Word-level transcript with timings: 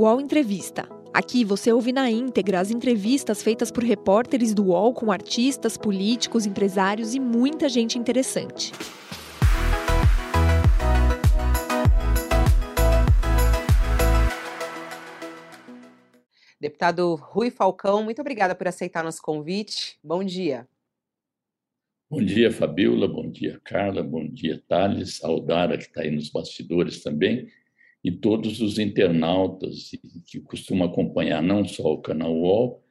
UOL 0.00 0.18
Entrevista. 0.18 0.88
Aqui 1.12 1.44
você 1.44 1.70
ouve 1.70 1.92
na 1.92 2.10
íntegra 2.10 2.58
as 2.58 2.70
entrevistas 2.70 3.42
feitas 3.42 3.70
por 3.70 3.84
repórteres 3.84 4.54
do 4.54 4.68
UOL 4.68 4.94
com 4.94 5.12
artistas, 5.12 5.76
políticos, 5.76 6.46
empresários 6.46 7.14
e 7.14 7.20
muita 7.20 7.68
gente 7.68 7.98
interessante. 7.98 8.72
Deputado 16.58 17.14
Rui 17.16 17.50
Falcão, 17.50 18.02
muito 18.02 18.22
obrigada 18.22 18.54
por 18.54 18.68
aceitar 18.68 19.04
nosso 19.04 19.20
convite. 19.20 19.98
Bom 20.02 20.24
dia. 20.24 20.66
Bom 22.08 22.24
dia, 22.24 22.50
Fabiola. 22.50 23.06
Bom 23.06 23.30
dia, 23.30 23.60
Carla. 23.62 24.02
Bom 24.02 24.26
dia, 24.26 24.62
Thales. 24.66 25.22
Aldara, 25.22 25.76
que 25.76 25.84
está 25.84 26.00
aí 26.00 26.10
nos 26.10 26.30
bastidores 26.30 27.02
também. 27.02 27.50
E 28.02 28.10
todos 28.10 28.60
os 28.60 28.78
internautas 28.78 29.90
que 30.26 30.40
costumam 30.40 30.88
acompanhar 30.88 31.42
não 31.42 31.66
só 31.66 31.92
o 31.92 32.00
canal 32.00 32.34
UOL, 32.34 32.82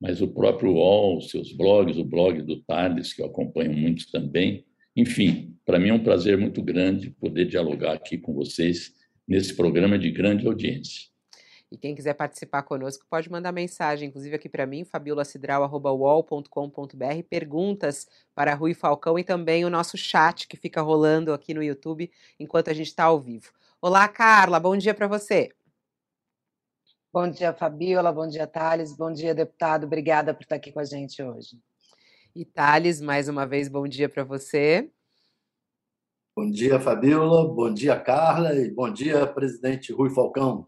mas 0.00 0.20
o 0.20 0.28
próprio 0.28 0.72
UOL, 0.72 1.20
seus 1.22 1.52
blogs, 1.52 1.96
o 1.96 2.04
blog 2.04 2.42
do 2.42 2.62
Thales, 2.62 3.12
que 3.12 3.22
eu 3.22 3.26
acompanho 3.26 3.72
muito 3.72 4.10
também. 4.10 4.64
Enfim, 4.94 5.56
para 5.64 5.78
mim 5.78 5.88
é 5.88 5.94
um 5.94 6.02
prazer 6.02 6.36
muito 6.36 6.62
grande 6.62 7.10
poder 7.10 7.46
dialogar 7.46 7.92
aqui 7.92 8.18
com 8.18 8.34
vocês 8.34 8.92
nesse 9.26 9.54
programa 9.54 9.98
de 9.98 10.10
grande 10.10 10.46
audiência. 10.46 11.08
E 11.70 11.76
quem 11.76 11.94
quiser 11.94 12.14
participar 12.14 12.62
conosco 12.62 13.04
pode 13.10 13.30
mandar 13.30 13.52
mensagem, 13.52 14.08
inclusive 14.08 14.34
aqui 14.34 14.48
para 14.48 14.66
mim, 14.66 14.84
fabiolacidral.com.br, 14.84 17.22
perguntas 17.28 18.06
para 18.34 18.54
Rui 18.54 18.72
Falcão 18.72 19.18
e 19.18 19.24
também 19.24 19.66
o 19.66 19.70
nosso 19.70 19.98
chat 19.98 20.48
que 20.48 20.56
fica 20.56 20.80
rolando 20.80 21.32
aqui 21.32 21.52
no 21.52 21.62
YouTube 21.62 22.10
enquanto 22.40 22.70
a 22.70 22.72
gente 22.72 22.86
está 22.86 23.04
ao 23.04 23.20
vivo. 23.20 23.52
Olá, 23.80 24.08
Carla, 24.08 24.58
bom 24.58 24.76
dia 24.76 24.92
para 24.92 25.06
você. 25.06 25.52
Bom 27.12 27.30
dia, 27.30 27.54
Fabiola, 27.54 28.10
bom 28.10 28.26
dia, 28.26 28.44
Thales, 28.44 28.96
bom 28.96 29.12
dia, 29.12 29.32
deputado, 29.32 29.84
obrigada 29.84 30.34
por 30.34 30.42
estar 30.42 30.56
aqui 30.56 30.72
com 30.72 30.80
a 30.80 30.84
gente 30.84 31.22
hoje. 31.22 31.60
E 32.34 32.44
Thales, 32.44 33.00
mais 33.00 33.28
uma 33.28 33.46
vez, 33.46 33.68
bom 33.68 33.86
dia 33.86 34.08
para 34.08 34.24
você. 34.24 34.90
Bom 36.36 36.50
dia, 36.50 36.80
Fabiola, 36.80 37.46
bom 37.46 37.72
dia, 37.72 37.94
Carla, 38.00 38.52
e 38.52 38.68
bom 38.68 38.92
dia, 38.92 39.24
presidente 39.28 39.92
Rui 39.92 40.10
Falcão. 40.10 40.66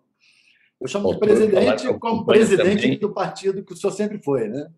Eu 0.81 0.87
chamo 0.87 1.13
de 1.13 1.19
presidente 1.19 1.93
como 1.99 2.25
presidente 2.25 2.83
também. 2.83 2.99
do 3.01 3.13
partido 3.13 3.65
que 3.65 3.73
o 3.73 3.77
senhor 3.77 3.93
sempre 3.93 4.23
foi, 4.23 4.47
né? 4.47 4.73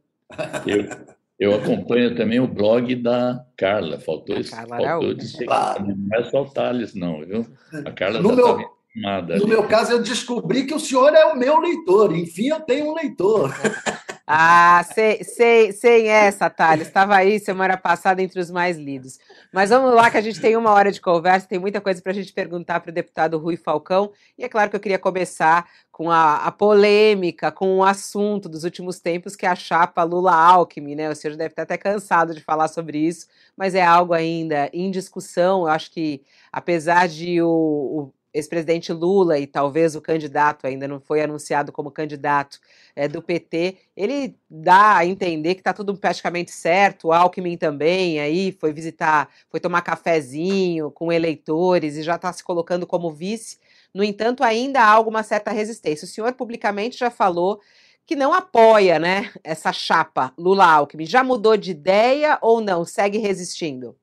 Eu, 0.67 1.07
eu 1.43 1.57
acompanho 1.57 2.15
também 2.15 2.39
o 2.39 2.47
blog 2.47 2.95
da 2.95 3.45
Carla. 3.57 3.99
Faltou, 3.99 4.37
isso, 4.37 4.55
faltou 4.55 5.13
dizer 5.13 5.45
claro. 5.45 5.85
que 5.85 5.93
não 5.93 6.17
é 6.17 6.25
só 6.25 6.43
o 6.43 6.49
Thales, 6.49 6.95
não, 6.95 7.21
viu? 7.27 7.45
A 7.85 7.91
Carla 7.91 8.23
no 8.23 8.29
já 8.29 8.37
meu, 8.37 8.59
No 8.95 9.09
ali. 9.09 9.47
meu 9.47 9.67
caso, 9.67 9.93
eu 9.93 10.03
descobri 10.03 10.67
que 10.67 10.75
o 10.75 10.79
senhor 10.79 11.13
é 11.13 11.25
o 11.25 11.37
meu 11.37 11.59
leitor. 11.59 12.17
Enfim, 12.17 12.49
eu 12.49 12.61
tenho 12.61 12.93
um 12.93 12.95
leitor. 12.95 13.53
Ah, 14.35 14.83
sem, 14.85 15.73
sem, 15.73 16.09
essa, 16.09 16.49
Thales. 16.49 16.87
Estava 16.87 17.15
aí 17.15 17.39
semana 17.39 17.77
passada 17.77 18.23
entre 18.23 18.41
os 18.41 18.51
mais 18.51 18.79
lidos. 18.79 19.19
Mas 19.53 19.69
vamos 19.69 19.95
lá, 19.95 20.11
que 20.11 20.17
a 20.17 20.23
gente 20.23 20.41
tem 20.41 20.57
uma 20.57 20.71
hora 20.71 20.91
de 20.91 21.03
conversa, 21.03 21.47
tem 21.47 21.59
muita 21.59 21.83
coisa 21.83 22.01
para 22.01 22.13
a 22.13 22.15
gente 22.15 22.33
perguntar 22.33 22.81
para 22.81 22.89
o 22.89 22.95
deputado 22.95 23.37
Rui 23.37 23.59
Falcão. 23.59 24.11
E 24.39 24.43
é 24.43 24.49
claro 24.49 24.71
que 24.71 24.77
eu 24.77 24.81
queria 24.81 24.99
começar 24.99 25.69
com 25.91 26.11
a, 26.11 26.47
a, 26.47 26.51
polêmica, 26.51 27.53
com 27.53 27.77
o 27.77 27.85
assunto 27.85 28.49
dos 28.49 28.65
últimos 28.65 28.99
tempos, 29.01 29.37
que 29.37 29.45
é 29.45 29.51
a 29.51 29.55
chapa 29.55 30.03
Lula-Alckmin, 30.03 30.95
né? 30.95 31.11
O 31.11 31.15
senhor 31.15 31.37
deve 31.37 31.53
estar 31.53 31.65
até 31.65 31.77
cansado 31.77 32.35
de 32.35 32.41
falar 32.41 32.69
sobre 32.69 32.97
isso, 32.97 33.27
mas 33.55 33.75
é 33.75 33.85
algo 33.85 34.15
ainda 34.15 34.71
em 34.73 34.91
discussão. 34.91 35.65
Eu 35.65 35.69
acho 35.69 35.91
que, 35.91 36.23
apesar 36.51 37.07
de 37.07 37.43
o, 37.43 37.49
o 37.49 38.13
ex-presidente 38.33 38.93
Lula 38.93 39.39
e 39.39 39.47
talvez 39.47 39.95
o 39.95 40.01
candidato 40.01 40.67
ainda 40.67 40.89
não 40.89 41.01
foi 41.01 41.23
anunciado 41.23 41.71
como 41.71 41.91
candidato 41.91 42.59
é, 42.97 43.07
do 43.07 43.21
PT, 43.21 43.77
ele 43.97 44.37
dá 44.49 44.97
a 44.97 45.07
entender 45.07 45.55
que 45.55 45.61
está 45.61 45.73
tudo 45.73 45.97
praticamente 45.97 46.51
certo. 46.51 47.09
O 47.09 47.13
Alckmin 47.13 47.57
também 47.57 48.21
aí 48.21 48.53
foi 48.53 48.73
visitar, 48.73 49.29
foi 49.51 49.61
tomar 49.61 49.83
cafezinho 49.83 50.91
com 50.91 51.13
eleitores 51.13 51.97
e 51.97 52.03
já 52.03 52.17
está 52.17 52.33
se 52.33 52.43
colocando 52.43 52.87
como 52.87 53.11
vice. 53.11 53.59
No 53.95 54.03
entanto, 54.03 54.43
ainda 54.43 54.81
há 54.81 54.89
alguma 54.89 55.23
certa 55.23 55.51
resistência. 55.51 56.07
O 56.07 56.09
senhor 56.09 56.33
publicamente 56.33 56.99
já 56.99 57.11
falou 57.11 57.61
que 58.07 58.17
não 58.17 58.33
apoia, 58.33 58.99
né, 58.99 59.31
essa 59.45 59.73
chapa 59.73 60.33
Lula-Alckmin. 60.37 61.07
Já 61.07 61.23
mudou 61.23 61.57
de 61.57 61.71
ideia 61.71 62.39
ou 62.41 62.61
não? 62.61 62.85
Segue 62.85 63.19
resistindo? 63.19 63.97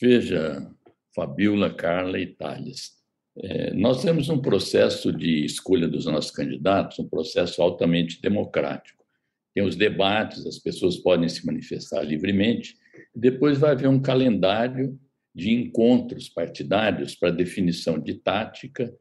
Veja, 0.00 0.70
Fabiola, 1.18 1.74
Carla 1.74 2.20
e 2.20 2.26
Thales. 2.26 2.92
É, 3.36 3.74
nós 3.74 4.02
temos 4.02 4.28
um 4.28 4.40
processo 4.40 5.12
de 5.12 5.44
escolha 5.44 5.88
dos 5.88 6.06
nossos 6.06 6.30
candidatos, 6.30 7.00
um 7.00 7.08
processo 7.08 7.60
altamente 7.60 8.22
democrático. 8.22 9.04
Tem 9.52 9.64
os 9.64 9.74
debates, 9.74 10.46
as 10.46 10.60
pessoas 10.60 10.96
podem 10.96 11.28
se 11.28 11.44
manifestar 11.44 12.02
livremente, 12.02 12.76
depois 13.12 13.58
vai 13.58 13.72
haver 13.72 13.88
um 13.88 14.00
calendário 14.00 14.96
de 15.34 15.52
encontros 15.52 16.28
partidários 16.28 17.16
para 17.16 17.30
definição 17.30 17.98
de 17.98 18.14
tática, 18.14 18.94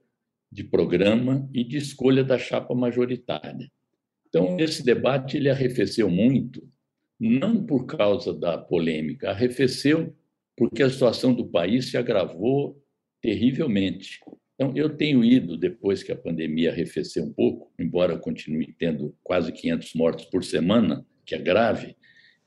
de 0.51 0.63
programa 0.63 1.47
e 1.53 1.63
de 1.63 1.77
escolha 1.77 2.23
da 2.23 2.39
chapa 2.39 2.73
majoritária. 2.73 3.71
Então, 4.27 4.59
esse 4.59 4.83
debate 4.83 5.37
ele 5.37 5.51
arrefeceu 5.51 6.09
muito, 6.09 6.67
não 7.19 7.63
por 7.63 7.85
causa 7.85 8.33
da 8.33 8.57
polêmica, 8.57 9.29
arrefeceu 9.29 10.15
porque 10.57 10.81
a 10.81 10.89
situação 10.89 11.33
do 11.33 11.47
país 11.47 11.91
se 11.91 11.97
agravou 11.97 12.81
terrivelmente. 13.21 14.19
Então, 14.55 14.75
eu 14.75 14.89
tenho 14.89 15.23
ido, 15.23 15.55
depois 15.55 16.01
que 16.01 16.11
a 16.11 16.15
pandemia 16.15 16.71
arrefeceu 16.71 17.23
um 17.23 17.31
pouco, 17.31 17.71
embora 17.79 18.17
continue 18.17 18.73
tendo 18.77 19.15
quase 19.23 19.51
500 19.51 19.93
mortos 19.93 20.25
por 20.25 20.43
semana, 20.43 21.05
que 21.23 21.35
é 21.35 21.37
grave, 21.37 21.95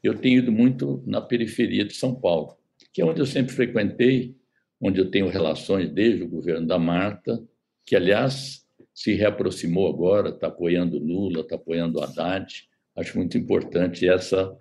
eu 0.03 0.15
tenho 0.15 0.39
ido 0.39 0.51
muito 0.51 1.05
na 1.07 1.21
periferia 1.21 1.85
de 1.85 1.95
São 1.95 2.13
Paulo, 2.13 2.57
que 2.93 3.01
é 3.01 3.05
onde 3.05 3.21
eu 3.21 3.27
sempre 3.27 3.55
frequentei, 3.55 4.35
onde 4.81 4.99
eu 5.01 5.09
tenho 5.09 5.29
relações 5.29 5.89
desde 5.89 6.25
o 6.25 6.29
governo 6.29 6.67
da 6.67 6.79
Marta, 6.79 7.41
que, 7.87 7.95
aliás, 7.95 8.67
se 8.93 9.15
reaproximou 9.15 9.89
agora, 9.89 10.31
está 10.31 10.49
apoiando 10.49 10.99
Lula, 10.99 11.43
está 11.43 11.55
apoiando 11.55 12.03
Haddad. 12.03 12.69
Acho 12.97 13.17
muito 13.19 13.39
importante 13.39 14.09
essa 14.09 14.53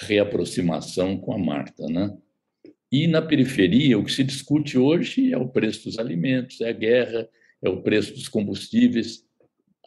reaproximação 0.00 1.18
com 1.18 1.34
a 1.34 1.38
Marta, 1.38 1.86
né? 1.86 2.16
E 2.90 3.06
na 3.06 3.20
periferia, 3.20 3.98
o 3.98 4.04
que 4.04 4.12
se 4.12 4.24
discute 4.24 4.78
hoje 4.78 5.32
é 5.32 5.36
o 5.36 5.48
preço 5.48 5.84
dos 5.84 5.98
alimentos, 5.98 6.60
é 6.60 6.70
a 6.70 6.72
guerra, 6.72 7.28
é 7.62 7.68
o 7.68 7.82
preço 7.82 8.14
dos 8.14 8.28
combustíveis. 8.28 9.24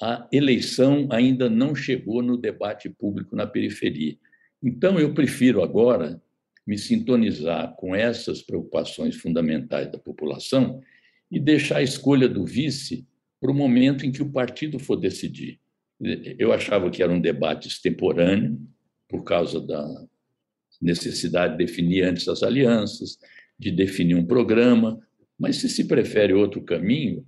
A 0.02 0.28
eleição 0.32 1.08
ainda 1.12 1.50
não 1.50 1.74
chegou 1.74 2.22
no 2.22 2.38
debate 2.38 2.90
público 2.90 3.36
na 3.36 3.48
periferia. 3.48 4.18
Então, 4.64 5.00
eu 5.00 5.14
prefiro 5.14 5.64
agora 5.64 6.22
me 6.66 6.78
sintonizar 6.78 7.76
com 7.76 7.96
essas 7.96 8.42
preocupações 8.42 9.16
fundamentais 9.16 9.92
da 9.92 9.98
população 9.98 10.80
e 11.30 11.40
deixar 11.40 11.78
a 11.78 11.84
escolha 11.84 12.30
do 12.30 12.46
vice 12.46 13.08
para 13.40 13.52
o 13.52 13.56
momento 13.56 14.06
em 14.06 14.12
que 14.12 14.22
o 14.22 14.32
partido 14.32 14.78
for 14.78 14.96
decidir. 14.96 15.60
Eu 16.38 16.54
achava 16.54 16.90
que 16.92 17.02
era 17.02 17.12
um 17.12 17.20
debate 17.22 17.68
extemporâneo, 17.68 18.60
por 19.08 19.24
causa 19.24 19.60
da 19.60 20.08
necessidade 20.82 21.58
de 21.58 21.66
definir 21.66 22.04
antes 22.04 22.28
as 22.28 22.42
alianças, 22.44 23.18
de 23.58 23.72
definir 23.72 24.16
um 24.16 24.26
programa, 24.26 25.00
mas 25.38 25.58
se 25.58 25.70
se 25.70 25.86
prefere 25.86 26.34
outro 26.34 26.62
caminho, 26.62 27.26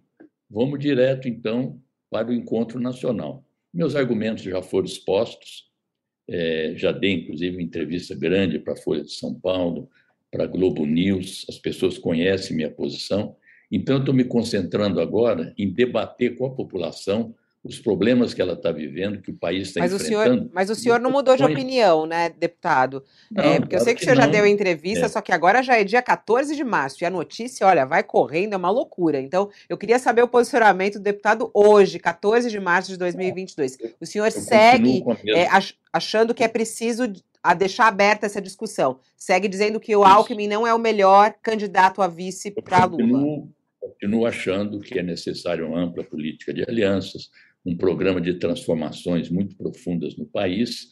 vamos 0.50 0.80
direto 0.80 1.28
então 1.28 1.80
para 2.10 2.30
o 2.30 2.34
encontro 2.34 2.80
nacional. 2.80 3.46
Meus 3.74 3.96
argumentos 3.96 4.44
já 4.44 4.62
foram 4.62 4.86
expostos, 4.86 5.72
é, 6.28 6.74
já 6.76 6.92
dei 6.92 7.12
inclusive 7.12 7.56
uma 7.56 7.62
entrevista 7.62 8.16
grande 8.16 8.60
para 8.60 8.74
a 8.74 8.78
Folha 8.78 9.04
de 9.04 9.12
São 9.12 9.34
Paulo, 9.34 9.90
para 10.32 10.46
a 10.46 10.48
Globo 10.48 10.86
News, 10.86 11.46
as 11.48 11.60
pessoas 11.60 11.98
conhecem 11.98 12.56
minha 12.56 12.72
posição, 12.72 13.36
então 13.72 14.00
estou 14.00 14.14
me 14.14 14.24
concentrando 14.24 15.00
agora 15.00 15.54
em 15.58 15.72
debater 15.72 16.36
com 16.36 16.46
a 16.46 16.56
população 16.56 17.36
os 17.64 17.80
problemas 17.80 18.34
que 18.34 18.42
ela 18.42 18.54
está 18.54 18.72
vivendo, 18.72 19.22
que 19.22 19.32
o 19.32 19.38
país 19.38 19.70
está 19.70 19.86
enfrentando. 19.86 20.04
Senhor, 20.04 20.50
mas 20.54 20.70
o 20.70 20.76
senhor 20.76 21.00
não 21.00 21.10
mudou 21.10 21.38
de 21.38 21.44
opinião, 21.46 22.06
né, 22.06 22.30
deputado? 22.30 23.04
Não, 23.32 23.44
é, 23.44 23.60
porque 23.60 23.76
eu 23.76 23.80
sei 23.80 23.94
que, 23.94 24.00
que 24.00 24.06
o 24.06 24.10
senhor 24.10 24.18
não. 24.18 24.26
já 24.26 24.32
deu 24.32 24.46
entrevista, 24.46 25.06
é. 25.06 25.10
só 25.10 25.22
que 25.22 25.32
agora 25.32 25.64
já 25.64 25.80
é 25.80 25.84
dia 25.86 26.02
14 26.02 26.56
de 26.58 26.64
março, 26.64 27.02
e 27.02 27.06
a 27.06 27.10
notícia, 27.10 27.66
olha, 27.66 27.86
vai 27.86 28.04
correndo, 28.04 28.54
é 28.54 28.58
uma 28.58 28.70
loucura. 28.70 29.22
Então, 29.22 29.50
eu 29.70 29.78
queria 29.78 29.98
saber 29.98 30.22
o 30.22 30.28
posicionamento 30.28 30.96
do 30.96 31.04
deputado 31.04 31.50
hoje, 31.54 32.00
14 32.00 32.50
de 32.50 32.60
março 32.60 32.92
de 32.92 32.98
2022. 32.98 33.78
O 34.02 34.06
senhor 34.06 34.26
eu 34.26 34.32
segue 34.32 35.02
é, 35.34 35.48
achando 35.94 36.34
que 36.34 36.44
é 36.44 36.50
preciso 36.50 37.14
a 37.42 37.54
deixar 37.54 37.88
aberta 37.88 38.26
essa 38.26 38.42
discussão. 38.42 39.00
Segue 39.16 39.48
dizendo 39.48 39.80
que 39.80 39.96
o 39.96 40.04
Alckmin 40.04 40.48
não 40.48 40.68
é 40.68 40.74
o 40.74 40.80
melhor 40.80 41.34
candidato 41.42 42.02
a 42.02 42.08
vice 42.08 42.52
para 42.52 42.86
Lula. 42.86 43.48
Continuo 43.80 44.26
achando 44.26 44.80
que 44.80 44.98
é 44.98 45.04
necessário 45.04 45.68
uma 45.68 45.80
ampla 45.80 46.06
política 46.06 46.54
de 46.54 46.64
alianças, 46.64 47.30
um 47.66 47.76
programa 47.76 48.20
de 48.20 48.34
transformações 48.36 49.30
muito 49.30 49.56
profundas 49.56 50.18
no 50.18 50.26
país 50.26 50.92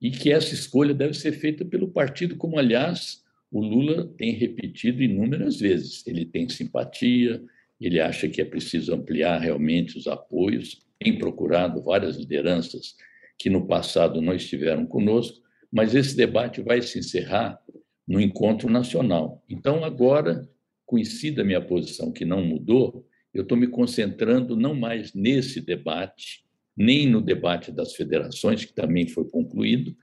e 0.00 0.10
que 0.10 0.32
essa 0.32 0.52
escolha 0.54 0.92
deve 0.92 1.14
ser 1.14 1.32
feita 1.32 1.64
pelo 1.64 1.88
partido, 1.88 2.36
como, 2.36 2.58
aliás, 2.58 3.22
o 3.50 3.60
Lula 3.60 4.06
tem 4.18 4.32
repetido 4.32 5.02
inúmeras 5.02 5.58
vezes. 5.58 6.06
Ele 6.06 6.24
tem 6.24 6.48
simpatia, 6.48 7.42
ele 7.80 8.00
acha 8.00 8.28
que 8.28 8.40
é 8.40 8.44
preciso 8.44 8.94
ampliar 8.94 9.38
realmente 9.38 9.96
os 9.96 10.06
apoios, 10.06 10.84
tem 10.98 11.18
procurado 11.18 11.82
várias 11.82 12.16
lideranças 12.16 12.96
que 13.38 13.50
no 13.50 13.66
passado 13.66 14.20
não 14.20 14.34
estiveram 14.34 14.86
conosco, 14.86 15.40
mas 15.70 15.94
esse 15.94 16.16
debate 16.16 16.62
vai 16.62 16.80
se 16.80 16.98
encerrar 16.98 17.60
no 18.06 18.20
encontro 18.20 18.70
nacional. 18.70 19.42
Então, 19.48 19.84
agora, 19.84 20.48
conhecida 20.86 21.42
a 21.42 21.44
minha 21.44 21.60
posição 21.60 22.12
que 22.12 22.24
não 22.24 22.42
mudou, 22.42 23.06
eu 23.36 23.42
estou 23.42 23.56
me 23.56 23.66
concentrando 23.66 24.56
não 24.56 24.74
mais 24.74 25.12
nesse 25.12 25.60
debate, 25.60 26.44
nem 26.74 27.06
no 27.06 27.20
debate 27.20 27.70
das 27.70 27.94
federações, 27.94 28.64
que 28.64 28.72
também 28.72 29.06
foi 29.06 29.28
concluído, 29.28 29.94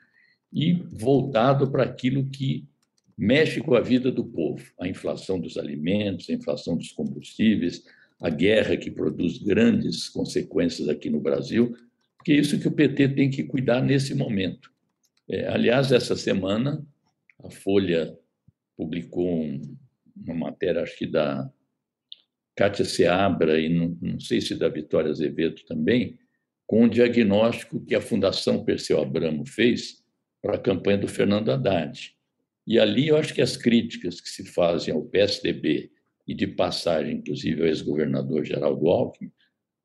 e 0.52 0.74
voltado 0.92 1.72
para 1.72 1.84
aquilo 1.84 2.30
que 2.30 2.68
mexe 3.18 3.60
com 3.60 3.74
a 3.74 3.82
vida 3.82 4.12
do 4.12 4.24
povo, 4.24 4.64
a 4.80 4.88
inflação 4.88 5.40
dos 5.40 5.58
alimentos, 5.58 6.30
a 6.30 6.34
inflação 6.34 6.78
dos 6.78 6.92
combustíveis, 6.92 7.84
a 8.22 8.30
guerra 8.30 8.78
que 8.78 8.92
produz 8.92 9.40
grandes 9.40 10.08
consequências 10.10 10.88
aqui 10.88 11.10
no 11.10 11.20
Brasil, 11.20 11.76
que 12.24 12.34
é 12.34 12.36
isso 12.36 12.60
que 12.60 12.68
o 12.68 12.72
PT 12.72 13.10
tem 13.10 13.30
que 13.32 13.44
cuidar 13.44 13.82
nesse 13.82 14.14
momento. 14.14 14.72
É, 15.28 15.48
aliás, 15.48 15.92
essa 15.92 16.16
semana, 16.16 16.86
a 17.44 17.50
Folha 17.50 18.16
publicou 18.78 19.44
uma 20.16 20.36
matéria, 20.36 20.84
acho 20.84 20.98
que 20.98 21.08
da 21.08 21.52
Cátia 22.56 22.86
Seabra 22.86 23.60
e 23.60 23.70
não, 23.70 23.98
não 24.02 24.20
sei 24.20 24.42
se 24.42 24.56
da 24.56 24.70
Vitória 24.70 25.10
Azevedo 25.10 25.64
também, 25.66 26.18
com 26.68 26.84
um 26.84 26.90
diagnóstico 26.90 27.84
que 27.86 27.96
a 27.96 28.02
Fundação 28.02 28.64
Perseu 28.64 29.02
Abramo 29.02 29.46
fez 29.46 30.04
para 30.42 30.56
a 30.56 30.60
campanha 30.60 31.00
do 31.00 31.08
Fernando 31.08 31.50
Haddad. 31.50 32.14
E 32.66 32.80
ali 32.80 33.10
eu 33.10 33.18
acho 33.18 33.34
que 33.34 33.42
as 33.42 33.58
críticas 33.58 34.22
que 34.22 34.30
se 34.30 34.46
fazem 34.46 34.94
ao 34.94 35.04
PSDB 35.04 35.92
e 36.28 36.34
de 36.34 36.48
passagem, 36.48 37.18
inclusive 37.18 37.62
ao 37.62 37.68
ex-governador 37.68 38.46
Geraldo 38.46 38.88
Alckmin, 38.88 39.32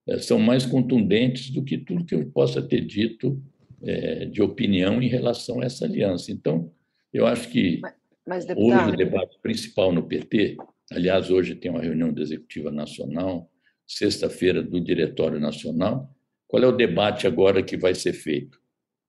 eh, 0.06 0.18
são 0.18 0.38
mais 0.38 0.64
contundentes 0.64 1.50
do 1.50 1.64
que 1.64 1.78
tudo 1.78 2.04
que 2.04 2.14
eu 2.14 2.30
possa 2.30 2.62
ter 2.62 2.80
dito 2.82 3.42
é, 3.82 4.24
de 4.26 4.42
opinião 4.42 5.00
em 5.00 5.08
relação 5.08 5.60
a 5.60 5.64
essa 5.64 5.84
aliança. 5.84 6.32
Então, 6.32 6.72
eu 7.12 7.26
acho 7.26 7.48
que 7.48 7.80
mas, 7.80 7.94
mas, 8.26 8.46
hoje 8.56 8.90
o 8.92 8.96
debate 8.96 9.38
principal 9.40 9.92
no 9.92 10.02
PT, 10.02 10.56
aliás, 10.93 11.31
hoje 11.31 11.55
tem 11.55 11.70
uma 11.70 11.82
reunião 11.82 12.12
da 12.12 12.23
Executiva 12.23 12.70
Nacional, 12.70 13.50
sexta-feira 13.87 14.62
do 14.62 14.81
Diretório 14.81 15.40
Nacional, 15.40 16.14
qual 16.46 16.62
é 16.62 16.67
o 16.67 16.76
debate 16.76 17.26
agora 17.26 17.62
que 17.62 17.76
vai 17.76 17.94
ser 17.94 18.12
feito? 18.12 18.58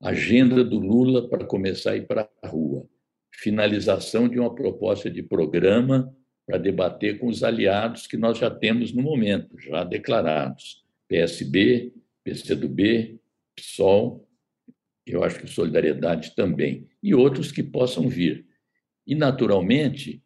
Agenda 0.01 0.63
do 0.63 0.79
Lula 0.79 1.27
para 1.29 1.45
começar 1.45 1.91
a 1.91 1.97
ir 1.97 2.07
para 2.07 2.29
a 2.41 2.47
rua 2.47 2.87
finalização 3.31 4.27
de 4.27 4.39
uma 4.39 4.53
proposta 4.53 5.09
de 5.09 5.23
programa 5.23 6.13
para 6.45 6.57
debater 6.57 7.19
com 7.19 7.27
os 7.27 7.43
aliados 7.43 8.07
que 8.07 8.17
nós 8.17 8.37
já 8.37 8.49
temos 8.49 8.91
no 8.91 9.01
momento, 9.01 9.57
já 9.59 9.83
declarados: 9.83 10.83
PSB, 11.07 11.93
PCdoB, 12.23 13.19
PSOL, 13.55 14.27
eu 15.05 15.23
acho 15.23 15.39
que 15.39 15.47
Solidariedade 15.47 16.35
também, 16.35 16.87
e 17.01 17.15
outros 17.15 17.51
que 17.51 17.63
possam 17.63 18.07
vir. 18.07 18.45
E, 19.07 19.15
naturalmente, 19.15 20.21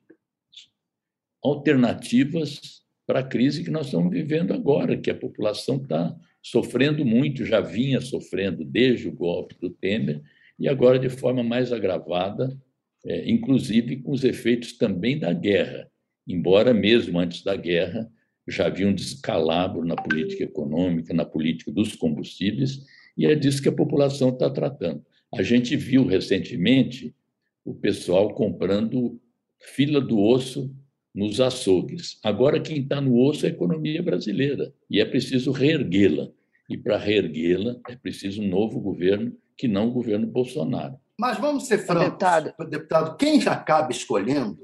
alternativas 1.43 2.83
para 3.05 3.19
a 3.19 3.23
crise 3.23 3.63
que 3.63 3.71
nós 3.71 3.87
estamos 3.87 4.11
vivendo 4.11 4.53
agora, 4.53 4.97
que 4.97 5.11
a 5.11 5.15
população 5.15 5.77
está 5.77 6.15
sofrendo 6.41 7.05
muito, 7.05 7.45
já 7.45 7.59
vinha 7.59 7.99
sofrendo 7.99 8.63
desde 8.63 9.07
o 9.07 9.13
golpe 9.13 9.55
do 9.59 9.69
Temer, 9.69 10.21
e 10.59 10.67
agora 10.67 10.97
de 10.97 11.09
forma 11.09 11.43
mais 11.43 11.73
agravada 11.73 12.57
é, 13.05 13.29
inclusive 13.29 13.97
com 13.97 14.11
os 14.11 14.23
efeitos 14.23 14.77
também 14.77 15.19
da 15.19 15.33
guerra, 15.33 15.89
embora 16.27 16.73
mesmo 16.73 17.19
antes 17.19 17.43
da 17.43 17.55
guerra 17.55 18.09
já 18.47 18.67
havia 18.67 18.87
um 18.87 18.93
descalabro 18.93 19.85
na 19.85 19.95
política 19.95 20.43
econômica, 20.43 21.13
na 21.13 21.25
política 21.25 21.71
dos 21.71 21.95
combustíveis, 21.95 22.85
e 23.17 23.25
é 23.25 23.35
disso 23.35 23.61
que 23.61 23.69
a 23.69 23.73
população 23.73 24.29
está 24.29 24.49
tratando. 24.49 25.05
A 25.33 25.43
gente 25.43 25.75
viu 25.77 26.05
recentemente 26.05 27.15
o 27.63 27.73
pessoal 27.73 28.33
comprando 28.33 29.19
fila 29.59 30.01
do 30.01 30.19
osso 30.19 30.75
nos 31.13 31.39
açougues. 31.39 32.19
Agora, 32.23 32.59
quem 32.59 32.79
está 32.79 32.99
no 32.99 33.19
osso 33.19 33.45
é 33.45 33.49
a 33.49 33.51
economia 33.51 34.01
brasileira, 34.01 34.73
e 34.89 34.99
é 34.99 35.05
preciso 35.05 35.51
reerguê-la. 35.51 36.29
E 36.69 36.77
para 36.77 36.97
reerguê-la, 36.97 37.75
é 37.87 37.95
preciso 37.95 38.41
um 38.41 38.47
novo 38.47 38.79
governo, 38.79 39.33
que 39.55 39.67
não 39.67 39.89
o 39.89 39.91
governo 39.91 40.25
Bolsonaro. 40.25 40.95
Mas 41.19 41.37
vamos 41.37 41.67
ser 41.67 41.79
francos, 41.79 42.05
deputado. 42.05 42.69
deputado 42.69 43.17
quem 43.17 43.39
já 43.39 43.51
acaba 43.51 43.91
escolhendo, 43.91 44.57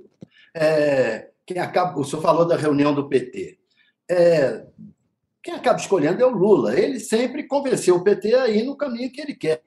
é, 0.56 1.30
quem 1.46 1.60
acaba, 1.60 2.00
o 2.00 2.04
senhor 2.04 2.22
falou 2.22 2.48
da 2.48 2.57
reunião 2.57 2.94
do 2.94 3.07
PT, 3.07 3.60
é, 4.10 4.66
quem 5.44 5.54
acaba 5.54 5.80
escolhendo 5.80 6.22
é 6.22 6.25
o 6.25 6.30
Lula. 6.30 6.78
Ele 6.78 7.00
sempre 7.00 7.44
convenceu 7.44 7.95
o 7.95 8.04
PT 8.04 8.34
a 8.36 8.48
ir 8.50 8.63
no 8.63 8.75
caminho 8.75 9.12
que 9.12 9.22
ele 9.22 9.36
quer. 9.36 9.63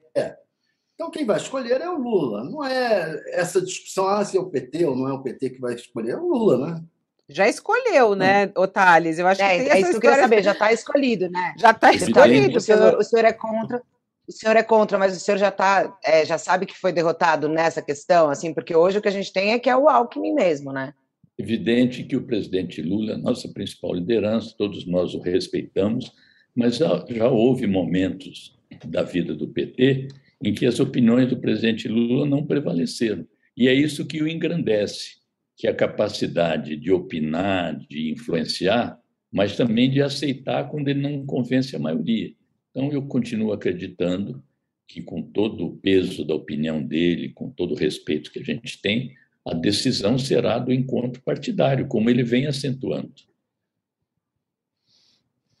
Então, 0.95 1.09
quem 1.09 1.25
vai 1.25 1.37
escolher 1.37 1.81
é 1.81 1.89
o 1.89 1.97
Lula. 1.97 2.43
Não 2.43 2.63
é 2.63 3.21
essa 3.31 3.61
discussão 3.61 4.07
ah, 4.07 4.23
se 4.23 4.37
é 4.37 4.39
o 4.39 4.49
PT 4.49 4.85
ou 4.85 4.95
não 4.95 5.07
é 5.07 5.13
o 5.13 5.21
PT 5.21 5.51
que 5.51 5.61
vai 5.61 5.73
escolher, 5.73 6.11
é 6.11 6.17
o 6.17 6.27
Lula, 6.27 6.57
né? 6.57 6.83
Já 7.29 7.47
escolheu, 7.47 8.15
né, 8.15 8.51
hum. 8.55 8.67
Thales? 8.67 9.17
Eu 9.17 9.25
acho 9.25 9.41
é, 9.41 9.57
que 9.57 9.63
tem 9.63 9.71
é 9.71 9.79
isso 9.79 9.91
que 9.91 9.95
eu 9.95 10.01
queria 10.01 10.19
saber, 10.19 10.43
já 10.43 10.51
está 10.51 10.71
escolhido, 10.71 11.29
né? 11.29 11.55
Já 11.57 11.71
está 11.71 11.93
escolhido. 11.93 12.57
O 12.57 12.61
senhor, 12.61 12.97
o 12.97 13.03
senhor 13.03 13.25
é 13.25 13.33
contra 13.33 13.81
o 14.27 14.31
senhor 14.31 14.55
é 14.55 14.63
contra, 14.63 14.97
mas 14.97 15.15
o 15.15 15.19
senhor 15.19 15.37
já 15.37 15.51
tá, 15.51 15.97
é, 16.03 16.25
já 16.25 16.37
sabe 16.37 16.65
que 16.65 16.77
foi 16.77 16.93
derrotado 16.93 17.49
nessa 17.49 17.81
questão, 17.81 18.29
assim, 18.29 18.53
porque 18.53 18.75
hoje 18.75 18.97
o 18.97 19.01
que 19.01 19.07
a 19.07 19.11
gente 19.11 19.33
tem 19.33 19.51
é 19.51 19.59
que 19.59 19.69
é 19.69 19.75
o 19.75 19.89
Alckmin 19.89 20.33
mesmo, 20.33 20.71
né? 20.71 20.93
Evidente 21.37 22.03
que 22.03 22.15
o 22.15 22.25
presidente 22.25 22.81
Lula 22.81 23.13
é 23.13 23.17
nossa 23.17 23.49
principal 23.49 23.93
liderança, 23.93 24.55
todos 24.57 24.87
nós 24.87 25.13
o 25.13 25.19
respeitamos, 25.19 26.11
mas 26.55 26.77
já, 26.77 27.05
já 27.09 27.27
houve 27.27 27.67
momentos 27.67 28.57
da 28.85 29.03
vida 29.03 29.33
do 29.33 29.47
PT 29.47 30.07
em 30.43 30.53
que 30.53 30.65
as 30.65 30.79
opiniões 30.79 31.29
do 31.29 31.39
presidente 31.39 31.87
Lula 31.87 32.25
não 32.25 32.45
prevaleceram. 32.45 33.25
E 33.55 33.67
é 33.67 33.73
isso 33.73 34.05
que 34.05 34.21
o 34.21 34.27
engrandece, 34.27 35.17
que 35.55 35.67
é 35.67 35.69
a 35.69 35.75
capacidade 35.75 36.75
de 36.75 36.91
opinar, 36.91 37.79
de 37.87 38.11
influenciar, 38.11 38.99
mas 39.31 39.55
também 39.55 39.89
de 39.89 40.01
aceitar 40.01 40.69
quando 40.69 40.89
ele 40.89 41.01
não 41.01 41.25
convence 41.25 41.75
a 41.75 41.79
maioria. 41.79 42.33
Então, 42.69 42.91
eu 42.91 43.03
continuo 43.03 43.53
acreditando 43.53 44.43
que, 44.87 45.01
com 45.01 45.21
todo 45.21 45.65
o 45.65 45.77
peso 45.77 46.25
da 46.25 46.35
opinião 46.35 46.83
dele, 46.83 47.29
com 47.29 47.49
todo 47.49 47.73
o 47.73 47.77
respeito 47.77 48.31
que 48.31 48.39
a 48.39 48.43
gente 48.43 48.81
tem, 48.81 49.13
a 49.45 49.53
decisão 49.53 50.17
será 50.17 50.59
do 50.59 50.73
encontro 50.73 51.21
partidário, 51.21 51.87
como 51.87 52.09
ele 52.09 52.23
vem 52.23 52.47
acentuando. 52.47 53.13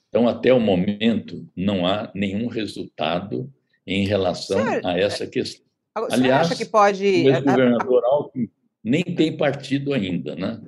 Então, 0.09 0.27
até 0.27 0.53
o 0.53 0.59
momento, 0.59 1.49
não 1.55 1.85
há 1.85 2.11
nenhum 2.13 2.47
resultado 2.47 3.51
em 3.85 4.05
relação 4.05 4.63
senhor, 4.63 4.85
a 4.85 4.97
essa 4.97 5.27
questão. 5.27 5.65
Aliás, 5.95 6.47
acha 6.47 6.55
que 6.55 6.65
pode... 6.65 7.05
o 7.05 7.29
ex-governador 7.29 8.03
Alckmin 8.05 8.49
nem 8.83 9.03
tem 9.03 9.37
partido 9.37 9.93
ainda, 9.93 10.35
né? 10.35 10.61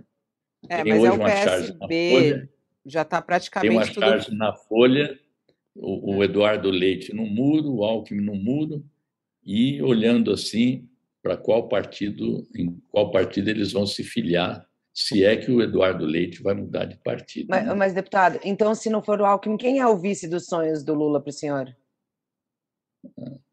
É, 0.70 0.84
tem 0.84 0.94
mas 0.94 1.02
hoje 1.02 1.08
é 1.08 1.12
o 1.12 1.16
uma 1.16 1.26
PSB, 1.26 2.12
Folha, 2.12 2.50
já 2.86 3.02
está 3.02 3.22
praticamente 3.22 3.70
Tem 3.70 3.78
uma 3.78 3.88
tudo... 3.88 4.00
charge 4.00 4.36
na 4.36 4.54
Folha 4.54 5.20
o, 5.76 6.16
o 6.16 6.24
Eduardo 6.24 6.70
Leite 6.70 7.14
no 7.14 7.26
muro, 7.26 7.76
o 7.76 7.84
Alckmin 7.84 8.22
no 8.22 8.36
muro, 8.36 8.84
e 9.44 9.82
olhando 9.82 10.32
assim 10.32 10.88
para 11.22 11.36
qual 11.36 11.68
partido, 11.68 12.48
em 12.56 12.80
qual 12.90 13.12
partido 13.12 13.50
eles 13.50 13.74
vão 13.74 13.86
se 13.86 14.04
filiar, 14.04 14.66
se 14.94 15.26
é 15.26 15.36
que 15.36 15.52
o 15.52 15.62
Eduardo 15.62 16.06
Leite 16.06 16.42
vai 16.42 16.54
mudar 16.54 16.86
de 16.86 16.98
partido. 16.98 17.48
Mas, 17.50 17.66
né? 17.66 17.74
mas 17.74 17.94
deputado, 17.94 18.40
então 18.44 18.74
se 18.74 18.90
não 18.90 19.04
for 19.04 19.20
o 19.20 19.26
Alckmin, 19.26 19.58
quem 19.58 19.80
é 19.80 19.88
o 19.88 19.98
vice 19.98 20.28
dos 20.28 20.46
sonhos 20.46 20.84
do 20.84 20.94
Lula 20.94 21.20
para 21.20 21.30
o 21.30 21.34
senhor? 21.34 21.76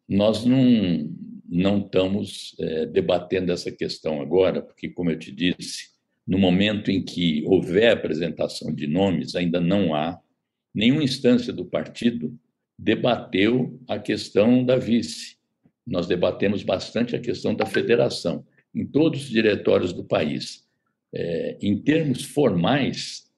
Nós 0.09 0.45
não, 0.45 1.11
não 1.49 1.79
estamos 1.79 2.55
é, 2.59 2.87
debatendo 2.87 3.53
essa 3.53 3.71
questão 3.71 4.21
agora, 4.21 4.61
porque, 4.61 4.89
como 4.89 5.11
eu 5.11 5.19
te 5.19 5.33
disse, 5.33 5.91
no 6.27 6.39
momento 6.39 6.91
em 6.91 7.03
que 7.05 7.43
houver 7.47 7.93
apresentação 7.93 8.73
de 8.75 8.87
nomes, 8.87 9.35
ainda 9.35 9.61
não 9.61 9.95
há 9.95 10.21
nenhuma 10.75 11.03
instância 11.03 11.53
do 11.53 11.65
partido 11.65 12.39
debateu 12.79 13.81
a 13.89 13.99
questão 13.99 14.65
da 14.65 14.77
vice. 14.77 15.37
Nós 15.87 16.07
debatemos 16.07 16.63
bastante 16.63 17.15
a 17.15 17.21
questão 17.21 17.55
da 17.55 17.67
federação 17.67 18.45
em 18.75 18.87
todos 18.87 19.25
os 19.25 19.29
diretórios 19.29 19.93
do 19.93 20.05
país. 20.05 20.67
É, 21.15 21.59
em 21.61 21.79
termos 21.79 22.25
formais, 22.25 23.31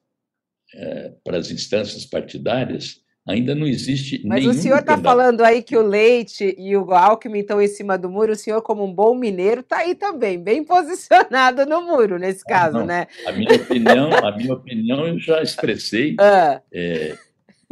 é, 0.73 1.13
para 1.23 1.37
as 1.37 1.51
instâncias 1.51 2.05
partidárias, 2.05 3.01
ainda 3.25 3.55
não 3.55 3.65
existe 3.65 4.21
Mas 4.23 4.41
nenhum 4.41 4.51
o 4.51 4.53
senhor 4.53 4.79
está 4.79 4.97
falando 4.97 5.41
aí 5.41 5.63
que 5.63 5.75
o 5.75 5.81
Leite 5.81 6.55
e 6.57 6.77
o 6.77 6.91
Alckmin 6.93 7.39
estão 7.39 7.61
em 7.61 7.67
cima 7.67 7.97
do 7.97 8.09
muro, 8.09 8.33
o 8.33 8.35
senhor, 8.35 8.61
como 8.61 8.85
um 8.85 8.93
bom 8.93 9.15
mineiro, 9.15 9.61
está 9.61 9.79
aí 9.79 9.95
também, 9.95 10.39
bem 10.39 10.63
posicionado 10.65 11.65
no 11.65 11.81
muro, 11.81 12.19
nesse 12.19 12.43
ah, 12.45 12.49
caso, 12.49 12.79
não. 12.79 12.85
né? 12.85 13.07
A 13.25 13.31
minha 13.31 13.55
opinião, 13.55 14.13
a 14.13 14.31
minha 14.31 14.53
opinião 14.53 15.07
eu 15.07 15.19
já 15.19 15.41
expressei 15.41 16.15
ah. 16.21 16.61
é, 16.71 17.17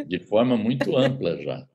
de 0.05 0.19
forma 0.19 0.57
muito 0.57 0.97
ampla 0.97 1.37
já. 1.37 1.65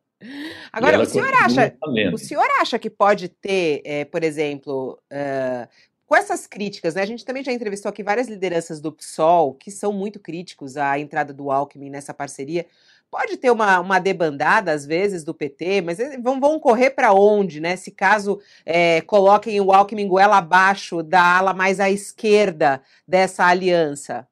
Agora, 0.72 1.00
o 1.00 1.06
senhor, 1.06 1.32
acha, 1.32 1.72
o 2.12 2.18
senhor 2.18 2.46
acha 2.60 2.76
que 2.76 2.90
pode 2.90 3.28
ter, 3.28 3.80
é, 3.84 4.04
por 4.04 4.24
exemplo, 4.24 4.98
uh, 5.12 5.68
Com 6.08 6.16
essas 6.16 6.46
críticas, 6.46 6.94
né, 6.94 7.02
a 7.02 7.06
gente 7.06 7.22
também 7.22 7.44
já 7.44 7.52
entrevistou 7.52 7.90
aqui 7.90 8.02
várias 8.02 8.28
lideranças 8.28 8.80
do 8.80 8.90
PSOL 8.90 9.52
que 9.52 9.70
são 9.70 9.92
muito 9.92 10.18
críticos 10.18 10.78
à 10.78 10.98
entrada 10.98 11.34
do 11.34 11.50
Alckmin 11.50 11.90
nessa 11.90 12.14
parceria. 12.14 12.64
Pode 13.10 13.36
ter 13.36 13.50
uma, 13.50 13.78
uma 13.78 13.98
debandada, 13.98 14.72
às 14.72 14.86
vezes, 14.86 15.22
do 15.22 15.34
PT, 15.34 15.82
mas 15.82 15.98
vão, 16.22 16.40
vão 16.40 16.58
correr 16.58 16.92
para 16.92 17.12
onde, 17.12 17.60
né? 17.60 17.76
Se 17.76 17.90
caso 17.90 18.40
é, 18.64 19.02
coloquem 19.02 19.60
o 19.60 19.70
Alckmin 19.70 20.08
goela 20.08 20.38
abaixo 20.38 21.02
da 21.02 21.22
ala 21.22 21.52
mais 21.52 21.78
à 21.78 21.90
esquerda 21.90 22.82
dessa 23.06 23.44
aliança? 23.44 24.26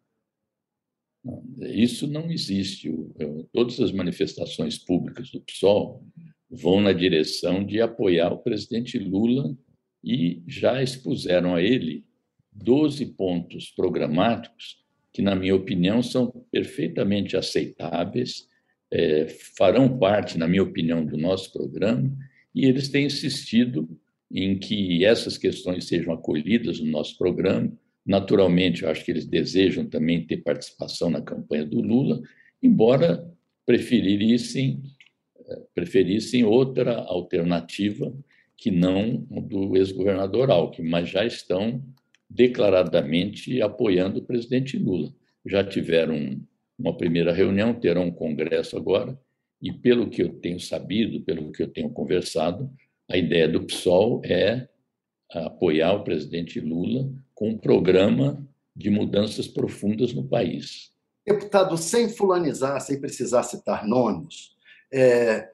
Isso 1.61 2.07
não 2.07 2.31
existe. 2.31 2.91
Todas 3.53 3.79
as 3.81 3.93
manifestações 3.93 4.79
públicas 4.79 5.31
do 5.31 5.43
PSOL 5.43 6.03
vão 6.51 6.81
na 6.81 6.95
direção 6.95 7.63
de 7.63 7.83
apoiar 7.83 8.33
o 8.33 8.39
presidente 8.39 8.99
Lula 8.99 9.55
e 10.07 10.41
já 10.47 10.81
expuseram 10.81 11.57
a 11.57 11.61
ele 11.61 12.05
12 12.53 13.05
pontos 13.07 13.71
programáticos 13.71 14.79
que, 15.13 15.21
na 15.21 15.35
minha 15.35 15.57
opinião, 15.57 16.01
são 16.01 16.31
perfeitamente 16.53 17.37
aceitáveis, 17.37 18.47
é, 18.89 19.27
farão 19.57 19.99
parte, 19.99 20.39
na 20.39 20.47
minha 20.47 20.63
opinião, 20.63 21.05
do 21.05 21.17
nosso 21.17 21.53
programa, 21.53 22.17
e 22.55 22.67
eles 22.67 22.89
têm 22.89 23.07
insistido 23.07 23.89
em 24.33 24.57
que 24.59 25.05
essas 25.05 25.37
questões 25.37 25.87
sejam 25.89 26.15
acolhidas 26.15 26.79
no 26.79 26.91
nosso 26.91 27.19
programa. 27.19 27.73
Naturalmente, 28.05 28.85
eu 28.85 28.91
acho 28.91 29.05
que 29.05 29.11
eles 29.11 29.27
desejam 29.27 29.87
também 29.87 30.25
ter 30.25 30.39
participação 30.39 31.11
na 31.11 31.21
campanha 31.21 31.65
do 31.65 31.81
Lula, 31.81 32.23
embora 32.63 33.29
preferissem, 33.65 34.83
preferissem 35.75 36.45
outra 36.45 36.95
alternativa 36.95 38.15
que 38.57 38.71
não 38.71 39.27
do 39.31 39.77
ex-governador 39.77 40.51
Alckmin, 40.51 40.89
mas 40.89 41.09
já 41.09 41.25
estão 41.25 41.83
declaradamente 42.29 43.61
apoiando 43.61 44.19
o 44.19 44.25
presidente 44.25 44.79
Lula. 44.79 45.13
Já 45.45 45.63
tiveram 45.63 46.41
uma 46.79 46.97
primeira 46.97 47.33
reunião, 47.33 47.75
terão 47.75 48.05
um 48.05 48.11
congresso 48.11 48.77
agora, 48.77 49.19
e 49.61 49.73
pelo 49.73 50.11
que 50.11 50.23
eu 50.23 50.29
tenho 50.41 50.61
sabido, 50.61 51.23
pelo 51.23 51.53
que 51.53 51.63
eu 51.63 51.69
tenho 51.69 51.91
conversado, 51.91 52.71
a 53.09 53.17
ideia 53.17 53.49
do 53.49 53.65
PSOL 53.65 54.21
é 54.25 54.69
apoiar 55.31 55.93
o 55.95 56.05
presidente 56.05 56.61
Lula 56.61 57.11
com 57.35 57.51
um 57.51 57.59
programa 57.59 58.47
de 58.75 58.91
mudanças 58.91 59.49
profundas 59.49 60.13
no 60.13 60.25
país. 60.25 60.93
Deputado, 61.27 61.77
sem 61.77 62.09
fulanizar, 62.09 62.81
sem 62.81 63.01
precisar 63.01 63.43
citar 63.43 63.87
nomes, 63.87 64.55
é, 64.93 65.51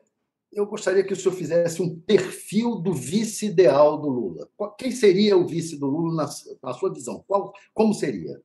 eu 0.52 0.66
gostaria 0.66 1.02
que 1.02 1.12
o 1.12 1.16
senhor 1.16 1.34
fizesse 1.34 1.80
um 1.80 1.98
perfil 2.00 2.76
do 2.76 2.92
vice 2.92 3.46
ideal 3.46 3.98
do 3.98 4.08
Lula. 4.08 4.48
Quem 4.78 4.90
seria 4.90 5.36
o 5.36 5.46
vice 5.46 5.78
do 5.78 5.86
Lula 5.86 6.14
na, 6.14 6.30
na 6.62 6.74
sua 6.74 6.92
visão? 6.92 7.24
Qual, 7.26 7.52
como 7.72 7.94
seria? 7.94 8.38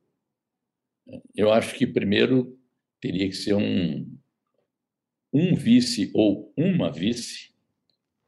Eu 1.36 1.52
acho 1.52 1.74
que 1.74 1.86
primeiro 1.86 2.58
teria 3.00 3.28
que 3.28 3.36
ser 3.36 3.54
um, 3.54 4.06
um 5.32 5.54
vice 5.54 6.10
ou 6.14 6.52
uma 6.56 6.90
vice, 6.90 7.50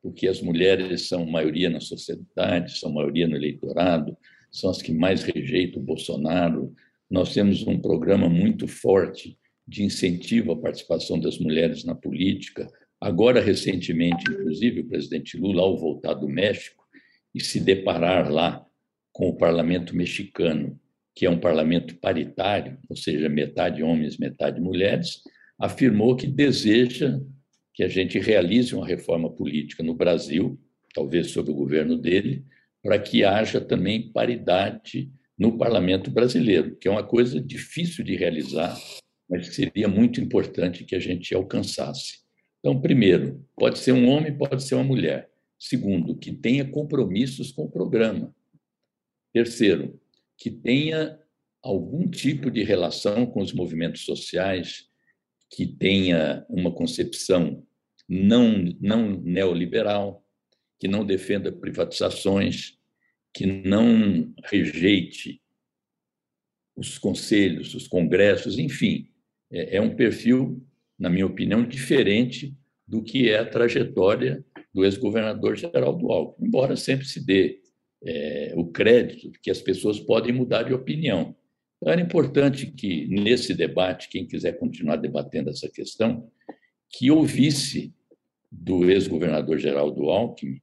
porque 0.02 0.28
as 0.28 0.42
mulheres 0.42 1.08
são 1.08 1.26
maioria 1.26 1.70
na 1.70 1.80
sociedade, 1.80 2.78
são 2.78 2.92
maioria 2.92 3.26
no 3.26 3.36
eleitorado, 3.36 4.16
são 4.50 4.70
as 4.70 4.82
que 4.82 4.92
mais 4.92 5.22
rejeitam 5.22 5.82
o 5.82 5.84
Bolsonaro. 5.84 6.74
Nós 7.08 7.32
temos 7.32 7.66
um 7.66 7.78
programa 7.78 8.28
muito 8.28 8.68
forte 8.68 9.38
de 9.66 9.84
incentivo 9.84 10.52
à 10.52 10.56
participação 10.56 11.18
das 11.18 11.38
mulheres 11.38 11.84
na 11.84 11.94
política, 11.94 12.68
Agora, 13.00 13.40
recentemente, 13.40 14.30
inclusive, 14.30 14.80
o 14.80 14.88
presidente 14.88 15.38
Lula, 15.38 15.62
ao 15.62 15.78
voltar 15.78 16.14
do 16.14 16.28
México 16.28 16.84
e 17.34 17.42
se 17.42 17.58
deparar 17.58 18.30
lá 18.30 18.66
com 19.12 19.28
o 19.28 19.36
parlamento 19.36 19.96
mexicano, 19.96 20.78
que 21.14 21.24
é 21.24 21.30
um 21.30 21.38
parlamento 21.38 21.96
paritário, 21.96 22.78
ou 22.88 22.96
seja, 22.96 23.28
metade 23.28 23.82
homens, 23.82 24.18
metade 24.18 24.60
mulheres, 24.60 25.22
afirmou 25.58 26.14
que 26.14 26.26
deseja 26.26 27.20
que 27.74 27.82
a 27.82 27.88
gente 27.88 28.18
realize 28.18 28.74
uma 28.74 28.86
reforma 28.86 29.30
política 29.30 29.82
no 29.82 29.94
Brasil, 29.94 30.60
talvez 30.94 31.30
sob 31.30 31.50
o 31.50 31.54
governo 31.54 31.96
dele, 31.96 32.44
para 32.82 32.98
que 32.98 33.24
haja 33.24 33.60
também 33.60 34.12
paridade 34.12 35.10
no 35.38 35.56
parlamento 35.56 36.10
brasileiro, 36.10 36.76
que 36.76 36.86
é 36.86 36.90
uma 36.90 37.02
coisa 37.02 37.40
difícil 37.40 38.04
de 38.04 38.14
realizar, 38.14 38.78
mas 39.28 39.54
seria 39.54 39.88
muito 39.88 40.20
importante 40.20 40.84
que 40.84 40.94
a 40.94 41.00
gente 41.00 41.34
alcançasse. 41.34 42.19
Então, 42.60 42.80
primeiro, 42.80 43.44
pode 43.56 43.78
ser 43.78 43.92
um 43.92 44.08
homem, 44.08 44.36
pode 44.36 44.62
ser 44.62 44.74
uma 44.74 44.84
mulher. 44.84 45.30
Segundo, 45.58 46.16
que 46.16 46.32
tenha 46.32 46.64
compromissos 46.64 47.52
com 47.52 47.64
o 47.64 47.70
programa. 47.70 48.34
Terceiro, 49.32 49.98
que 50.36 50.50
tenha 50.50 51.18
algum 51.62 52.08
tipo 52.08 52.50
de 52.50 52.62
relação 52.62 53.26
com 53.26 53.40
os 53.40 53.52
movimentos 53.52 54.04
sociais, 54.04 54.88
que 55.50 55.66
tenha 55.66 56.46
uma 56.48 56.72
concepção 56.72 57.66
não, 58.08 58.62
não 58.80 59.20
neoliberal, 59.20 60.24
que 60.78 60.88
não 60.88 61.04
defenda 61.04 61.52
privatizações, 61.52 62.78
que 63.32 63.46
não 63.46 64.32
rejeite 64.44 65.42
os 66.74 66.98
conselhos, 66.98 67.74
os 67.74 67.86
congressos, 67.86 68.58
enfim, 68.58 69.10
é, 69.50 69.76
é 69.76 69.80
um 69.80 69.94
perfil 69.94 70.66
na 71.00 71.08
minha 71.08 71.26
opinião, 71.26 71.66
diferente 71.66 72.54
do 72.86 73.02
que 73.02 73.30
é 73.30 73.38
a 73.38 73.46
trajetória 73.46 74.44
do 74.72 74.84
ex-governador 74.84 75.56
Geraldo 75.56 76.12
Alckmin, 76.12 76.46
embora 76.46 76.76
sempre 76.76 77.06
se 77.06 77.24
dê 77.24 77.60
é, 78.04 78.52
o 78.54 78.66
crédito 78.66 79.32
que 79.42 79.50
as 79.50 79.62
pessoas 79.62 79.98
podem 79.98 80.32
mudar 80.32 80.64
de 80.64 80.74
opinião. 80.74 81.34
Era 81.82 82.00
importante 82.00 82.66
que, 82.66 83.06
nesse 83.06 83.54
debate, 83.54 84.10
quem 84.10 84.26
quiser 84.26 84.58
continuar 84.58 84.96
debatendo 84.96 85.48
essa 85.48 85.70
questão, 85.70 86.30
que 86.90 87.10
ouvisse 87.10 87.94
do 88.52 88.90
ex-governador 88.90 89.58
Geraldo 89.58 90.10
Alckmin, 90.10 90.60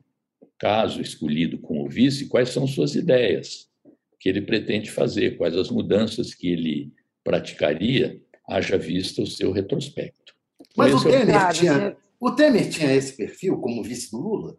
caso 0.59 1.01
escolhido 1.01 1.57
como 1.57 1.89
vice, 1.89 2.27
quais 2.27 2.49
são 2.49 2.67
suas 2.67 2.93
ideias, 2.93 3.67
o 3.85 4.17
que 4.19 4.29
ele 4.29 4.41
pretende 4.41 4.91
fazer, 4.91 5.37
quais 5.37 5.55
as 5.55 5.71
mudanças 5.71 6.35
que 6.35 6.49
ele 6.49 6.91
praticaria 7.23 8.21
haja 8.47 8.77
vista 8.77 9.21
o 9.21 9.27
seu 9.27 9.51
retrospecto. 9.51 10.35
Mas 10.75 10.93
o 10.93 11.03
Temer, 11.03 11.53
tinha, 11.53 11.97
o 12.19 12.31
Temer 12.31 12.69
tinha 12.69 12.93
esse 12.93 13.15
perfil 13.15 13.57
como 13.57 13.83
vice 13.83 14.11
do 14.11 14.19
Lula? 14.19 14.57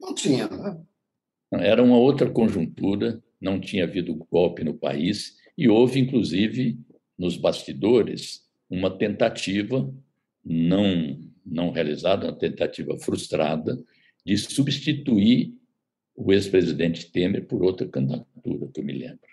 Não 0.00 0.14
tinha, 0.14 0.48
né? 0.48 0.80
Era 1.52 1.82
uma 1.82 1.96
outra 1.96 2.30
conjuntura, 2.30 3.22
não 3.40 3.60
tinha 3.60 3.84
havido 3.84 4.14
golpe 4.30 4.64
no 4.64 4.74
país, 4.74 5.36
e 5.56 5.68
houve, 5.68 6.00
inclusive, 6.00 6.78
nos 7.16 7.36
bastidores, 7.36 8.44
uma 8.68 8.90
tentativa 8.90 9.92
não, 10.44 11.18
não 11.44 11.70
realizada, 11.70 12.26
uma 12.26 12.38
tentativa 12.38 12.98
frustrada, 12.98 13.82
de 14.24 14.36
substituir 14.36 15.54
o 16.16 16.32
ex-presidente 16.32 17.10
Temer 17.10 17.46
por 17.46 17.62
outra 17.62 17.86
candidatura, 17.86 18.68
que 18.72 18.80
eu 18.80 18.84
me 18.84 18.92
lembro. 18.92 19.28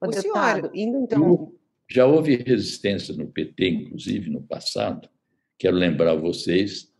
O 0.00 0.06
deputado, 0.08 0.70
indo 0.74 0.98
então 0.98 1.52
já 1.90 2.06
houve 2.06 2.36
resistência 2.36 3.14
no 3.14 3.28
PT, 3.28 3.68
inclusive 3.68 4.30
no 4.30 4.42
passado. 4.42 5.08
Quero 5.58 5.76
lembrar 5.76 6.14
vocês 6.14 6.92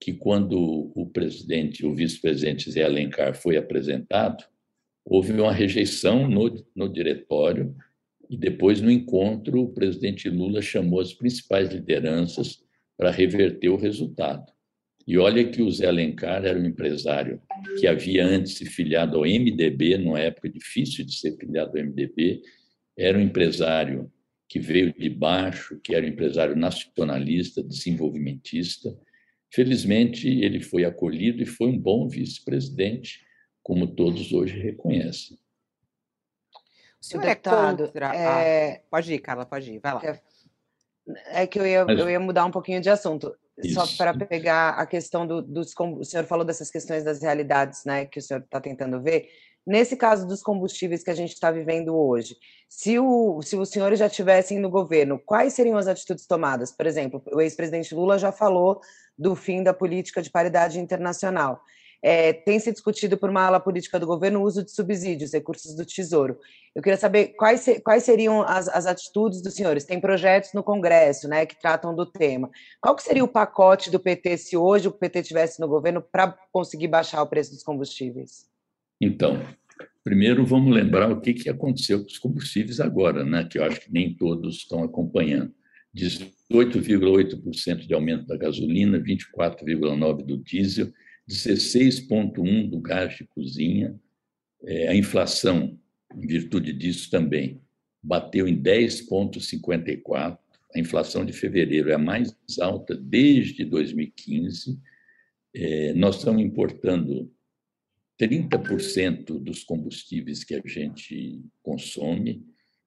que 0.00 0.12
quando 0.12 0.92
o 0.94 1.06
presidente, 1.06 1.86
o 1.86 1.94
vice-presidente 1.94 2.70
Zé 2.70 2.84
Alencar 2.84 3.34
foi 3.34 3.56
apresentado, 3.56 4.44
houve 5.04 5.32
uma 5.32 5.52
rejeição 5.52 6.28
no, 6.28 6.64
no 6.74 6.88
diretório 6.88 7.74
e 8.28 8.36
depois 8.36 8.80
no 8.80 8.90
encontro 8.90 9.62
o 9.62 9.72
presidente 9.72 10.28
Lula 10.28 10.60
chamou 10.60 11.00
as 11.00 11.12
principais 11.12 11.70
lideranças 11.70 12.62
para 12.96 13.10
reverter 13.10 13.68
o 13.68 13.76
resultado. 13.76 14.52
E 15.06 15.18
olha 15.18 15.44
que 15.50 15.60
o 15.60 15.70
Zé 15.70 15.86
Alencar 15.86 16.44
era 16.44 16.58
um 16.58 16.64
empresário 16.64 17.40
que 17.78 17.86
havia 17.86 18.24
antes 18.24 18.54
se 18.54 18.64
filiado 18.64 19.18
ao 19.18 19.24
MDB, 19.24 19.98
numa 19.98 20.20
época 20.20 20.48
difícil 20.48 21.04
de 21.04 21.14
ser 21.14 21.36
filiado 21.36 21.76
ao 21.76 21.84
MDB, 21.84 22.40
era 22.96 23.18
um 23.18 23.20
empresário 23.20 24.10
que 24.54 24.60
veio 24.60 24.94
de 24.94 25.10
baixo, 25.10 25.80
que 25.82 25.96
era 25.96 26.06
um 26.06 26.08
empresário 26.08 26.54
nacionalista, 26.54 27.60
desenvolvimentista. 27.60 28.96
Felizmente, 29.52 30.28
ele 30.28 30.60
foi 30.60 30.84
acolhido 30.84 31.42
e 31.42 31.46
foi 31.46 31.66
um 31.66 31.76
bom 31.76 32.06
vice-presidente, 32.08 33.26
como 33.64 33.84
todos 33.88 34.32
hoje 34.32 34.56
reconhecem. 34.56 35.36
O 37.02 37.04
senhor 37.04 37.24
é 37.24 37.34
contra... 37.34 38.14
É... 38.14 38.76
Ah, 38.76 38.80
pode 38.88 39.12
ir, 39.12 39.18
Carla, 39.18 39.44
pode 39.44 39.72
ir, 39.72 39.80
vai 39.80 39.94
lá. 39.94 40.02
É, 40.04 41.42
é 41.42 41.46
que 41.48 41.58
eu 41.58 41.66
ia, 41.66 41.84
Mas... 41.84 41.98
eu 41.98 42.08
ia 42.08 42.20
mudar 42.20 42.44
um 42.44 42.52
pouquinho 42.52 42.80
de 42.80 42.88
assunto. 42.88 43.36
Isso. 43.58 43.74
Só 43.74 43.84
para 43.96 44.14
pegar 44.24 44.74
a 44.74 44.86
questão 44.86 45.26
do, 45.26 45.42
dos. 45.42 45.74
O 45.76 46.04
senhor 46.04 46.26
falou 46.26 46.44
dessas 46.44 46.70
questões 46.70 47.02
das 47.02 47.20
realidades, 47.20 47.84
né, 47.84 48.06
que 48.06 48.20
o 48.20 48.22
senhor 48.22 48.38
está 48.38 48.60
tentando 48.60 49.02
ver. 49.02 49.28
Nesse 49.66 49.96
caso 49.96 50.26
dos 50.26 50.42
combustíveis 50.42 51.02
que 51.02 51.10
a 51.10 51.14
gente 51.14 51.32
está 51.32 51.50
vivendo 51.50 51.96
hoje, 51.96 52.36
se, 52.68 52.98
o, 52.98 53.40
se 53.40 53.56
os 53.56 53.70
senhores 53.70 53.98
já 53.98 54.06
estivessem 54.06 54.58
no 54.58 54.68
governo, 54.68 55.18
quais 55.18 55.54
seriam 55.54 55.78
as 55.78 55.86
atitudes 55.86 56.26
tomadas? 56.26 56.70
Por 56.70 56.86
exemplo, 56.86 57.22
o 57.32 57.40
ex-presidente 57.40 57.94
Lula 57.94 58.18
já 58.18 58.30
falou 58.30 58.80
do 59.16 59.34
fim 59.34 59.62
da 59.62 59.72
política 59.72 60.20
de 60.20 60.30
paridade 60.30 60.78
internacional. 60.78 61.62
é, 62.06 62.34
tem 62.34 62.58
se 62.58 62.70
discutido 62.70 63.16
por 63.16 63.30
uma 63.30 63.46
ala 63.46 63.58
política 63.58 63.98
do 63.98 64.06
governo 64.06 64.40
o 64.40 64.42
uso 64.42 64.62
de 64.62 64.70
subsídios, 64.70 65.32
recursos 65.32 65.74
do 65.74 65.86
Tesouro. 65.86 66.38
Eu 66.74 66.82
queria 66.82 66.98
saber 66.98 67.28
quais, 67.28 67.64
quais 67.82 68.04
seriam 68.04 68.42
as, 68.42 68.68
as 68.68 68.84
atitudes 68.84 69.40
dos 69.40 69.54
senhores. 69.54 69.84
Tem 69.84 69.98
projetos 69.98 70.52
no 70.52 70.62
Congresso 70.62 71.26
né, 71.26 71.46
que 71.46 71.58
tratam 71.58 71.94
do 71.94 72.04
tema. 72.04 72.50
Qual 72.78 72.94
que 72.94 73.02
seria 73.02 73.24
o 73.24 73.28
pacote 73.28 73.90
do 73.90 73.98
PT 73.98 74.36
se 74.36 74.54
hoje 74.54 74.88
o 74.88 74.92
PT 74.92 75.20
estivesse 75.20 75.58
no 75.58 75.66
governo 75.66 76.02
para 76.02 76.36
conseguir 76.52 76.88
baixar 76.88 77.22
o 77.22 77.26
preço 77.26 77.52
dos 77.52 77.62
combustíveis? 77.62 78.53
Então, 79.04 79.38
primeiro 80.02 80.46
vamos 80.46 80.74
lembrar 80.74 81.12
o 81.12 81.20
que, 81.20 81.34
que 81.34 81.50
aconteceu 81.50 82.00
com 82.00 82.06
os 82.06 82.16
combustíveis 82.16 82.80
agora, 82.80 83.22
né, 83.22 83.44
que 83.44 83.58
eu 83.58 83.64
acho 83.64 83.78
que 83.82 83.92
nem 83.92 84.14
todos 84.14 84.56
estão 84.56 84.82
acompanhando. 84.82 85.52
18,8% 85.94 87.86
de 87.86 87.92
aumento 87.92 88.26
da 88.26 88.38
gasolina, 88.38 88.98
24,9% 88.98 90.24
do 90.24 90.38
diesel, 90.38 90.90
16,1% 91.28 92.70
do 92.70 92.80
gás 92.80 93.14
de 93.14 93.24
cozinha. 93.24 93.94
É, 94.64 94.88
a 94.88 94.96
inflação, 94.96 95.78
em 96.16 96.26
virtude 96.26 96.72
disso 96.72 97.10
também, 97.10 97.60
bateu 98.02 98.48
em 98.48 98.56
10,54%. 98.56 100.38
A 100.74 100.78
inflação 100.80 101.26
de 101.26 101.34
fevereiro 101.34 101.90
é 101.90 101.94
a 101.94 101.98
mais 101.98 102.34
alta 102.58 102.96
desde 102.96 103.66
2015. 103.66 104.80
É, 105.54 105.92
nós 105.92 106.16
estamos 106.16 106.42
importando 106.42 107.30
30% 108.20 109.38
dos 109.40 109.64
combustíveis 109.64 110.44
que 110.44 110.54
a 110.54 110.62
gente 110.64 111.42
consome 111.62 112.44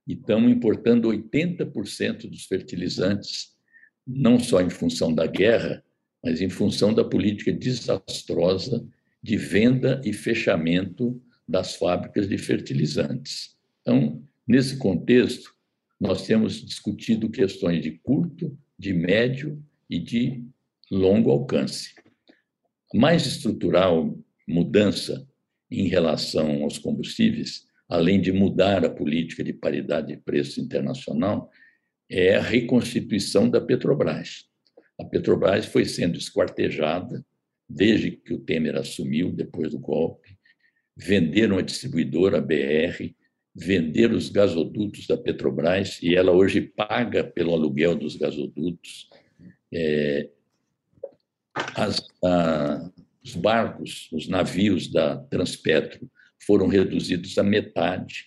e 0.08 0.14
estamos 0.14 0.52
importando 0.52 1.10
80% 1.10 2.30
dos 2.30 2.46
fertilizantes, 2.46 3.56
não 4.06 4.40
só 4.40 4.62
em 4.62 4.70
função 4.70 5.14
da 5.14 5.28
guerra, 5.28 5.84
mas 6.24 6.42
em 6.42 6.50
função 6.50 6.94
da 6.94 7.04
política 7.04 7.52
desastrosa 7.52 8.88
de 9.22 9.36
venda 9.36 10.02
e 10.06 10.14
fechamento 10.14 11.22
das 11.48 11.76
fábricas 11.76 12.28
de 12.30 12.38
fertilizantes. 12.38 13.58
Então, 13.82 14.24
nesse 14.48 14.78
contexto, 14.78 15.54
nós 16.00 16.26
temos 16.26 16.66
discutido 16.66 17.30
questões 17.30 17.82
de 17.82 17.92
curto, 17.92 18.58
de 18.80 18.94
médio 18.94 19.62
e 19.90 20.00
de 20.00 20.44
longo 20.90 21.32
alcance. 21.32 21.96
Mais 22.94 23.26
estrutural 23.26 24.18
mudança 24.48 25.28
em 25.70 25.88
relação 25.88 26.64
aos 26.64 26.78
combustíveis, 26.78 27.66
além 27.90 28.22
de 28.22 28.32
mudar 28.32 28.86
a 28.86 28.90
política 28.90 29.44
de 29.44 29.54
paridade 29.54 30.08
de 30.08 30.18
preço 30.18 30.62
internacional, 30.62 31.52
é 32.10 32.36
a 32.36 32.42
reconstituição 32.42 33.50
da 33.50 33.60
Petrobras. 33.60 34.46
A 35.00 35.04
Petrobras 35.04 35.66
foi 35.66 35.86
sendo 35.86 36.18
esquartejada 36.18 37.24
desde 37.70 38.12
que 38.12 38.34
o 38.34 38.40
Temer 38.40 38.78
assumiu, 38.78 39.32
depois 39.32 39.72
do 39.72 39.80
golpe. 39.80 40.38
Venderam 40.96 41.58
a 41.58 41.62
distribuidora 41.62 42.38
a 42.38 42.42
BR, 42.42 43.14
venderam 43.54 44.16
os 44.16 44.30
gasodutos 44.30 45.06
da 45.06 45.18
Petrobras 45.18 46.02
e 46.02 46.16
ela 46.16 46.32
hoje 46.32 46.62
paga 46.62 47.24
pelo 47.24 47.54
aluguel 47.54 47.96
dos 47.96 48.16
gasodutos. 48.16 49.10
É, 49.74 50.30
as, 51.76 52.02
a, 52.24 52.92
os 53.28 53.36
barcos, 53.36 54.08
os 54.14 54.28
navios 54.28 54.88
da 54.88 55.18
Transpetro 55.18 56.10
foram 56.46 56.68
reduzidos 56.68 57.38
à 57.38 57.44
metade. 57.44 58.26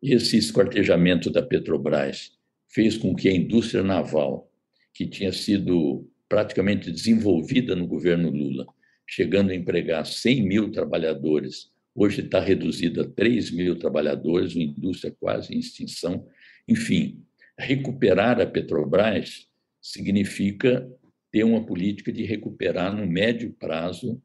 Esse 0.00 0.36
esquartejamento 0.36 1.28
da 1.28 1.42
Petrobras 1.42 2.30
fez 2.68 2.96
com 2.96 3.16
que 3.16 3.28
a 3.28 3.34
indústria 3.34 3.82
naval 3.82 4.48
que 4.94 5.06
tinha 5.06 5.32
sido 5.32 6.08
praticamente 6.28 6.92
desenvolvida 6.92 7.74
no 7.74 7.86
governo 7.86 8.30
Lula, 8.30 8.66
chegando 9.06 9.50
a 9.50 9.54
empregar 9.54 10.06
100 10.06 10.42
mil 10.46 10.70
trabalhadores, 10.70 11.72
hoje 11.92 12.20
está 12.20 12.38
reduzida 12.38 13.02
a 13.02 13.08
3 13.08 13.50
mil 13.50 13.76
trabalhadores, 13.76 14.54
uma 14.54 14.64
indústria 14.64 15.14
quase 15.18 15.52
em 15.54 15.58
extinção. 15.58 16.26
Enfim, 16.68 17.24
recuperar 17.58 18.40
a 18.40 18.46
Petrobras 18.46 19.48
significa 19.80 20.88
ter 21.32 21.42
uma 21.42 21.64
política 21.64 22.12
de 22.12 22.24
recuperar 22.24 22.94
no 22.94 23.06
médio 23.06 23.52
prazo 23.58 24.22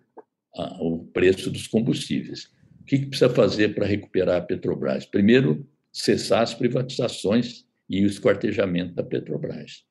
o 0.79 1.05
preço 1.13 1.49
dos 1.49 1.67
combustíveis. 1.67 2.51
O 2.81 2.85
que 2.85 3.05
precisa 3.05 3.29
fazer 3.29 3.73
para 3.73 3.85
recuperar 3.85 4.37
a 4.37 4.41
Petrobras? 4.41 5.05
Primeiro, 5.05 5.67
cessar 5.91 6.41
as 6.41 6.53
privatizações 6.53 7.65
e 7.89 8.03
o 8.03 8.07
esquartejamento 8.07 8.93
da 8.93 9.03
Petrobras 9.03 9.83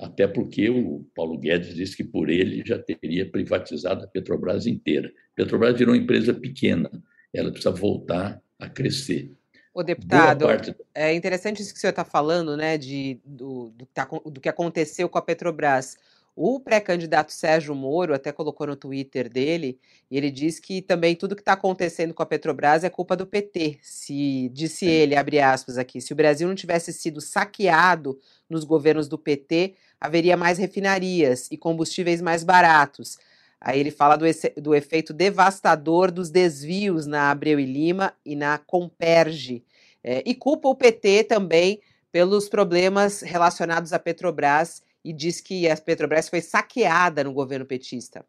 até 0.00 0.26
porque 0.26 0.68
o 0.70 1.06
Paulo 1.14 1.38
Guedes 1.38 1.74
disse 1.74 1.96
que 1.96 2.04
por 2.04 2.30
ele 2.30 2.62
já 2.64 2.78
teria 2.78 3.30
privatizado 3.30 4.04
a 4.04 4.08
Petrobras 4.08 4.66
inteira. 4.66 5.08
A 5.08 5.36
Petrobras 5.36 5.76
virou 5.76 5.94
uma 5.94 6.00
empresa 6.00 6.32
pequena, 6.32 6.90
ela 7.32 7.50
precisa 7.50 7.70
voltar 7.70 8.40
a 8.58 8.68
crescer. 8.68 9.30
O 9.72 9.82
deputado, 9.82 10.46
parte... 10.46 10.74
é 10.94 11.14
interessante 11.14 11.62
isso 11.62 11.72
que 11.72 11.78
o 11.78 11.80
senhor 11.80 11.90
está 11.90 12.04
falando, 12.04 12.56
né, 12.56 12.76
de, 12.76 13.20
do, 13.24 13.70
do, 13.70 13.86
tá 13.86 14.08
do 14.26 14.40
que 14.40 14.48
aconteceu 14.48 15.08
com 15.08 15.18
a 15.18 15.22
Petrobras. 15.22 15.96
O 16.34 16.60
pré-candidato 16.60 17.32
Sérgio 17.32 17.74
Moro 17.74 18.14
até 18.14 18.32
colocou 18.32 18.66
no 18.66 18.76
Twitter 18.76 19.28
dele, 19.28 19.78
e 20.10 20.16
ele 20.16 20.30
diz 20.30 20.58
que 20.58 20.80
também 20.80 21.14
tudo 21.14 21.34
que 21.34 21.42
está 21.42 21.52
acontecendo 21.52 22.14
com 22.14 22.22
a 22.22 22.26
Petrobras 22.26 22.84
é 22.84 22.88
culpa 22.90 23.16
do 23.16 23.26
PT. 23.26 23.78
Se 23.82 24.48
disse 24.50 24.86
ele, 24.86 25.16
abre 25.16 25.40
aspas 25.40 25.76
aqui, 25.76 26.00
se 26.00 26.12
o 26.12 26.16
Brasil 26.16 26.48
não 26.48 26.54
tivesse 26.54 26.92
sido 26.92 27.20
saqueado 27.20 28.18
nos 28.48 28.64
governos 28.64 29.08
do 29.08 29.18
PT, 29.18 29.74
haveria 30.00 30.36
mais 30.36 30.56
refinarias 30.56 31.48
e 31.50 31.56
combustíveis 31.56 32.22
mais 32.22 32.42
baratos. 32.42 33.18
Aí 33.60 33.78
ele 33.78 33.90
fala 33.90 34.16
do, 34.16 34.24
do 34.56 34.74
efeito 34.74 35.12
devastador 35.12 36.10
dos 36.10 36.30
desvios 36.30 37.06
na 37.06 37.30
Abreu 37.30 37.60
e 37.60 37.66
Lima 37.66 38.14
e 38.24 38.34
na 38.34 38.56
Comperge. 38.56 39.62
É, 40.02 40.22
e 40.24 40.34
culpa 40.34 40.68
o 40.68 40.74
PT 40.74 41.24
também 41.24 41.82
pelos 42.10 42.48
problemas 42.48 43.20
relacionados 43.20 43.92
à 43.92 43.98
Petrobras 43.98 44.82
e 45.04 45.12
diz 45.12 45.40
que 45.40 45.68
a 45.68 45.76
Petrobras 45.76 46.28
foi 46.28 46.40
saqueada 46.40 47.24
no 47.24 47.32
governo 47.32 47.66
petista. 47.66 48.24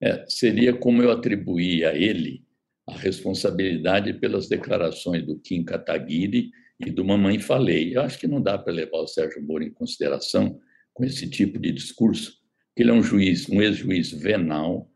É, 0.00 0.24
seria 0.28 0.72
como 0.74 1.02
eu 1.02 1.10
atribuir 1.10 1.84
a 1.84 1.94
ele 1.94 2.44
a 2.86 2.96
responsabilidade 2.96 4.14
pelas 4.14 4.48
declarações 4.48 5.26
do 5.26 5.38
Kim 5.38 5.64
Kataguiri 5.64 6.50
e 6.80 6.90
do 6.90 7.04
Mamãe 7.04 7.38
Falei. 7.38 7.96
Eu 7.96 8.02
acho 8.02 8.18
que 8.18 8.26
não 8.26 8.40
dá 8.40 8.56
para 8.56 8.72
levar 8.72 8.98
o 8.98 9.06
Sérgio 9.06 9.42
Moro 9.42 9.64
em 9.64 9.70
consideração 9.70 10.58
com 10.94 11.04
esse 11.04 11.28
tipo 11.28 11.58
de 11.58 11.72
discurso, 11.72 12.38
que 12.74 12.82
ele 12.82 12.90
é 12.90 12.94
um 12.94 13.02
juiz, 13.02 13.48
um 13.48 13.60
ex-juiz 13.60 14.10
venal, 14.10 14.90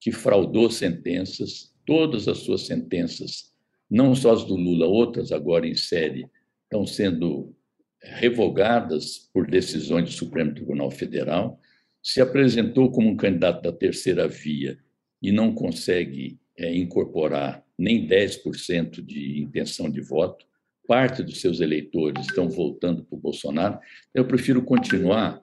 que 0.00 0.12
fraudou 0.12 0.70
sentenças, 0.70 1.74
todas 1.86 2.28
as 2.28 2.38
suas 2.38 2.66
sentenças, 2.66 3.52
não 3.90 4.14
só 4.14 4.32
as 4.32 4.44
do 4.44 4.54
Lula, 4.54 4.86
outras 4.86 5.32
agora 5.32 5.66
em 5.66 5.74
série, 5.74 6.26
estão 6.64 6.86
sendo 6.86 7.54
revogadas 8.02 9.30
por 9.32 9.46
decisões 9.46 10.04
do 10.04 10.10
Supremo 10.10 10.54
Tribunal 10.54 10.90
Federal, 10.90 11.60
se 12.02 12.20
apresentou 12.20 12.90
como 12.90 13.08
um 13.08 13.16
candidato 13.16 13.62
da 13.62 13.72
terceira 13.72 14.26
via 14.26 14.78
e 15.22 15.30
não 15.30 15.54
consegue 15.54 16.38
é, 16.56 16.74
incorporar 16.74 17.64
nem 17.78 18.06
10% 18.06 19.04
de 19.04 19.40
intenção 19.40 19.90
de 19.90 20.00
voto, 20.00 20.46
parte 20.86 21.22
dos 21.22 21.40
seus 21.40 21.60
eleitores 21.60 22.26
estão 22.26 22.48
voltando 22.48 23.04
para 23.04 23.16
o 23.16 23.20
Bolsonaro. 23.20 23.78
Eu 24.14 24.26
prefiro 24.26 24.62
continuar 24.62 25.40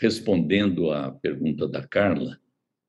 respondendo 0.00 0.90
à 0.90 1.10
pergunta 1.10 1.68
da 1.68 1.86
Carla, 1.86 2.38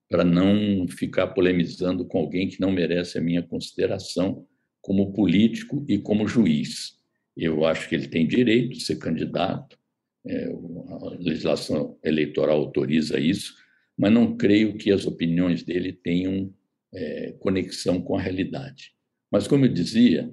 para 0.09 0.23
não 0.23 0.87
ficar 0.87 1.27
polemizando 1.27 2.05
com 2.05 2.19
alguém 2.19 2.47
que 2.47 2.61
não 2.61 2.71
merece 2.71 3.17
a 3.17 3.21
minha 3.21 3.41
consideração 3.41 4.45
como 4.81 5.13
político 5.13 5.83
e 5.87 5.97
como 5.97 6.27
juiz. 6.27 6.94
Eu 7.35 7.65
acho 7.65 7.89
que 7.89 7.95
ele 7.95 8.07
tem 8.07 8.27
direito 8.27 8.73
de 8.73 8.83
ser 8.83 8.97
candidato, 8.97 9.77
é, 10.25 10.45
a 10.45 11.09
legislação 11.19 11.97
eleitoral 12.03 12.57
autoriza 12.57 13.19
isso, 13.19 13.53
mas 13.97 14.11
não 14.11 14.35
creio 14.35 14.77
que 14.77 14.91
as 14.91 15.05
opiniões 15.05 15.63
dele 15.63 15.93
tenham 15.93 16.53
é, 16.93 17.33
conexão 17.39 18.01
com 18.01 18.15
a 18.15 18.21
realidade. 18.21 18.93
Mas, 19.31 19.47
como 19.47 19.65
eu 19.65 19.73
dizia, 19.73 20.31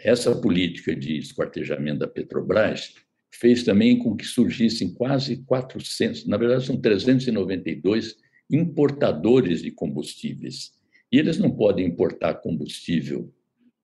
essa 0.00 0.34
política 0.34 0.94
de 0.94 1.18
esquartejamento 1.18 2.00
da 2.00 2.08
Petrobras 2.08 2.94
fez 3.32 3.62
também 3.62 3.98
com 3.98 4.16
que 4.16 4.24
surgissem 4.24 4.92
quase 4.92 5.44
400, 5.44 6.26
na 6.26 6.36
verdade 6.36 6.66
são 6.66 6.80
392 6.80 8.16
importadores 8.50 9.62
de 9.62 9.70
combustíveis. 9.70 10.72
E 11.10 11.18
eles 11.18 11.38
não 11.38 11.50
podem 11.50 11.86
importar 11.86 12.34
combustível 12.34 13.32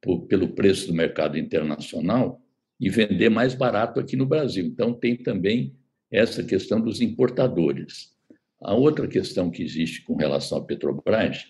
por, 0.01 0.27
pelo 0.27 0.49
preço 0.49 0.87
do 0.87 0.95
mercado 0.95 1.39
internacional 1.39 2.41
e 2.81 2.89
vender 2.89 3.29
mais 3.29 3.55
barato 3.55 3.99
aqui 3.99 4.17
no 4.17 4.27
Brasil. 4.27 4.65
Então, 4.65 4.95
tem 4.95 5.17
também 5.17 5.75
essa 6.11 6.43
questão 6.43 6.81
dos 6.81 7.01
importadores. 7.01 8.17
A 8.61 8.75
outra 8.75 9.07
questão 9.07 9.51
que 9.51 9.63
existe 9.63 10.03
com 10.03 10.17
relação 10.17 10.59
à 10.59 10.65
Petrobras 10.65 11.45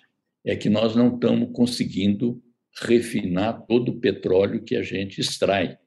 é 0.45 0.57
que 0.57 0.69
nós 0.69 0.95
não 0.97 1.15
estamos 1.15 1.51
conseguindo 1.53 2.43
refinar 2.81 3.67
todo 3.67 3.91
o 3.93 4.01
petróleo 4.01 4.63
que 4.63 4.77
a 4.77 4.83
gente 4.83 5.21
extrai. 5.21 5.79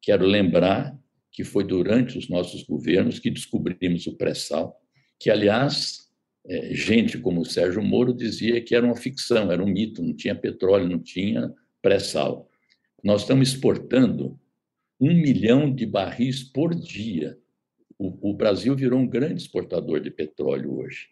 Quero 0.00 0.24
lembrar 0.24 0.96
que 1.30 1.44
foi 1.44 1.64
durante 1.64 2.18
os 2.18 2.28
nossos 2.28 2.62
governos 2.64 3.18
que 3.18 3.30
descobrimos 3.30 4.06
o 4.06 4.16
pré-sal, 4.16 4.76
que, 5.20 5.30
aliás, 5.30 6.08
é, 6.46 6.74
gente 6.74 7.18
como 7.18 7.42
o 7.42 7.44
Sérgio 7.44 7.82
Moro 7.82 8.14
dizia 8.14 8.60
que 8.60 8.74
era 8.74 8.86
uma 8.86 8.96
ficção, 8.96 9.52
era 9.52 9.62
um 9.62 9.68
mito, 9.68 10.02
não 10.02 10.14
tinha 10.14 10.34
petróleo, 10.34 10.88
não 10.88 10.98
tinha 10.98 11.52
pré-sal. 11.82 12.48
Nós 13.02 13.22
estamos 13.22 13.50
exportando 13.50 14.38
um 15.00 15.14
milhão 15.14 15.72
de 15.72 15.86
barris 15.86 16.42
por 16.42 16.74
dia. 16.74 17.38
O, 17.98 18.30
o 18.30 18.34
Brasil 18.34 18.74
virou 18.74 18.98
um 18.98 19.06
grande 19.06 19.42
exportador 19.42 20.00
de 20.00 20.10
petróleo 20.10 20.78
hoje. 20.78 21.08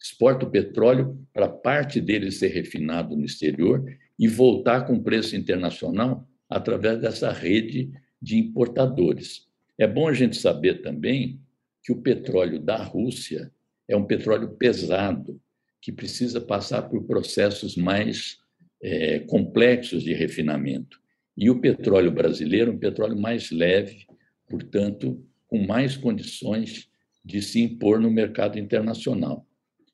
Exporta 0.00 0.46
o 0.46 0.50
petróleo 0.50 1.18
para 1.32 1.48
parte 1.48 2.00
dele 2.00 2.30
ser 2.30 2.48
refinado 2.48 3.16
no 3.16 3.24
exterior 3.24 3.84
e 4.18 4.28
voltar 4.28 4.86
com 4.86 5.02
preço 5.02 5.36
internacional 5.36 6.28
através 6.48 7.00
dessa 7.00 7.32
rede 7.32 7.90
de 8.20 8.38
importadores. 8.38 9.46
É 9.76 9.86
bom 9.86 10.08
a 10.08 10.12
gente 10.12 10.36
saber 10.36 10.82
também 10.82 11.40
que 11.82 11.92
o 11.92 12.00
petróleo 12.00 12.60
da 12.60 12.82
Rússia 12.82 13.52
é 13.86 13.96
um 13.96 14.04
petróleo 14.04 14.50
pesado, 14.50 15.40
que 15.80 15.92
precisa 15.92 16.40
passar 16.40 16.82
por 16.82 17.04
processos 17.04 17.76
mais 17.76 18.40
é, 18.82 19.20
complexos 19.20 20.02
de 20.02 20.12
refinamento. 20.12 20.98
E 21.36 21.50
o 21.50 21.60
petróleo 21.60 22.10
brasileiro 22.10 22.70
é 22.70 22.74
um 22.74 22.78
petróleo 22.78 23.16
mais 23.16 23.50
leve, 23.50 24.06
portanto, 24.48 25.24
com 25.46 25.64
mais 25.64 25.96
condições 25.96 26.88
de 27.24 27.40
se 27.42 27.60
impor 27.60 28.00
no 28.00 28.10
mercado 28.10 28.58
internacional. 28.58 29.46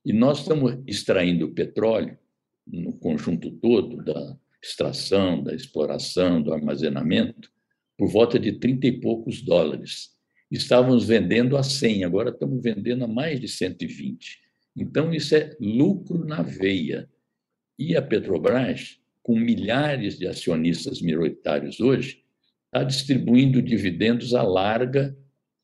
E 0.04 0.12
nós 0.12 0.40
estamos 0.40 0.78
extraindo 0.86 1.52
petróleo 1.52 2.18
no 2.66 2.92
conjunto 2.98 3.50
todo 3.50 3.96
da 4.02 4.36
extração, 4.62 5.42
da 5.42 5.54
exploração, 5.54 6.42
do 6.42 6.52
armazenamento, 6.52 7.50
por 7.96 8.08
volta 8.08 8.38
de 8.38 8.52
30 8.52 8.86
e 8.86 9.00
poucos 9.00 9.42
dólares. 9.42 10.10
Estávamos 10.50 11.06
vendendo 11.06 11.56
a 11.56 11.62
100, 11.62 12.04
agora 12.04 12.30
estamos 12.30 12.62
vendendo 12.62 13.04
a 13.04 13.08
mais 13.08 13.40
de 13.40 13.48
120. 13.48 14.40
Então, 14.76 15.12
isso 15.12 15.34
é 15.34 15.56
lucro 15.60 16.24
na 16.24 16.42
veia. 16.42 17.08
E 17.78 17.96
a 17.96 18.02
Petrobras, 18.02 18.98
com 19.22 19.38
milhares 19.38 20.18
de 20.18 20.26
acionistas 20.26 21.00
minoritários 21.00 21.80
hoje, 21.80 22.22
está 22.66 22.84
distribuindo 22.84 23.62
dividendos 23.62 24.34
à 24.34 24.42
larga, 24.42 25.16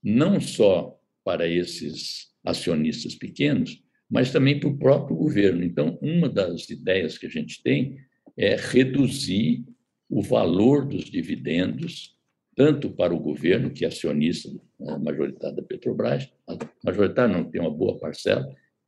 não 0.02 0.40
só 0.40 0.98
para 1.24 1.46
esses 1.46 2.30
acionistas 2.44 3.14
pequenos, 3.14 3.82
mas 4.08 4.32
também 4.32 4.58
para 4.58 4.68
o 4.68 4.78
próprio 4.78 5.16
governo. 5.16 5.62
Então, 5.62 5.98
uma 6.00 6.28
das 6.28 6.68
ideias 6.70 7.16
que 7.18 7.26
a 7.26 7.30
gente 7.30 7.62
tem 7.62 7.98
é 8.36 8.56
reduzir 8.56 9.64
o 10.08 10.22
valor 10.22 10.86
dos 10.86 11.04
dividendos, 11.04 12.16
tanto 12.56 12.90
para 12.90 13.14
o 13.14 13.20
governo, 13.20 13.70
que 13.70 13.84
é 13.84 13.88
acionista 13.88 14.50
né, 14.78 14.98
majoritário 14.98 15.56
da 15.56 15.62
Petrobras, 15.62 16.28
majoritário 16.84 17.32
não, 17.32 17.44
tem 17.44 17.60
uma 17.60 17.70
boa 17.70 17.98
parcela, 17.98 18.44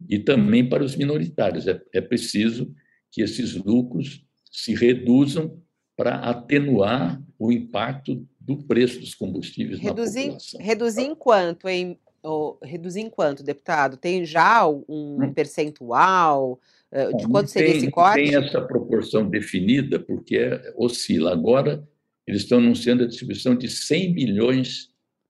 e 0.09 0.19
também 0.19 0.69
para 0.69 0.83
os 0.83 0.97
minoritários. 0.97 1.69
É, 1.69 1.81
é 1.93 2.01
preciso 2.01 2.75
que 3.13 3.23
esses 3.23 3.55
lucros 3.55 4.25
se 4.51 4.75
reduzam 4.75 5.63
para 5.97 6.17
atenuar 6.17 7.23
o 7.39 7.53
impacto 7.53 8.27
do 8.41 8.57
preço 8.57 8.99
dos 8.99 9.15
combustíveis 9.15 9.79
reduzir, 9.79 10.21
na 10.21 10.33
população. 10.33 10.61
Reduzir 10.61 11.03
em 11.03 11.15
quanto, 11.15 11.69
em, 11.69 11.99
oh, 12.23 12.57
reduzir 12.63 13.01
em 13.01 13.11
quanto, 13.11 13.45
deputado? 13.45 13.97
Tem 13.97 14.25
já 14.25 14.67
um 14.67 15.33
percentual 15.35 16.59
uh, 16.91 17.17
de 17.17 17.29
quanto 17.29 17.51
seria 17.51 17.71
tem, 17.71 17.79
esse 17.79 17.91
corte? 17.91 18.25
Tem 18.25 18.35
essa 18.35 18.61
proporção 18.61 19.29
definida, 19.29 20.01
porque 20.01 20.39
é, 20.39 20.75
oscila. 20.77 21.33
Agora, 21.33 21.87
eles 22.27 22.43
estão 22.43 22.59
anunciando 22.59 23.05
a 23.05 23.07
distribuição 23.07 23.55
de 23.55 23.69
100 23.69 24.15
bilhões 24.15 24.89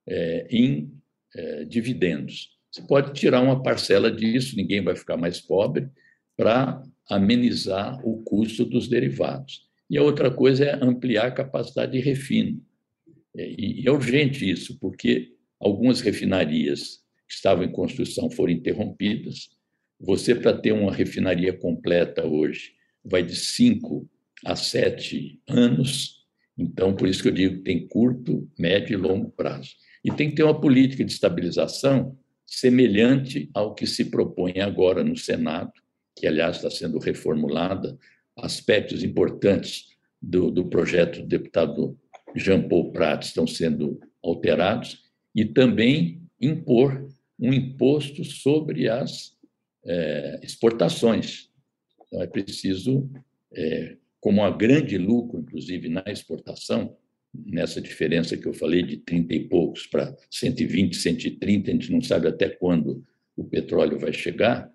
é, 0.08 0.46
em 0.48 0.90
é, 1.34 1.64
dividendos. 1.64 2.50
Você 2.70 2.82
pode 2.82 3.12
tirar 3.12 3.40
uma 3.40 3.62
parcela 3.62 4.10
disso, 4.10 4.56
ninguém 4.56 4.82
vai 4.82 4.96
ficar 4.96 5.16
mais 5.16 5.40
pobre, 5.40 5.88
para 6.36 6.82
amenizar 7.08 8.00
o 8.06 8.22
custo 8.22 8.64
dos 8.64 8.88
derivados. 8.88 9.66
E 9.88 9.98
a 9.98 10.02
outra 10.02 10.30
coisa 10.30 10.64
é 10.64 10.84
ampliar 10.84 11.26
a 11.26 11.30
capacidade 11.30 11.92
de 11.92 12.00
refino. 12.00 12.64
É, 13.36 13.50
e 13.58 13.86
é 13.86 13.90
urgente 13.90 14.48
isso, 14.48 14.78
porque 14.78 15.32
algumas 15.60 16.00
refinarias 16.00 17.00
que 17.28 17.34
estavam 17.34 17.64
em 17.64 17.72
construção 17.72 18.30
foram 18.30 18.52
interrompidas. 18.52 19.50
Você, 20.00 20.34
para 20.34 20.56
ter 20.56 20.72
uma 20.72 20.92
refinaria 20.92 21.52
completa 21.52 22.26
hoje, 22.26 22.72
vai 23.04 23.22
de 23.22 23.36
cinco 23.36 24.08
a 24.44 24.56
sete 24.56 25.40
anos. 25.48 26.26
Então, 26.58 26.94
por 26.94 27.08
isso 27.08 27.22
que 27.22 27.28
eu 27.28 27.32
digo 27.32 27.56
que 27.58 27.62
tem 27.62 27.86
curto, 27.86 28.50
médio 28.58 28.94
e 28.94 28.96
longo 28.96 29.30
prazo. 29.30 29.70
E 30.04 30.10
tem 30.10 30.30
que 30.30 30.36
ter 30.36 30.42
uma 30.42 30.60
política 30.60 31.04
de 31.04 31.12
estabilização 31.12 32.18
semelhante 32.46 33.48
ao 33.54 33.74
que 33.74 33.86
se 33.86 34.06
propõe 34.06 34.60
agora 34.60 35.02
no 35.02 35.16
Senado, 35.16 35.72
que, 36.16 36.26
aliás, 36.26 36.56
está 36.56 36.70
sendo 36.70 36.98
reformulada, 36.98 37.98
aspectos 38.36 39.02
importantes 39.04 39.86
do, 40.20 40.50
do 40.50 40.66
projeto 40.66 41.20
do 41.20 41.26
deputado 41.26 41.98
Jean 42.34 42.68
Paul 42.68 42.92
Prat 42.92 43.24
estão 43.24 43.46
sendo 43.46 44.00
alterados, 44.22 45.02
e 45.34 45.44
também 45.44 46.22
impor 46.40 47.08
um 47.38 47.52
imposto 47.52 48.24
sobre 48.24 48.88
as 48.88 49.36
é, 49.84 50.40
exportações. 50.42 51.50
Então, 52.06 52.22
é 52.22 52.26
preciso, 52.26 53.10
é, 53.52 53.96
como 54.20 54.44
há 54.44 54.50
grande 54.50 54.98
lucro, 54.98 55.40
inclusive, 55.40 55.88
na 55.88 56.04
exportação, 56.06 56.96
nessa 57.34 57.80
diferença 57.80 58.36
que 58.36 58.46
eu 58.46 58.52
falei 58.52 58.82
de 58.82 58.98
30 58.98 59.34
e 59.34 59.48
poucos 59.48 59.86
para 59.86 60.14
120, 60.30 60.94
130, 60.94 61.70
a 61.70 61.74
gente 61.74 61.90
não 61.90 62.02
sabe 62.02 62.28
até 62.28 62.48
quando 62.48 63.02
o 63.34 63.44
petróleo 63.44 63.98
vai 63.98 64.12
chegar, 64.12 64.70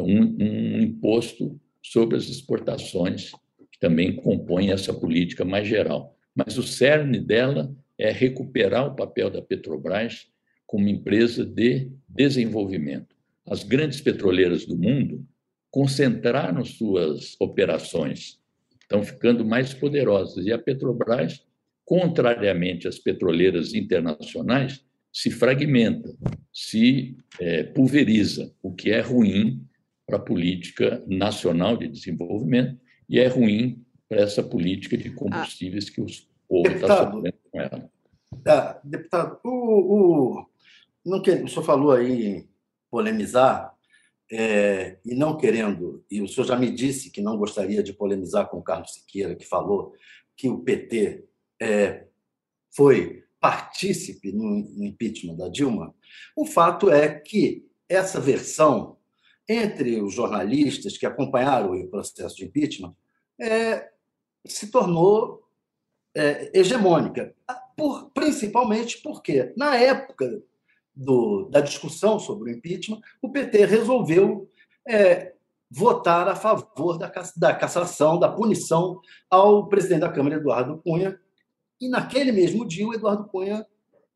um, 0.00 0.36
um 0.38 0.80
imposto 0.80 1.60
sobre 1.82 2.16
as 2.16 2.28
exportações, 2.28 3.32
que 3.70 3.78
também 3.78 4.14
compõe 4.14 4.70
essa 4.70 4.94
política 4.94 5.44
mais 5.44 5.66
geral. 5.66 6.16
Mas 6.34 6.56
o 6.56 6.62
cerne 6.62 7.18
dela 7.18 7.74
é 7.98 8.10
recuperar 8.10 8.86
o 8.86 8.96
papel 8.96 9.30
da 9.30 9.42
Petrobras 9.42 10.28
como 10.66 10.88
empresa 10.88 11.44
de 11.44 11.90
desenvolvimento. 12.08 13.14
As 13.46 13.62
grandes 13.64 14.00
petroleiras 14.00 14.64
do 14.64 14.76
mundo 14.76 15.26
concentraram 15.70 16.64
suas 16.64 17.36
operações, 17.40 18.38
estão 18.80 19.02
ficando 19.02 19.44
mais 19.44 19.74
poderosas, 19.74 20.46
e 20.46 20.52
a 20.52 20.58
Petrobras 20.58 21.44
contrariamente 21.84 22.88
às 22.88 22.98
petroleiras 22.98 23.74
internacionais, 23.74 24.84
se 25.12 25.30
fragmenta, 25.30 26.14
se 26.52 27.16
é, 27.38 27.64
pulveriza, 27.64 28.50
o 28.62 28.72
que 28.72 28.90
é 28.90 29.00
ruim 29.00 29.62
para 30.06 30.16
a 30.16 30.20
política 30.22 31.02
nacional 31.06 31.76
de 31.76 31.88
desenvolvimento 31.88 32.78
e 33.08 33.18
é 33.18 33.26
ruim 33.28 33.84
para 34.08 34.20
essa 34.20 34.42
política 34.42 34.96
de 34.96 35.10
combustíveis 35.10 35.88
que 35.88 36.00
os 36.00 36.30
povo 36.52 36.68
está 36.68 37.04
sofrendo 37.04 37.38
com 37.50 37.60
ela. 37.60 37.90
Ah, 38.46 38.80
deputado, 38.84 39.40
o, 39.42 39.48
o, 39.50 40.46
não 41.04 41.22
que, 41.22 41.30
o 41.30 41.48
senhor 41.48 41.64
falou 41.64 41.92
aí 41.92 42.26
em 42.26 42.48
polemizar, 42.90 43.72
é, 44.30 44.98
e 45.04 45.14
não 45.14 45.36
querendo, 45.36 46.04
e 46.10 46.20
o 46.20 46.28
senhor 46.28 46.46
já 46.46 46.56
me 46.56 46.70
disse 46.70 47.10
que 47.10 47.22
não 47.22 47.36
gostaria 47.36 47.82
de 47.82 47.92
polemizar 47.92 48.48
com 48.48 48.58
o 48.58 48.62
Carlos 48.62 48.92
Siqueira, 48.94 49.34
que 49.34 49.46
falou 49.46 49.94
que 50.36 50.48
o 50.48 50.58
PT 50.58 51.24
é, 51.60 52.06
foi 52.74 53.24
partícipe 53.40 54.32
no, 54.32 54.44
no 54.44 54.84
impeachment 54.84 55.36
da 55.36 55.48
Dilma, 55.48 55.94
o 56.36 56.46
fato 56.46 56.90
é 56.90 57.08
que 57.08 57.66
essa 57.88 58.20
versão 58.20 58.96
entre 59.52 60.00
os 60.00 60.14
jornalistas 60.14 60.96
que 60.96 61.06
acompanharam 61.06 61.72
o 61.72 61.88
processo 61.88 62.36
de 62.36 62.44
impeachment 62.44 62.94
é, 63.40 63.90
se 64.46 64.70
tornou 64.70 65.42
é, 66.14 66.50
hegemônica, 66.58 67.34
por, 67.76 68.10
principalmente 68.10 69.00
porque, 69.02 69.52
na 69.56 69.76
época 69.76 70.42
do, 70.94 71.48
da 71.50 71.60
discussão 71.60 72.18
sobre 72.18 72.50
o 72.50 72.54
impeachment, 72.54 73.00
o 73.20 73.30
PT 73.30 73.64
resolveu 73.64 74.50
é, 74.86 75.32
votar 75.70 76.28
a 76.28 76.36
favor 76.36 76.98
da, 76.98 77.10
da 77.36 77.54
cassação, 77.54 78.18
da 78.18 78.28
punição 78.28 79.00
ao 79.30 79.68
presidente 79.68 80.00
da 80.00 80.12
Câmara, 80.12 80.36
Eduardo 80.36 80.82
Cunha, 80.82 81.18
e 81.80 81.88
naquele 81.88 82.30
mesmo 82.30 82.66
dia 82.66 82.86
o 82.86 82.94
Eduardo 82.94 83.24
Cunha 83.24 83.66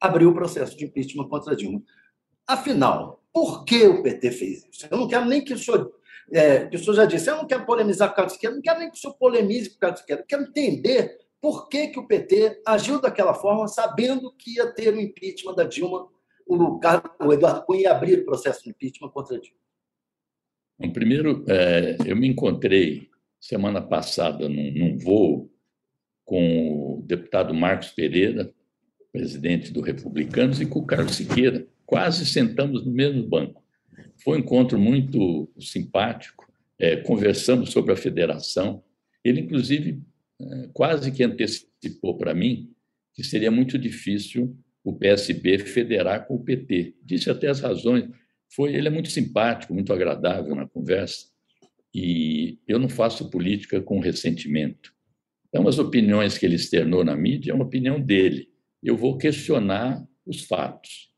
abriu 0.00 0.30
o 0.30 0.34
processo 0.34 0.76
de 0.76 0.84
impeachment 0.84 1.28
contra 1.28 1.56
Dilma. 1.56 1.82
Afinal, 2.46 3.24
por 3.36 3.66
que 3.66 3.86
o 3.86 4.02
PT 4.02 4.30
fez 4.30 4.66
isso? 4.66 4.88
Eu 4.90 4.96
não 4.96 5.06
quero 5.06 5.26
nem 5.26 5.44
que 5.44 5.52
o 5.52 5.58
senhor, 5.58 5.92
é, 6.32 6.64
que 6.64 6.76
o 6.76 6.78
senhor 6.78 6.94
já 6.94 7.04
disse, 7.04 7.28
eu 7.28 7.36
não 7.36 7.46
quero 7.46 7.66
polemizar 7.66 8.08
com 8.08 8.14
o 8.14 8.16
Carlos 8.16 8.32
Siqueira, 8.32 8.56
não 8.56 8.62
quero 8.62 8.78
nem 8.78 8.90
que 8.90 8.96
o 8.96 8.98
senhor 8.98 9.12
polemize 9.12 9.68
com 9.68 9.76
o 9.76 9.78
Carlos 9.78 10.00
Siqueira, 10.00 10.22
eu 10.22 10.26
quero 10.26 10.42
entender 10.44 11.18
por 11.38 11.68
que, 11.68 11.88
que 11.88 11.98
o 11.98 12.06
PT 12.06 12.62
agiu 12.66 12.98
daquela 12.98 13.34
forma, 13.34 13.68
sabendo 13.68 14.32
que 14.32 14.54
ia 14.54 14.72
ter 14.72 14.94
o 14.94 14.98
impeachment 14.98 15.54
da 15.54 15.64
Dilma, 15.64 16.08
o, 16.46 16.80
o 17.26 17.32
Eduardo 17.34 17.62
Cunha 17.66 17.82
ia 17.82 17.90
abrir 17.90 18.20
o 18.20 18.24
processo 18.24 18.64
de 18.64 18.70
impeachment 18.70 19.10
contra 19.10 19.36
a 19.36 19.38
Dilma. 19.38 19.60
Bom, 20.78 20.90
primeiro, 20.90 21.44
é, 21.46 21.98
eu 22.06 22.16
me 22.16 22.28
encontrei 22.28 23.10
semana 23.38 23.82
passada 23.82 24.48
num, 24.48 24.72
num 24.72 24.96
voo 24.96 25.50
com 26.24 27.00
o 27.00 27.02
deputado 27.02 27.52
Marcos 27.52 27.90
Pereira, 27.90 28.50
presidente 29.12 29.74
do 29.74 29.82
Republicanos, 29.82 30.58
e 30.58 30.64
com 30.64 30.78
o 30.78 30.86
Carlos 30.86 31.16
Siqueira. 31.16 31.66
Quase 31.86 32.26
sentamos 32.26 32.84
no 32.84 32.90
mesmo 32.90 33.22
banco. 33.26 33.64
Foi 34.22 34.36
um 34.36 34.40
encontro 34.40 34.78
muito 34.78 35.48
simpático. 35.58 36.44
É, 36.78 36.96
conversamos 36.96 37.70
sobre 37.70 37.92
a 37.92 37.96
federação. 37.96 38.82
Ele, 39.24 39.40
inclusive, 39.40 40.02
é, 40.40 40.68
quase 40.72 41.10
que 41.12 41.22
antecipou 41.22 42.18
para 42.18 42.34
mim 42.34 42.70
que 43.14 43.24
seria 43.24 43.50
muito 43.50 43.78
difícil 43.78 44.54
o 44.84 44.92
PSB 44.92 45.58
federar 45.58 46.26
com 46.26 46.34
o 46.34 46.44
PT. 46.44 46.94
Disse 47.02 47.30
até 47.30 47.48
as 47.48 47.60
razões. 47.60 48.10
Foi, 48.54 48.74
ele 48.74 48.88
é 48.88 48.90
muito 48.90 49.10
simpático, 49.10 49.72
muito 49.72 49.92
agradável 49.92 50.54
na 50.54 50.68
conversa. 50.68 51.26
E 51.94 52.58
eu 52.68 52.78
não 52.78 52.88
faço 52.88 53.30
política 53.30 53.80
com 53.80 53.98
ressentimento. 54.00 54.92
Então, 55.48 55.66
as 55.66 55.78
opiniões 55.78 56.36
que 56.36 56.44
ele 56.44 56.56
externou 56.56 57.02
na 57.02 57.16
mídia 57.16 57.52
é 57.52 57.54
uma 57.54 57.64
opinião 57.64 57.98
dele. 57.98 58.48
Eu 58.82 58.96
vou 58.96 59.16
questionar 59.16 60.06
os 60.26 60.42
fatos. 60.44 61.10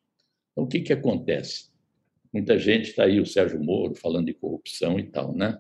Então, 0.59 0.65
o 0.65 0.69
que, 0.69 0.81
que 0.81 0.93
acontece? 0.93 1.71
Muita 2.33 2.59
gente 2.59 2.91
está 2.91 3.05
aí, 3.05 3.21
o 3.21 3.27
Sérgio 3.27 3.63
Moro, 3.63 3.95
falando 3.95 4.27
de 4.27 4.35
corrupção 4.35 4.99
e 4.99 5.05
tal, 5.05 5.33
né? 5.33 5.57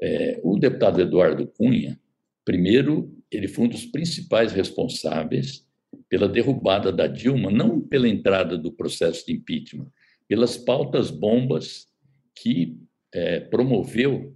É, 0.00 0.40
o 0.42 0.58
deputado 0.58 1.02
Eduardo 1.02 1.46
Cunha, 1.46 2.00
primeiro, 2.42 3.14
ele 3.30 3.46
foi 3.46 3.66
um 3.66 3.68
dos 3.68 3.84
principais 3.84 4.52
responsáveis 4.52 5.66
pela 6.08 6.26
derrubada 6.26 6.90
da 6.90 7.06
Dilma, 7.06 7.50
não 7.50 7.78
pela 7.78 8.08
entrada 8.08 8.56
do 8.56 8.72
processo 8.72 9.26
de 9.26 9.34
impeachment, 9.34 9.92
pelas 10.26 10.56
pautas 10.56 11.10
bombas 11.10 11.86
que 12.34 12.74
é, 13.12 13.40
promoveu 13.40 14.34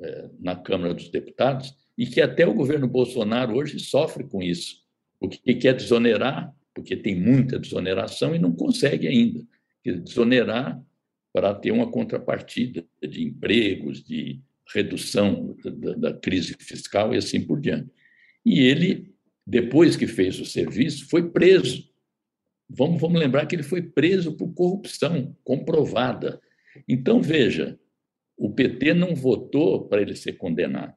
é, 0.00 0.30
na 0.40 0.56
Câmara 0.56 0.92
dos 0.92 1.08
Deputados 1.08 1.72
e 1.96 2.04
que 2.04 2.20
até 2.20 2.44
o 2.48 2.54
governo 2.54 2.88
Bolsonaro 2.88 3.54
hoje 3.54 3.78
sofre 3.78 4.24
com 4.24 4.42
isso, 4.42 4.82
porque 5.20 5.54
quer 5.54 5.74
desonerar, 5.74 6.52
porque 6.74 6.96
tem 6.96 7.18
muita 7.18 7.58
desoneração 7.58 8.34
e 8.34 8.38
não 8.38 8.52
consegue 8.52 9.08
ainda 9.08 9.46
desonerar 9.84 10.80
para 11.32 11.54
ter 11.54 11.70
uma 11.70 11.90
contrapartida 11.90 12.84
de 13.02 13.24
empregos, 13.24 14.02
de 14.02 14.40
redução 14.72 15.56
da, 15.64 15.94
da 15.94 16.12
crise 16.12 16.56
fiscal 16.58 17.14
e 17.14 17.18
assim 17.18 17.40
por 17.40 17.60
diante. 17.60 17.90
E 18.44 18.60
ele, 18.60 19.12
depois 19.46 19.96
que 19.96 20.06
fez 20.06 20.38
o 20.40 20.44
serviço, 20.44 21.08
foi 21.08 21.30
preso. 21.30 21.88
Vamos, 22.68 23.00
vamos 23.00 23.20
lembrar 23.20 23.46
que 23.46 23.56
ele 23.56 23.62
foi 23.62 23.82
preso 23.82 24.36
por 24.36 24.52
corrupção 24.54 25.36
comprovada. 25.42 26.40
Então, 26.88 27.20
veja, 27.20 27.78
o 28.36 28.50
PT 28.50 28.94
não 28.94 29.14
votou 29.14 29.88
para 29.88 30.02
ele 30.02 30.14
ser 30.14 30.34
condenado 30.34 30.94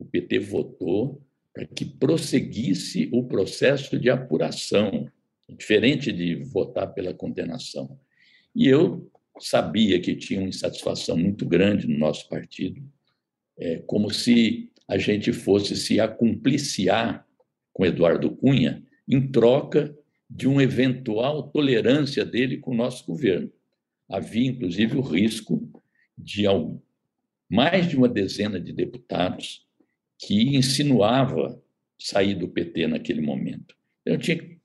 o 0.00 0.04
PT 0.06 0.38
votou 0.38 1.22
para 1.52 1.66
que 1.66 1.84
prosseguisse 1.84 3.08
o 3.12 3.24
processo 3.24 3.98
de 3.98 4.08
apuração, 4.08 5.08
diferente 5.48 6.12
de 6.12 6.36
votar 6.44 6.92
pela 6.94 7.12
condenação. 7.12 7.98
E 8.54 8.66
eu 8.66 9.10
sabia 9.40 10.00
que 10.00 10.14
tinha 10.14 10.40
uma 10.40 10.48
insatisfação 10.48 11.16
muito 11.16 11.46
grande 11.46 11.86
no 11.86 11.98
nosso 11.98 12.28
partido, 12.28 12.80
é, 13.58 13.78
como 13.86 14.10
se 14.10 14.70
a 14.86 14.98
gente 14.98 15.32
fosse 15.32 15.76
se 15.76 16.00
acumpliciar 16.00 17.26
com 17.72 17.86
Eduardo 17.86 18.30
Cunha 18.30 18.82
em 19.08 19.30
troca 19.30 19.96
de 20.28 20.46
uma 20.46 20.62
eventual 20.62 21.44
tolerância 21.50 22.24
dele 22.24 22.58
com 22.58 22.70
o 22.70 22.76
nosso 22.76 23.04
governo. 23.04 23.50
Havia, 24.08 24.50
inclusive, 24.50 24.96
o 24.96 25.00
risco 25.00 25.68
de 26.16 26.44
mais 27.48 27.88
de 27.88 27.96
uma 27.96 28.08
dezena 28.08 28.60
de 28.60 28.72
deputados 28.72 29.66
que 30.20 30.54
insinuava 30.54 31.60
sair 31.98 32.34
do 32.34 32.48
PT 32.48 32.86
naquele 32.86 33.22
momento. 33.22 33.74
Eu 34.04 34.18
tinha 34.18 34.36
que 34.36 34.58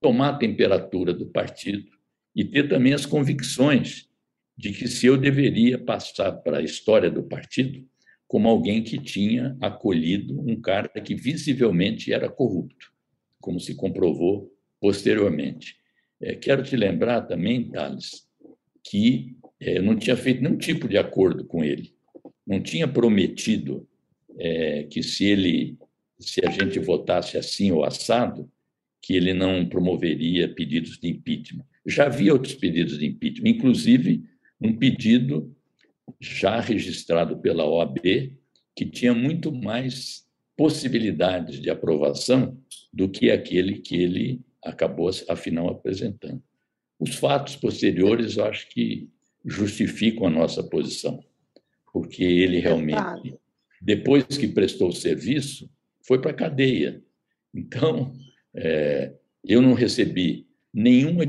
tomar 0.00 0.30
a 0.30 0.38
temperatura 0.38 1.12
do 1.14 1.26
partido 1.26 1.90
e 2.34 2.44
ter 2.44 2.68
também 2.68 2.92
as 2.92 3.06
convicções 3.06 4.08
de 4.56 4.72
que 4.72 4.88
se 4.88 5.06
eu 5.06 5.16
deveria 5.16 5.78
passar 5.78 6.32
para 6.32 6.58
a 6.58 6.62
história 6.62 7.10
do 7.10 7.22
partido 7.22 7.88
como 8.26 8.48
alguém 8.48 8.82
que 8.82 8.98
tinha 8.98 9.56
acolhido 9.60 10.40
um 10.40 10.60
cara 10.60 10.88
que 10.88 11.14
visivelmente 11.14 12.12
era 12.12 12.28
corrupto, 12.28 12.92
como 13.40 13.58
se 13.58 13.74
comprovou 13.74 14.52
posteriormente. 14.80 15.76
É, 16.20 16.34
quero 16.34 16.62
te 16.62 16.76
lembrar 16.76 17.22
também, 17.22 17.68
Thales, 17.70 18.28
que 18.84 19.36
é, 19.58 19.78
eu 19.78 19.82
não 19.82 19.96
tinha 19.96 20.16
feito 20.16 20.42
nenhum 20.42 20.58
tipo 20.58 20.86
de 20.86 20.96
acordo 20.96 21.44
com 21.44 21.64
ele, 21.64 21.92
não 22.46 22.60
tinha 22.60 22.86
prometido 22.86 23.88
é, 24.38 24.84
que 24.84 25.02
se 25.02 25.24
ele, 25.24 25.76
se 26.18 26.40
a 26.44 26.50
gente 26.50 26.78
votasse 26.78 27.36
assim 27.36 27.70
ou 27.72 27.84
assado, 27.84 28.50
que 29.02 29.14
ele 29.14 29.32
não 29.32 29.66
promoveria 29.66 30.48
pedidos 30.48 30.98
de 30.98 31.08
impeachment. 31.08 31.64
Já 31.86 32.06
havia 32.06 32.32
outros 32.32 32.54
pedidos 32.54 32.98
de 32.98 33.06
impeachment, 33.06 33.48
inclusive 33.48 34.24
um 34.60 34.76
pedido 34.76 35.54
já 36.20 36.60
registrado 36.60 37.38
pela 37.38 37.64
OAB, 37.64 37.98
que 38.76 38.84
tinha 38.84 39.14
muito 39.14 39.52
mais 39.52 40.26
possibilidades 40.56 41.60
de 41.60 41.70
aprovação 41.70 42.58
do 42.92 43.08
que 43.08 43.30
aquele 43.30 43.78
que 43.78 43.96
ele 43.96 44.40
acabou, 44.62 45.10
afinal, 45.28 45.68
apresentando. 45.68 46.42
Os 46.98 47.14
fatos 47.14 47.56
posteriores, 47.56 48.36
eu 48.36 48.44
acho 48.44 48.68
que 48.68 49.08
justificam 49.44 50.26
a 50.26 50.30
nossa 50.30 50.62
posição, 50.62 51.24
porque 51.92 52.22
ele 52.22 52.58
realmente 52.58 53.38
depois 53.80 54.24
que 54.24 54.48
prestou 54.48 54.88
o 54.88 54.94
serviço, 54.94 55.70
foi 56.06 56.20
para 56.20 56.32
a 56.32 56.34
cadeia. 56.34 57.02
Então, 57.54 58.12
é, 58.54 59.12
eu 59.44 59.62
não 59.62 59.74
recebi 59.74 60.46
nenhuma 60.72 61.24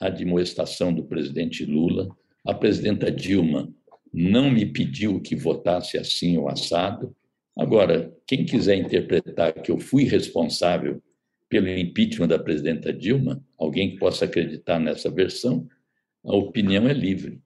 admoestação 0.00 0.92
do 0.92 1.04
presidente 1.04 1.64
Lula, 1.64 2.08
a 2.44 2.52
presidenta 2.52 3.10
Dilma 3.10 3.72
não 4.12 4.50
me 4.50 4.66
pediu 4.66 5.20
que 5.20 5.34
votasse 5.34 5.98
assim 5.98 6.36
ou 6.36 6.48
assado. 6.48 7.14
Agora, 7.56 8.14
quem 8.26 8.44
quiser 8.44 8.76
interpretar 8.76 9.54
que 9.54 9.70
eu 9.70 9.78
fui 9.78 10.04
responsável 10.04 11.02
pelo 11.48 11.68
impeachment 11.68 12.28
da 12.28 12.38
presidenta 12.38 12.92
Dilma, 12.92 13.42
alguém 13.58 13.92
que 13.92 13.98
possa 13.98 14.24
acreditar 14.24 14.78
nessa 14.78 15.10
versão, 15.10 15.66
a 16.24 16.34
opinião 16.34 16.88
é 16.88 16.92
livre. 16.92 17.40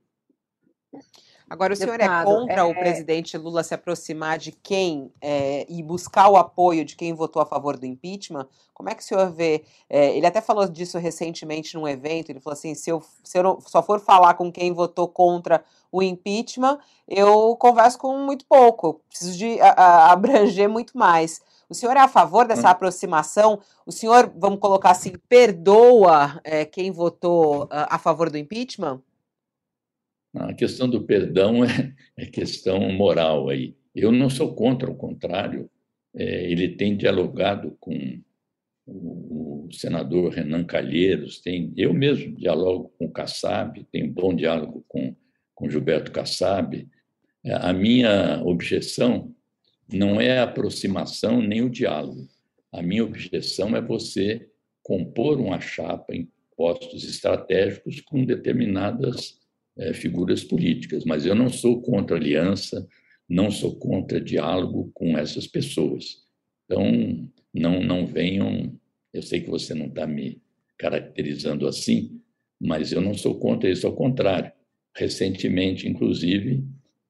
Agora, 1.50 1.72
o 1.72 1.76
senhor 1.76 1.98
é 1.98 2.24
contra 2.24 2.61
é... 2.61 2.62
o 2.62 2.74
presidente 2.74 3.38
Lula 3.38 3.62
se 3.62 3.74
aproximar 3.74 4.38
de 4.38 4.52
quem 4.52 5.11
é, 5.20 5.64
e 5.68 5.82
buscar 5.82 6.28
o 6.28 6.37
apoio 6.37 6.84
de 6.84 6.94
quem 6.94 7.14
votou 7.14 7.40
a 7.40 7.46
favor 7.46 7.76
do 7.76 7.87
impeachment? 7.87 8.46
Como 8.74 8.90
é 8.90 8.94
que 8.94 9.02
o 9.02 9.04
senhor 9.04 9.30
vê? 9.32 9.64
É, 9.88 10.16
ele 10.16 10.26
até 10.26 10.40
falou 10.40 10.68
disso 10.68 10.98
recentemente 10.98 11.74
num 11.74 11.88
evento. 11.88 12.30
Ele 12.30 12.40
falou 12.40 12.52
assim: 12.52 12.74
se 12.74 12.90
eu, 12.90 13.02
se 13.24 13.38
eu 13.38 13.58
só 13.66 13.82
for 13.82 13.98
falar 13.98 14.34
com 14.34 14.52
quem 14.52 14.72
votou 14.72 15.08
contra 15.08 15.64
o 15.90 16.02
impeachment, 16.02 16.78
eu 17.08 17.56
converso 17.56 17.98
com 17.98 18.16
muito 18.18 18.44
pouco, 18.44 19.00
preciso 19.08 19.37
de 19.37 19.58
a, 19.61 19.70
a, 19.70 20.12
abranger 20.12 20.68
muito 20.68 20.96
mais. 20.96 21.40
O 21.68 21.74
senhor 21.74 21.96
é 21.96 22.00
a 22.00 22.08
favor 22.08 22.46
dessa 22.46 22.68
hum. 22.68 22.70
aproximação? 22.70 23.61
O 23.87 23.92
senhor, 23.92 24.32
vamos 24.37 24.58
colocar 24.58 24.90
assim, 24.90 25.12
perdoa 25.28 26.40
é, 26.44 26.64
quem 26.64 26.90
votou 26.90 27.66
a, 27.70 27.96
a 27.96 27.98
favor 27.98 28.30
do 28.30 28.38
impeachment? 28.38 29.02
A 30.34 30.52
questão 30.54 30.88
do 30.88 31.02
perdão 31.02 31.64
é, 31.64 31.94
é 32.16 32.26
questão 32.26 32.80
moral 32.92 33.48
aí. 33.48 33.74
Eu 33.94 34.12
não 34.12 34.30
sou 34.30 34.54
contra, 34.54 34.88
ao 34.88 34.94
contrário, 34.94 35.70
é, 36.14 36.50
ele 36.50 36.68
tem 36.68 36.96
dialogado 36.96 37.76
com 37.80 38.20
o, 38.86 39.68
senador 39.70 40.32
Renan 40.32 40.64
Calheiros, 40.64 41.40
tem, 41.40 41.72
eu 41.76 41.92
mesmo 41.92 42.34
dialogo 42.34 42.90
com 42.98 43.04
o 43.04 43.10
Kassab, 43.10 43.86
tenho 43.92 44.06
um 44.06 44.12
bom 44.12 44.34
diálogo 44.34 44.82
com, 44.88 45.14
com 45.54 45.68
Gilberto 45.68 46.10
Kassab. 46.10 46.88
É, 47.44 47.52
a 47.52 47.72
minha 47.72 48.42
objeção 48.44 49.34
não 49.92 50.20
é 50.20 50.38
a 50.38 50.44
aproximação 50.44 51.42
nem 51.42 51.62
o 51.62 51.68
diálogo. 51.68 52.26
A 52.72 52.82
minha 52.82 53.04
objeção 53.04 53.76
é 53.76 53.80
você 53.80 54.48
compor 54.82 55.38
uma 55.38 55.60
chapa 55.60 56.14
em 56.14 56.28
postos 56.56 57.04
estratégicos 57.04 58.00
com 58.00 58.24
determinadas 58.24 59.38
é, 59.78 59.92
figuras 59.94 60.42
políticas, 60.42 61.04
mas 61.04 61.24
eu 61.24 61.34
não 61.34 61.48
sou 61.48 61.80
contra 61.80 62.16
aliança, 62.16 62.86
não 63.28 63.50
sou 63.50 63.76
contra 63.76 64.20
diálogo 64.20 64.90
com 64.92 65.16
essas 65.16 65.46
pessoas. 65.46 66.26
Então, 66.64 67.30
não, 67.54 67.82
não 67.82 68.06
venham. 68.06 68.78
Eu 69.12 69.22
sei 69.22 69.40
que 69.40 69.50
você 69.50 69.74
não 69.74 69.86
está 69.86 70.06
me 70.06 70.40
caracterizando 70.78 71.66
assim, 71.66 72.20
mas 72.60 72.92
eu 72.92 73.00
não 73.00 73.14
sou 73.14 73.38
contra 73.38 73.70
isso, 73.70 73.86
ao 73.86 73.94
contrário. 73.94 74.52
Recentemente, 74.96 75.88
inclusive, 75.88 76.64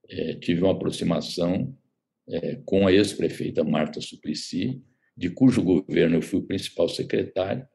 é, 0.09 0.35
tive 0.35 0.63
uma 0.63 0.73
aproximação 0.73 1.75
é, 2.29 2.57
com 2.65 2.87
a 2.87 2.93
ex-prefeita 2.93 3.65
Marta 3.65 4.01
Suplicy, 4.01 4.83
de 5.17 5.31
cujo 5.31 5.63
governo 5.63 6.17
eu 6.17 6.23
fui 6.23 6.41
o 6.41 6.47
principal 6.47 6.89
secretário. 6.89 7.67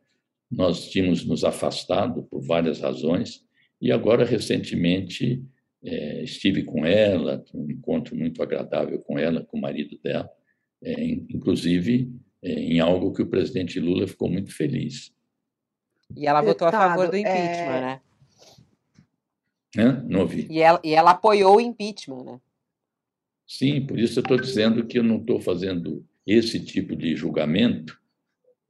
Nós 0.50 0.90
tínhamos 0.90 1.26
nos 1.26 1.44
afastado 1.44 2.24
por 2.24 2.42
várias 2.42 2.80
razões, 2.80 3.43
e 3.84 3.92
agora, 3.92 4.24
recentemente, 4.24 5.44
é, 5.84 6.24
estive 6.24 6.64
com 6.64 6.86
ela, 6.86 7.44
um 7.54 7.70
encontro 7.70 8.16
muito 8.16 8.42
agradável 8.42 8.98
com 9.00 9.20
ela, 9.20 9.44
com 9.44 9.58
o 9.58 9.62
marido 9.62 10.00
dela, 10.02 10.32
é, 10.82 11.04
inclusive 11.04 12.10
é, 12.42 12.54
em 12.54 12.80
algo 12.80 13.12
que 13.12 13.22
o 13.22 13.28
presidente 13.28 13.82
Lula 13.82 14.08
ficou 14.08 14.30
muito 14.30 14.56
feliz. 14.56 15.14
E 16.16 16.26
ela 16.26 16.42
votou 16.42 16.70
a 16.70 16.72
favor 16.72 17.10
do 17.10 17.18
impeachment, 17.18 17.76
é... 17.76 17.82
né? 17.82 18.02
Hã? 19.78 20.06
Não 20.08 20.22
ouvi. 20.22 20.48
E 20.50 20.62
ela, 20.62 20.80
e 20.82 20.94
ela 20.94 21.12
apoiou 21.12 21.58
o 21.58 21.62
impeachment, 21.62 22.24
né? 22.24 22.40
Sim, 23.46 23.86
por 23.86 24.00
isso 24.00 24.18
eu 24.18 24.22
estou 24.24 24.40
dizendo 24.40 24.88
que 24.88 24.98
eu 24.98 25.04
não 25.04 25.18
estou 25.18 25.42
fazendo 25.42 26.06
esse 26.26 26.58
tipo 26.64 26.96
de 26.96 27.18
julgamento, 27.18 28.00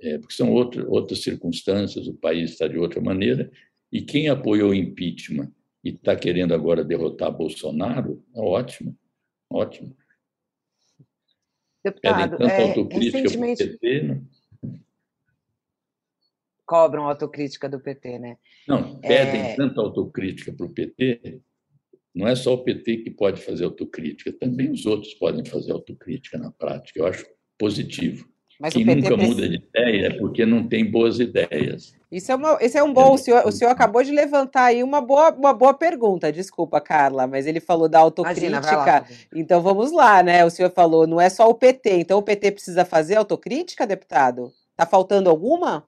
é, 0.01 0.17
porque 0.17 0.33
são 0.33 0.51
outro, 0.51 0.89
outras 0.89 1.21
circunstâncias, 1.21 2.07
o 2.07 2.15
país 2.15 2.49
está 2.49 2.67
de 2.67 2.79
outra 2.79 2.99
maneira, 2.99 3.51
e 3.93 4.01
quem 4.01 4.27
apoiou 4.27 4.71
o 4.71 4.73
impeachment 4.73 5.53
e 5.83 5.89
está 5.89 6.15
querendo 6.15 6.51
agora 6.51 6.83
derrotar 6.83 7.31
Bolsonaro, 7.31 8.25
é 8.35 8.41
ótimo, 8.41 8.97
ótimo. 9.47 9.95
Deputado, 11.83 12.15
Pedem 12.15 12.37
tanta 12.39 12.53
é, 12.53 12.69
autocrítica 12.69 13.17
recentemente... 13.19 13.67
PT, 13.67 14.01
não? 14.01 14.27
Cobram 16.65 17.07
autocrítica 17.07 17.69
do 17.69 17.79
PT, 17.79 18.17
né? 18.17 18.37
Não, 18.67 18.99
pedem 18.99 19.41
é... 19.41 19.55
tanta 19.55 19.79
autocrítica 19.79 20.51
para 20.51 20.65
o 20.65 20.73
PT, 20.73 21.41
não 22.15 22.27
é 22.27 22.35
só 22.35 22.53
o 22.53 22.63
PT 22.63 22.97
que 22.97 23.11
pode 23.11 23.41
fazer 23.41 23.65
autocrítica, 23.65 24.33
também 24.33 24.71
os 24.71 24.87
outros 24.87 25.13
podem 25.13 25.45
fazer 25.45 25.71
autocrítica 25.71 26.39
na 26.39 26.51
prática. 26.51 26.99
Eu 26.99 27.05
acho 27.05 27.27
positivo. 27.59 28.27
Mas 28.59 28.73
Quem 28.73 28.85
nunca 28.85 29.15
precisa... 29.15 29.27
muda 29.27 29.49
de 29.49 29.55
ideia 29.55 30.07
é 30.07 30.09
porque 30.17 30.45
não 30.45 30.67
tem 30.67 30.89
boas 30.89 31.19
ideias. 31.19 31.93
Isso 32.11 32.31
é, 32.31 32.35
uma, 32.35 32.57
isso 32.61 32.77
é 32.77 32.83
um 32.83 32.93
bom. 32.93 33.15
O 33.15 33.17
senhor, 33.17 33.45
o 33.45 33.51
senhor 33.51 33.71
acabou 33.71 34.03
de 34.03 34.11
levantar 34.11 34.65
aí 34.65 34.83
uma 34.83 35.01
boa, 35.01 35.31
uma 35.31 35.53
boa 35.53 35.73
pergunta. 35.73 36.31
Desculpa, 36.31 36.79
Carla, 36.79 37.25
mas 37.25 37.47
ele 37.47 37.59
falou 37.59 37.89
da 37.89 37.99
autocrítica. 37.99 38.47
Imagina, 38.47 39.05
então 39.33 39.61
vamos 39.61 39.91
lá, 39.91 40.21
né? 40.21 40.45
O 40.45 40.49
senhor 40.49 40.71
falou, 40.71 41.07
não 41.07 41.19
é 41.19 41.29
só 41.29 41.49
o 41.49 41.55
PT. 41.55 41.97
Então 41.97 42.19
o 42.19 42.23
PT 42.23 42.51
precisa 42.51 42.85
fazer 42.85 43.15
autocrítica, 43.15 43.87
deputado? 43.87 44.53
Está 44.71 44.85
faltando 44.85 45.29
alguma? 45.29 45.87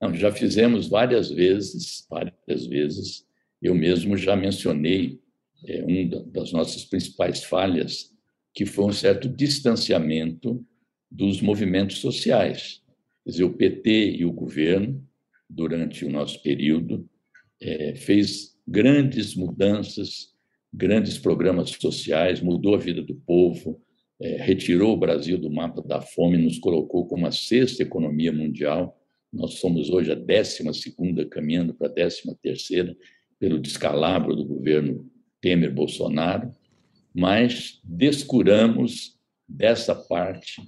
Não, 0.00 0.12
já 0.14 0.32
fizemos 0.32 0.88
várias 0.88 1.30
vezes, 1.30 2.06
várias 2.10 2.66
vezes. 2.66 3.24
Eu 3.62 3.74
mesmo 3.74 4.16
já 4.16 4.34
mencionei 4.34 5.20
é, 5.66 5.84
uma 5.84 6.24
das 6.26 6.52
nossas 6.52 6.84
principais 6.84 7.44
falhas, 7.44 8.10
que 8.52 8.66
foi 8.66 8.86
um 8.86 8.92
certo 8.92 9.28
distanciamento 9.28 10.64
dos 11.10 11.40
movimentos 11.40 11.98
sociais. 11.98 12.82
Quer 13.24 13.30
dizer, 13.30 13.44
o 13.44 13.52
PT 13.52 14.16
e 14.18 14.24
o 14.24 14.32
governo, 14.32 15.04
durante 15.48 16.04
o 16.04 16.10
nosso 16.10 16.42
período, 16.42 17.08
é, 17.60 17.94
fez 17.94 18.56
grandes 18.66 19.34
mudanças, 19.34 20.32
grandes 20.72 21.18
programas 21.18 21.70
sociais, 21.70 22.40
mudou 22.40 22.74
a 22.74 22.78
vida 22.78 23.02
do 23.02 23.14
povo, 23.14 23.80
é, 24.20 24.36
retirou 24.42 24.92
o 24.92 24.96
Brasil 24.96 25.36
do 25.36 25.50
mapa 25.50 25.82
da 25.82 26.00
fome, 26.00 26.38
nos 26.38 26.58
colocou 26.58 27.06
como 27.06 27.26
a 27.26 27.32
sexta 27.32 27.82
economia 27.82 28.32
mundial. 28.32 28.96
Nós 29.32 29.54
somos 29.54 29.90
hoje 29.90 30.12
a 30.12 30.14
décima 30.14 30.72
segunda, 30.72 31.26
caminhando 31.26 31.74
para 31.74 31.88
a 31.88 31.92
décima 31.92 32.36
terceira, 32.40 32.96
pelo 33.38 33.58
descalabro 33.58 34.36
do 34.36 34.44
governo 34.44 35.10
Temer-Bolsonaro, 35.40 36.54
mas 37.14 37.80
descuramos 37.82 39.18
dessa 39.48 39.94
parte 39.94 40.62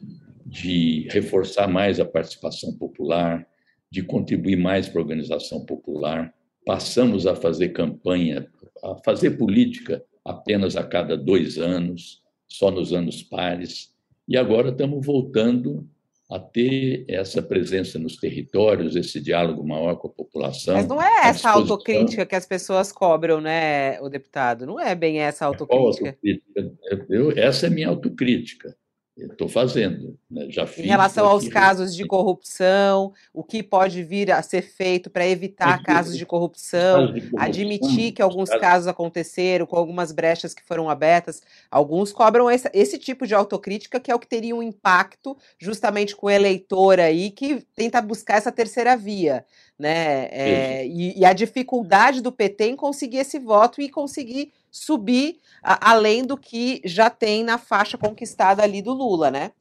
de 0.53 1.09
reforçar 1.09 1.67
mais 1.67 1.99
a 1.99 2.05
participação 2.05 2.75
popular, 2.75 3.47
de 3.91 4.03
contribuir 4.03 4.57
mais 4.57 4.87
para 4.87 5.01
a 5.01 5.03
organização 5.03 5.65
popular. 5.65 6.35
Passamos 6.67 7.27
a 7.27 7.35
fazer 7.35 7.71
campanha, 7.71 8.47
a 8.85 8.97
fazer 8.97 9.39
política 9.39 10.05
apenas 10.23 10.77
a 10.77 10.85
cada 10.85 11.17
dois 11.17 11.57
anos, 11.57 12.21
só 12.47 12.71
nos 12.71 12.93
anos 12.93 13.23
pares, 13.23 13.95
e 14.29 14.37
agora 14.37 14.69
estamos 14.69 15.05
voltando 15.05 15.89
a 16.31 16.39
ter 16.39 17.07
essa 17.09 17.43
presença 17.43 17.99
nos 17.99 18.17
territórios, 18.17 18.95
esse 18.95 19.21
diálogo 19.21 19.67
maior 19.67 19.97
com 19.97 20.09
a 20.09 20.13
população. 20.13 20.75
Mas 20.75 20.87
não 20.87 21.01
é 21.01 21.29
essa 21.29 21.49
autocrítica 21.49 22.27
que 22.27 22.35
as 22.35 22.45
pessoas 22.45 22.93
cobram, 22.93 23.41
né, 23.41 23.99
o 24.03 24.09
deputado? 24.11 24.67
Não 24.67 24.79
é 24.79 24.95
bem 24.95 25.21
essa 25.21 25.47
autocrítica. 25.47 26.09
autocrítica? 26.09 27.07
Eu, 27.09 27.33
essa 27.39 27.69
é 27.69 27.71
minha 27.71 27.89
autocrítica. 27.89 28.77
Estou 29.15 29.47
fazendo, 29.47 30.19
né? 30.31 30.47
já 30.49 30.67
fiz. 30.67 30.87
Em 30.87 30.89
relação 30.89 31.27
aos 31.27 31.47
casos 31.47 31.95
de 31.95 32.07
corrupção, 32.07 33.13
o 33.33 33.45
que 33.45 33.63
pode 33.63 34.03
vir 34.03 34.33
a 34.33 34.41
ser 34.43 34.63
feito 34.63 35.11
para 35.11 35.27
evitar 35.27 35.83
casos 35.85 36.17
de 36.17 36.25
corrupção, 36.25 37.13
admitir 37.37 38.13
que 38.13 38.23
alguns 38.23 38.49
casos... 38.49 38.63
casos 38.63 38.89
aconteceram 38.89 39.67
com 39.67 39.77
algumas 39.77 40.13
brechas 40.13 40.55
que 40.55 40.65
foram 40.65 40.89
abertas. 40.89 41.43
Alguns 41.71 42.11
cobram 42.11 42.51
esse, 42.51 42.71
esse, 42.73 42.99
tipo 42.99 43.27
de 43.27 43.35
autocrítica, 43.35 44.01
que 44.01 44.11
é 44.11 44.15
o 44.15 44.19
que 44.19 44.27
teria 44.27 44.57
um 44.57 44.63
impacto 44.63 45.37
justamente 45.59 46.17
com 46.17 46.29
o 46.29 46.31
eleitor 46.31 46.99
aí 46.99 47.31
que 47.31 47.67
tenta 47.77 48.01
buscar 48.01 48.39
essa 48.39 48.51
terceira 48.51 48.97
via, 48.97 49.45
né? 49.79 50.29
É, 50.31 50.87
e, 50.87 51.19
e 51.21 51.25
a 51.27 51.35
dificuldade 51.35 52.23
do 52.23 52.33
PT 52.33 52.65
em 52.65 52.77
conseguir 52.77 53.19
esse 53.19 53.39
voto 53.39 53.83
e 53.83 53.91
conseguir 53.91 54.53
subir 54.73 55.39
a, 55.63 55.91
além 55.93 56.25
do 56.25 56.37
que 56.37 56.81
já 56.85 57.11
tem 57.11 57.45
na 57.45 57.59
faixa 57.59 57.99
conquistada 57.99 58.63
ali 58.63 58.81
do 58.81 58.93
Lula, 58.93 59.31
né? 59.31 59.53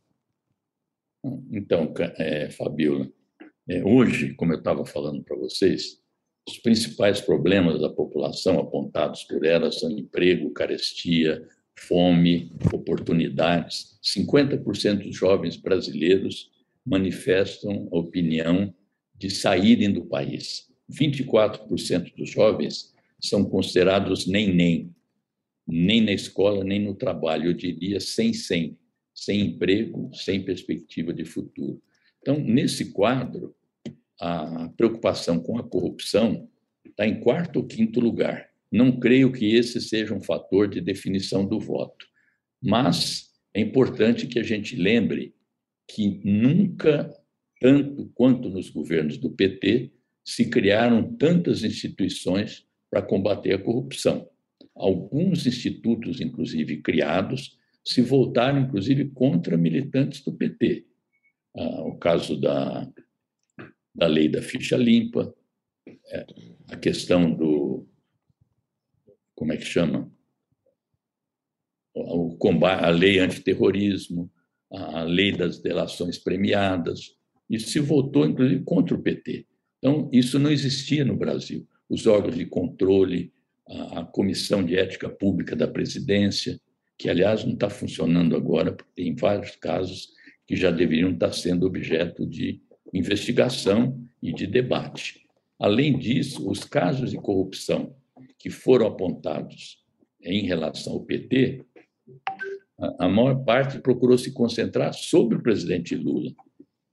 Então, 1.51 1.93
é, 2.17 2.49
Fabiola, 2.49 3.07
é, 3.69 3.83
hoje, 3.83 4.33
como 4.33 4.53
eu 4.53 4.57
estava 4.57 4.85
falando 4.85 5.21
para 5.21 5.35
vocês, 5.35 6.01
os 6.47 6.57
principais 6.57 7.21
problemas 7.21 7.79
da 7.79 7.89
população 7.89 8.59
apontados 8.59 9.23
por 9.25 9.45
ela 9.45 9.71
são 9.71 9.91
emprego, 9.91 10.49
carestia, 10.51 11.47
fome, 11.77 12.51
oportunidades. 12.73 13.99
50% 14.03 15.03
dos 15.03 15.15
jovens 15.15 15.57
brasileiros 15.57 16.49
manifestam 16.85 17.87
a 17.91 17.97
opinião 17.97 18.73
de 19.15 19.29
saírem 19.29 19.91
do 19.91 20.05
país. 20.05 20.67
24% 20.91 22.15
dos 22.15 22.29
jovens 22.29 22.91
são 23.19 23.45
considerados 23.45 24.25
nem-nem, 24.25 24.93
nem 25.71 26.01
na 26.01 26.11
escola, 26.11 26.65
nem 26.65 26.81
no 26.81 26.93
trabalho, 26.93 27.49
eu 27.49 27.53
diria 27.53 28.01
sem 28.01 28.33
sem, 28.33 28.77
sem 29.15 29.39
emprego, 29.39 30.11
sem 30.13 30.43
perspectiva 30.43 31.13
de 31.13 31.23
futuro. 31.23 31.81
Então, 32.19 32.37
nesse 32.37 32.91
quadro, 32.91 33.55
a 34.19 34.69
preocupação 34.75 35.39
com 35.39 35.57
a 35.57 35.63
corrupção 35.63 36.49
está 36.85 37.07
em 37.07 37.21
quarto 37.21 37.57
ou 37.57 37.65
quinto 37.65 38.01
lugar. 38.01 38.49
Não 38.69 38.99
creio 38.99 39.31
que 39.31 39.55
esse 39.55 39.79
seja 39.79 40.13
um 40.13 40.21
fator 40.21 40.67
de 40.67 40.81
definição 40.81 41.45
do 41.45 41.57
voto, 41.57 42.05
mas 42.61 43.29
é 43.53 43.61
importante 43.61 44.27
que 44.27 44.39
a 44.39 44.43
gente 44.43 44.75
lembre 44.75 45.33
que 45.87 46.19
nunca, 46.25 47.09
tanto 47.61 48.11
quanto 48.13 48.49
nos 48.49 48.69
governos 48.69 49.17
do 49.17 49.31
PT, 49.31 49.91
se 50.23 50.49
criaram 50.49 51.15
tantas 51.15 51.63
instituições 51.63 52.65
para 52.89 53.01
combater 53.01 53.53
a 53.53 53.57
corrupção 53.57 54.30
alguns 54.81 55.45
institutos, 55.45 56.19
inclusive 56.19 56.81
criados, 56.81 57.57
se 57.85 58.01
voltaram, 58.01 58.61
inclusive, 58.61 59.09
contra 59.09 59.57
militantes 59.57 60.23
do 60.23 60.33
PT. 60.33 60.85
Ah, 61.55 61.81
o 61.83 61.97
caso 61.97 62.39
da, 62.39 62.89
da 63.93 64.07
lei 64.07 64.27
da 64.27 64.41
ficha 64.41 64.77
limpa, 64.77 65.33
é, 66.07 66.25
a 66.69 66.77
questão 66.77 67.33
do. 67.33 67.87
Como 69.35 69.53
é 69.53 69.57
que 69.57 69.65
chama? 69.65 70.11
O 71.93 72.37
combate, 72.37 72.85
a 72.85 72.89
lei 72.89 73.19
antiterrorismo, 73.19 74.31
a 74.71 75.03
lei 75.03 75.31
das 75.31 75.59
delações 75.59 76.17
premiadas. 76.17 77.17
Isso 77.49 77.69
se 77.69 77.79
voltou, 77.79 78.25
inclusive, 78.25 78.63
contra 78.63 78.95
o 78.95 79.01
PT. 79.01 79.45
Então, 79.79 80.09
isso 80.13 80.39
não 80.39 80.51
existia 80.51 81.03
no 81.03 81.17
Brasil. 81.17 81.67
Os 81.89 82.07
órgãos 82.07 82.37
de 82.37 82.45
controle, 82.45 83.33
a 83.67 84.03
Comissão 84.03 84.63
de 84.63 84.75
Ética 84.75 85.09
Pública 85.09 85.55
da 85.55 85.67
Presidência, 85.67 86.59
que, 86.97 87.09
aliás, 87.09 87.43
não 87.43 87.53
está 87.53 87.69
funcionando 87.69 88.35
agora, 88.35 88.71
porque 88.71 88.91
tem 88.95 89.15
vários 89.15 89.55
casos 89.55 90.09
que 90.45 90.55
já 90.55 90.69
deveriam 90.69 91.11
estar 91.11 91.31
sendo 91.33 91.65
objeto 91.65 92.25
de 92.25 92.61
investigação 92.93 93.99
e 94.21 94.33
de 94.33 94.45
debate. 94.45 95.25
Além 95.57 95.97
disso, 95.97 96.49
os 96.49 96.63
casos 96.63 97.11
de 97.11 97.17
corrupção 97.17 97.95
que 98.37 98.49
foram 98.49 98.87
apontados 98.87 99.83
em 100.21 100.45
relação 100.45 100.93
ao 100.93 101.01
PT, 101.01 101.63
a 102.99 103.07
maior 103.07 103.43
parte 103.43 103.79
procurou 103.79 104.17
se 104.17 104.31
concentrar 104.31 104.93
sobre 104.93 105.37
o 105.37 105.41
presidente 105.41 105.95
Lula. 105.95 106.31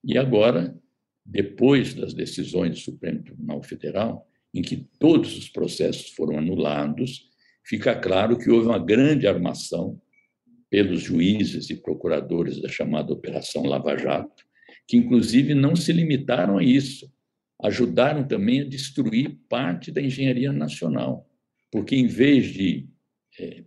E 0.04 0.16
agora, 0.18 0.78
depois 1.24 1.94
das 1.94 2.14
decisões 2.14 2.70
do 2.72 2.78
Supremo 2.78 3.22
Tribunal 3.22 3.62
Federal, 3.62 4.28
em 4.58 4.62
que 4.62 4.88
todos 4.98 5.38
os 5.38 5.48
processos 5.48 6.10
foram 6.10 6.36
anulados, 6.36 7.30
fica 7.64 7.94
claro 7.94 8.36
que 8.36 8.50
houve 8.50 8.66
uma 8.66 8.78
grande 8.78 9.24
armação 9.28 10.00
pelos 10.68 11.00
juízes 11.00 11.70
e 11.70 11.76
procuradores 11.76 12.60
da 12.60 12.68
chamada 12.68 13.12
Operação 13.12 13.62
Lava 13.62 13.96
Jato, 13.96 14.44
que 14.84 14.96
inclusive 14.96 15.54
não 15.54 15.76
se 15.76 15.92
limitaram 15.92 16.58
a 16.58 16.64
isso, 16.64 17.08
ajudaram 17.62 18.26
também 18.26 18.62
a 18.62 18.64
destruir 18.64 19.38
parte 19.48 19.92
da 19.92 20.02
engenharia 20.02 20.52
nacional, 20.52 21.30
porque 21.70 21.94
em 21.94 22.08
vez 22.08 22.52
de 22.52 22.88
é, 23.38 23.62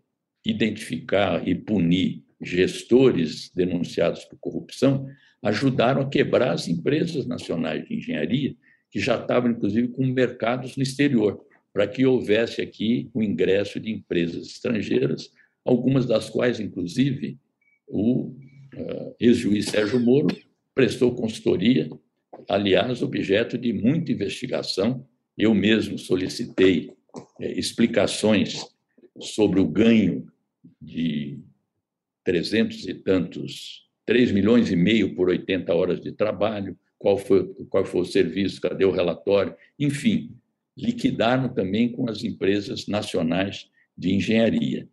identificar 0.45 1.47
e 1.47 1.55
punir 1.55 2.25
gestores 2.41 3.49
denunciados 3.55 4.25
por 4.25 4.37
corrupção, 4.39 5.07
ajudaram 5.41 6.01
a 6.01 6.09
quebrar 6.09 6.51
as 6.51 6.67
empresas 6.67 7.25
nacionais 7.25 7.87
de 7.87 7.95
engenharia 7.95 8.57
que 8.91 8.99
já 8.99 9.19
estavam, 9.19 9.51
inclusive, 9.51 9.87
com 9.87 10.05
mercados 10.05 10.75
no 10.75 10.83
exterior. 10.83 11.43
para 11.73 11.87
que 11.87 12.05
houvesse 12.05 12.61
aqui 12.61 13.09
o 13.13 13.23
ingresso 13.23 13.79
de 13.79 13.89
empresas 13.89 14.45
estrangeiras, 14.45 15.31
algumas 15.63 16.05
das 16.05 16.29
quais, 16.29 16.59
inclusive, 16.59 17.37
o 17.87 18.33
uh, 18.75 19.15
ex-juiz 19.17 19.67
Sérgio 19.67 19.97
Moro 19.97 20.27
prestou 20.75 21.15
consultoria, 21.15 21.89
aliás, 22.49 23.01
objeto 23.01 23.57
de 23.57 23.71
muita 23.71 24.11
investigação. 24.11 25.07
Eu 25.37 25.53
mesmo 25.53 25.97
solicitei 25.97 26.91
eh, 27.39 27.53
explicações 27.57 28.65
sobre 29.17 29.61
o 29.61 29.67
ganho 29.67 30.27
de 30.81 31.39
trezentos 32.23 32.87
e 32.87 32.93
tantos, 32.93 33.87
3 34.05 34.31
milhões 34.31 34.71
e 34.71 34.75
meio 34.75 35.15
por 35.15 35.29
80 35.29 35.73
horas 35.73 36.01
de 36.01 36.11
trabalho, 36.11 36.77
qual 37.01 37.17
foi, 37.17 37.47
qual 37.69 37.83
foi 37.83 38.01
o 38.01 38.05
serviço, 38.05 38.61
cadê 38.61 38.85
o 38.85 38.91
relatório, 38.91 39.55
enfim, 39.77 40.35
liquidaram 40.77 41.49
também 41.49 41.91
com 41.91 42.07
as 42.07 42.23
empresas 42.23 42.87
nacionais 42.87 43.67
de 43.97 44.13
engenharia. 44.13 44.87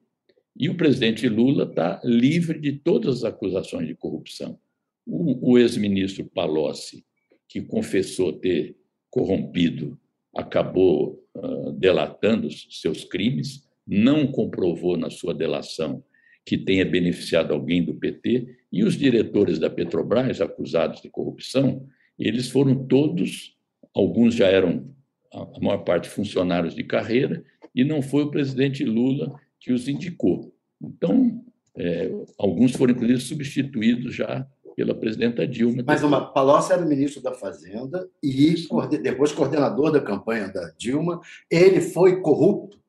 E 0.56 0.70
o 0.70 0.76
presidente 0.76 1.28
Lula 1.28 1.64
está 1.64 2.00
livre 2.02 2.58
de 2.58 2.72
todas 2.72 3.18
as 3.18 3.24
acusações 3.24 3.86
de 3.86 3.94
corrupção. 3.94 4.58
O, 5.06 5.52
o 5.52 5.58
ex-ministro 5.58 6.24
Palocci, 6.24 7.04
que 7.46 7.60
confessou 7.60 8.32
ter 8.32 8.74
corrompido, 9.10 9.98
acabou 10.34 11.22
uh, 11.34 11.72
delatando 11.72 12.48
seus 12.50 13.04
crimes, 13.04 13.68
não 13.86 14.26
comprovou 14.26 14.96
na 14.96 15.10
sua 15.10 15.34
delação 15.34 16.02
que 16.44 16.56
tenha 16.56 16.84
beneficiado 16.84 17.52
alguém 17.52 17.84
do 17.84 17.94
PT, 17.94 18.56
e 18.72 18.82
os 18.82 18.96
diretores 18.96 19.58
da 19.58 19.68
Petrobras, 19.68 20.40
acusados 20.40 21.02
de 21.02 21.10
corrupção, 21.10 21.86
eles 22.18 22.50
foram 22.50 22.86
todos, 22.86 23.56
alguns 23.94 24.34
já 24.34 24.46
eram, 24.46 24.92
a 25.32 25.60
maior 25.60 25.78
parte, 25.78 26.08
funcionários 26.08 26.74
de 26.74 26.82
carreira, 26.82 27.44
e 27.74 27.84
não 27.84 28.02
foi 28.02 28.24
o 28.24 28.30
presidente 28.30 28.84
Lula 28.84 29.38
que 29.60 29.72
os 29.72 29.86
indicou. 29.88 30.52
Então, 30.82 31.44
é, 31.76 32.10
alguns 32.36 32.72
foram, 32.72 32.92
inclusive, 32.92 33.20
substituídos 33.20 34.14
já 34.14 34.46
pela 34.74 34.94
presidenta 34.94 35.46
Dilma. 35.46 35.82
Mas 35.84 36.02
uma 36.02 36.32
Palocci 36.32 36.72
era 36.72 36.84
ministro 36.84 37.20
da 37.20 37.34
Fazenda 37.34 38.08
e 38.22 38.54
depois 39.02 39.32
coordenador 39.32 39.90
da 39.90 40.00
campanha 40.00 40.48
da 40.48 40.72
Dilma. 40.78 41.20
Ele 41.50 41.80
foi 41.80 42.20
corrupto? 42.20 42.80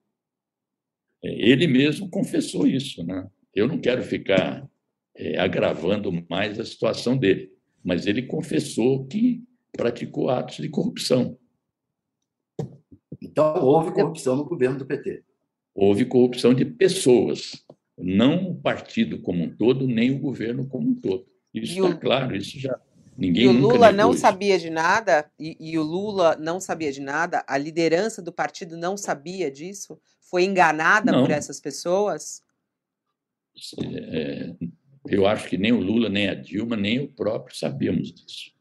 É, 1.23 1.49
ele 1.49 1.67
mesmo 1.67 2.09
confessou 2.09 2.67
isso. 2.67 3.03
Né? 3.03 3.27
Eu 3.55 3.67
não 3.67 3.79
quero 3.79 4.03
ficar 4.03 4.69
é, 5.15 5.39
agravando 5.39 6.11
mais 6.29 6.59
a 6.59 6.65
situação 6.65 7.17
dele 7.17 7.51
mas 7.83 8.05
ele 8.05 8.23
confessou 8.23 9.05
que 9.05 9.43
praticou 9.71 10.29
atos 10.29 10.57
de 10.57 10.69
corrupção. 10.69 11.37
Então, 13.21 13.61
houve 13.61 13.91
corrupção 13.91 14.35
no 14.35 14.45
governo 14.45 14.77
do 14.77 14.85
PT. 14.85 15.23
Houve 15.73 16.05
corrupção 16.05 16.53
de 16.53 16.65
pessoas, 16.65 17.65
não 17.97 18.51
o 18.51 18.55
partido 18.55 19.21
como 19.21 19.43
um 19.43 19.55
todo, 19.55 19.87
nem 19.87 20.11
o 20.11 20.19
governo 20.19 20.65
como 20.67 20.89
um 20.89 20.95
todo. 20.95 21.25
Isso 21.53 21.83
está 21.83 21.97
claro, 21.97 22.35
isso 22.35 22.59
já. 22.59 22.79
Ninguém 23.17 23.43
e 23.43 23.47
o 23.47 23.51
Lula 23.51 23.91
não 23.91 24.11
isso. 24.11 24.21
sabia 24.21 24.57
de 24.57 24.69
nada, 24.69 25.29
e, 25.37 25.57
e, 25.59 25.77
o 25.77 25.83
Lula 25.83 26.37
não 26.37 26.59
sabia 26.59 26.89
de 26.89 27.01
nada, 27.01 27.43
a 27.45 27.57
liderança 27.57 28.21
do 28.21 28.31
partido 28.31 28.77
não 28.77 28.95
sabia 28.95 29.51
disso? 29.51 29.99
Foi 30.21 30.45
enganada 30.45 31.11
não. 31.11 31.23
por 31.23 31.31
essas 31.31 31.59
pessoas? 31.59 32.41
É, 33.83 34.55
eu 35.09 35.27
acho 35.27 35.47
que 35.49 35.57
nem 35.57 35.71
o 35.71 35.79
Lula, 35.79 36.09
nem 36.09 36.27
a 36.29 36.33
Dilma, 36.33 36.75
nem 36.75 36.99
o 36.99 37.07
próprio 37.07 37.55
sabíamos 37.55 38.13
disso. 38.13 38.51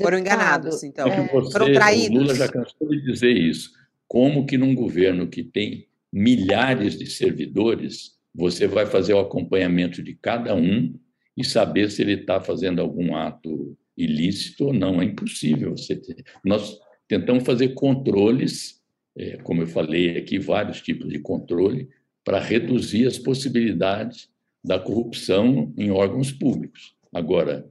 Foram 0.00 0.18
enganados, 0.18 0.82
então. 0.82 1.06
É 1.06 1.28
você, 1.28 1.52
Foram 1.52 1.72
traídos. 1.72 2.16
O 2.16 2.20
Lula 2.20 2.34
já 2.34 2.48
cansou 2.48 2.88
de 2.88 3.02
dizer 3.02 3.36
isso. 3.36 3.72
Como 4.08 4.46
que 4.46 4.56
num 4.56 4.74
governo 4.74 5.28
que 5.28 5.42
tem 5.42 5.86
milhares 6.12 6.98
de 6.98 7.06
servidores, 7.06 8.18
você 8.34 8.66
vai 8.66 8.86
fazer 8.86 9.14
o 9.14 9.20
acompanhamento 9.20 10.02
de 10.02 10.14
cada 10.14 10.54
um 10.54 10.94
e 11.36 11.44
saber 11.44 11.90
se 11.90 12.02
ele 12.02 12.14
está 12.14 12.40
fazendo 12.40 12.80
algum 12.80 13.14
ato 13.14 13.76
ilícito 13.96 14.66
ou 14.66 14.72
não? 14.72 15.00
É 15.00 15.04
impossível. 15.04 15.76
Você 15.76 15.96
ter. 15.96 16.24
Nós 16.44 16.78
tentamos 17.06 17.44
fazer 17.44 17.68
controles, 17.68 18.80
é, 19.16 19.36
como 19.38 19.62
eu 19.62 19.66
falei 19.66 20.16
aqui, 20.16 20.38
vários 20.38 20.80
tipos 20.80 21.08
de 21.08 21.18
controle, 21.18 21.88
para 22.24 22.38
reduzir 22.38 23.06
as 23.06 23.18
possibilidades 23.18 24.30
da 24.64 24.78
corrupção 24.78 25.72
em 25.76 25.90
órgãos 25.90 26.30
públicos. 26.30 26.94
Agora, 27.12 27.70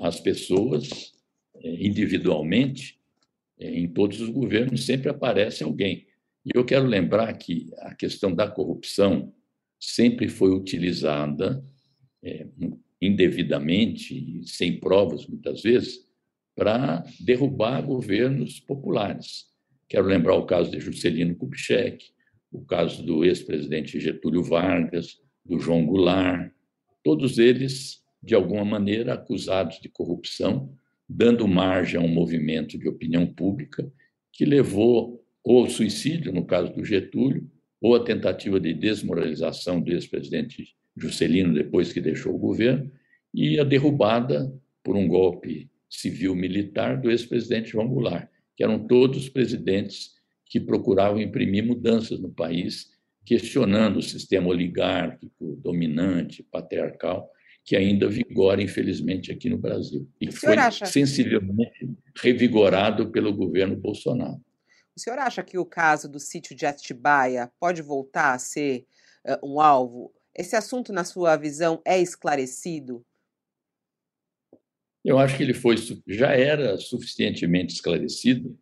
as 0.00 0.20
pessoas, 0.20 1.12
é, 1.56 1.86
individualmente, 1.86 2.98
é, 3.58 3.68
em 3.68 3.88
todos 3.88 4.20
os 4.20 4.28
governos, 4.28 4.86
sempre 4.86 5.08
aparece 5.08 5.62
alguém. 5.62 6.06
E 6.44 6.50
eu 6.54 6.64
quero 6.64 6.86
lembrar 6.86 7.32
que 7.34 7.70
a 7.78 7.94
questão 7.94 8.34
da 8.34 8.48
corrupção 8.48 9.32
sempre 9.78 10.28
foi 10.28 10.52
utilizada 10.54 11.62
é, 12.22 12.46
indevidamente, 13.00 14.42
sem 14.44 14.78
provas, 14.78 15.26
muitas 15.26 15.62
vezes, 15.62 16.06
para 16.54 17.04
derrubar 17.18 17.82
governos 17.82 18.60
populares. 18.60 19.46
Quero 19.88 20.06
lembrar 20.06 20.36
o 20.36 20.46
caso 20.46 20.70
de 20.70 20.80
Juscelino 20.80 21.34
Kubitschek, 21.34 22.12
o 22.52 22.60
caso 22.60 23.02
do 23.04 23.24
ex-presidente 23.24 23.98
Getúlio 23.98 24.42
Vargas, 24.42 25.18
do 25.44 25.58
João 25.58 25.86
Goulart, 25.86 26.52
todos 27.02 27.38
eles, 27.38 28.02
de 28.22 28.34
alguma 28.34 28.64
maneira, 28.64 29.14
acusados 29.14 29.80
de 29.80 29.88
corrupção, 29.88 30.72
dando 31.08 31.48
margem 31.48 31.98
a 31.98 32.02
um 32.02 32.08
movimento 32.08 32.78
de 32.78 32.88
opinião 32.88 33.26
pública 33.26 33.90
que 34.30 34.44
levou 34.44 35.24
ou 35.42 35.60
ao 35.60 35.68
suicídio, 35.68 36.32
no 36.32 36.44
caso 36.44 36.72
do 36.72 36.84
Getúlio, 36.84 37.50
ou 37.80 37.96
a 37.96 38.04
tentativa 38.04 38.60
de 38.60 38.72
desmoralização 38.72 39.80
do 39.80 39.90
ex-presidente 39.90 40.76
Juscelino 40.96 41.52
depois 41.52 41.92
que 41.92 42.00
deixou 42.00 42.34
o 42.34 42.38
governo, 42.38 42.90
e 43.34 43.58
a 43.58 43.64
derrubada 43.64 44.52
por 44.84 44.94
um 44.94 45.08
golpe 45.08 45.70
civil-militar 45.88 47.00
do 47.00 47.10
ex-presidente 47.10 47.70
João 47.70 47.88
Goulart, 47.88 48.28
que 48.56 48.62
eram 48.62 48.86
todos 48.86 49.28
presidentes 49.28 50.12
que 50.52 50.60
procuravam 50.60 51.18
imprimir 51.18 51.64
mudanças 51.64 52.20
no 52.20 52.30
país, 52.30 52.90
questionando 53.24 53.96
o 53.96 54.02
sistema 54.02 54.48
oligárquico, 54.48 55.56
dominante, 55.56 56.42
patriarcal, 56.42 57.30
que 57.64 57.74
ainda 57.74 58.06
vigora, 58.06 58.62
infelizmente, 58.62 59.32
aqui 59.32 59.48
no 59.48 59.56
Brasil. 59.56 60.06
E 60.20 60.26
que 60.26 60.36
foi 60.36 60.58
acha... 60.58 60.84
sensivelmente 60.84 61.88
revigorado 62.20 63.10
pelo 63.10 63.32
governo 63.34 63.74
Bolsonaro. 63.76 64.44
O 64.94 65.00
senhor 65.00 65.18
acha 65.20 65.42
que 65.42 65.56
o 65.56 65.64
caso 65.64 66.06
do 66.06 66.20
sítio 66.20 66.54
de 66.54 66.66
Atibaia 66.66 67.50
pode 67.58 67.80
voltar 67.80 68.34
a 68.34 68.38
ser 68.38 68.84
uh, 69.26 69.54
um 69.54 69.58
alvo? 69.58 70.12
Esse 70.36 70.54
assunto, 70.54 70.92
na 70.92 71.04
sua 71.04 71.34
visão, 71.34 71.80
é 71.82 71.98
esclarecido? 71.98 73.02
Eu 75.02 75.18
acho 75.18 75.34
que 75.34 75.42
ele 75.44 75.54
foi 75.54 75.76
já 76.06 76.32
era 76.32 76.76
suficientemente 76.76 77.72
esclarecido 77.72 78.54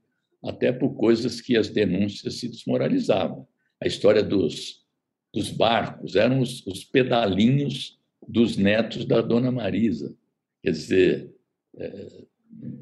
até 0.43 0.73
por 0.73 0.95
coisas 0.97 1.41
que 1.41 1.57
as 1.57 1.69
denúncias 1.69 2.41
se 2.41 2.49
desmoralizavam. 2.49 3.47
A 3.83 3.87
história 3.87 4.23
dos, 4.23 4.85
dos 5.33 5.51
barcos 5.51 6.17
eram 6.17 6.41
os, 6.41 6.67
os 6.67 6.85
pedalinhos 6.85 7.99
dos 8.27 8.57
netos 8.57 9.05
da 9.05 9.21
dona 9.21 9.51
Marisa. 9.51 10.15
Quer 10.63 10.71
dizer, 10.71 11.31
é, 11.77 12.25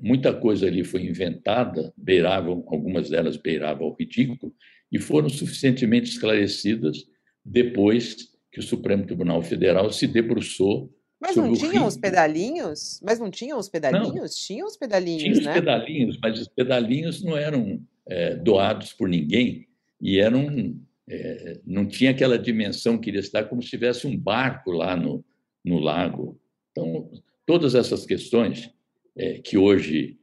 muita 0.03 0.33
coisa 0.33 0.67
ali 0.67 0.85
foi 0.85 1.05
inventada, 1.05 1.93
beiravam, 1.97 2.65
algumas 2.69 3.11
delas 3.11 3.37
beiravam 3.37 3.89
o 3.89 3.95
ridículo, 3.95 4.55
e 4.91 4.99
foram 4.99 5.29
suficientemente 5.29 6.11
esclarecidas 6.11 7.05
depois 7.45 8.33
que 8.51 8.61
o 8.61 8.63
Supremo 8.63 9.05
Tribunal 9.05 9.43
Federal 9.43 9.91
se 9.93 10.07
debruçou 10.07 10.93
mas 11.21 11.37
não 11.37 11.53
tinham 11.53 11.87
os 11.87 11.97
pedalinhos? 11.97 13.01
Mas 13.03 13.19
não 13.19 13.31
tinham 13.31 13.59
os 13.59 13.69
pedalinhos? 13.69 14.15
Não, 14.15 14.29
tinham 14.29 14.67
os 14.67 14.77
pedalinhos, 14.77 15.23
tinha 15.23 15.33
os 15.33 15.45
né? 15.45 15.55
pedalinhos, 15.55 16.19
mas 16.23 16.41
os 16.41 16.49
pedalinhos 16.49 17.23
não 17.23 17.37
eram 17.37 17.81
é, 18.07 18.37
doados 18.37 18.93
por 18.93 19.09
ninguém 19.09 19.67
e 20.01 20.21
eram 20.21 20.79
é, 21.09 21.61
não 21.67 21.87
tinha 21.87 22.11
aquela 22.11 22.39
dimensão 22.39 22.99
que 22.99 23.11
iria 23.11 23.21
estar 23.21 23.45
como 23.45 23.63
se 23.63 23.71
tivesse 23.71 24.07
um 24.07 24.17
barco 24.17 24.71
lá 24.71 24.95
no, 24.95 25.25
no 25.65 25.79
lago. 25.79 26.39
Então, 26.71 27.11
todas 27.47 27.75
essas 27.75 28.05
questões 28.05 28.71
é, 29.17 29.39
que 29.39 29.57
hoje 29.57 30.19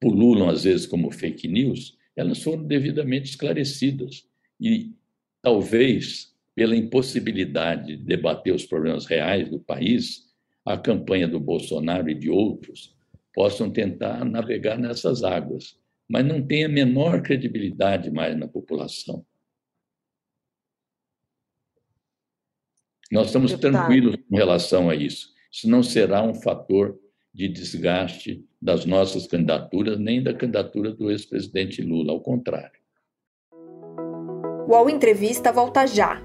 pululam 0.00 0.50
às 0.50 0.64
vezes 0.64 0.86
como 0.86 1.10
fake 1.10 1.48
news, 1.48 1.96
elas 2.16 2.42
foram 2.42 2.64
devidamente 2.64 3.30
esclarecidas 3.30 4.26
e 4.60 4.92
talvez 5.40 6.34
pela 6.54 6.76
impossibilidade 6.76 7.96
de 7.96 8.04
debater 8.04 8.54
os 8.54 8.66
problemas 8.66 9.06
reais 9.06 9.48
do 9.48 9.58
país, 9.58 10.24
a 10.64 10.78
campanha 10.78 11.28
do 11.28 11.38
Bolsonaro 11.38 12.08
e 12.08 12.14
de 12.14 12.30
outros 12.30 12.96
possam 13.34 13.70
tentar 13.70 14.24
navegar 14.24 14.78
nessas 14.78 15.22
águas, 15.22 15.78
mas 16.08 16.24
não 16.24 16.40
tem 16.44 16.64
a 16.64 16.68
menor 16.68 17.22
credibilidade 17.22 18.10
mais 18.10 18.36
na 18.38 18.46
população. 18.46 19.24
Nós 23.10 23.26
estamos 23.26 23.52
tranquilos 23.54 24.16
com 24.28 24.36
relação 24.36 24.88
a 24.88 24.94
isso. 24.94 25.32
Isso 25.52 25.68
não 25.68 25.82
será 25.82 26.22
um 26.22 26.34
fator 26.34 26.98
de 27.32 27.48
desgaste 27.48 28.44
das 28.60 28.84
nossas 28.84 29.26
candidaturas, 29.26 29.98
nem 29.98 30.22
da 30.22 30.32
candidatura 30.32 30.92
do 30.92 31.10
ex-presidente 31.10 31.82
Lula, 31.82 32.12
ao 32.12 32.20
contrário. 32.20 32.80
O 34.66 34.88
Entrevista 34.88 35.52
volta 35.52 35.86
já. 35.86 36.24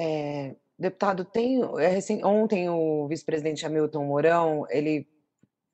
É, 0.00 0.54
deputado, 0.78 1.24
tem 1.24 1.60
é, 1.60 2.24
ontem 2.24 2.70
o 2.70 3.08
vice-presidente 3.08 3.66
Hamilton 3.66 4.04
Mourão 4.04 4.64
ele 4.70 5.08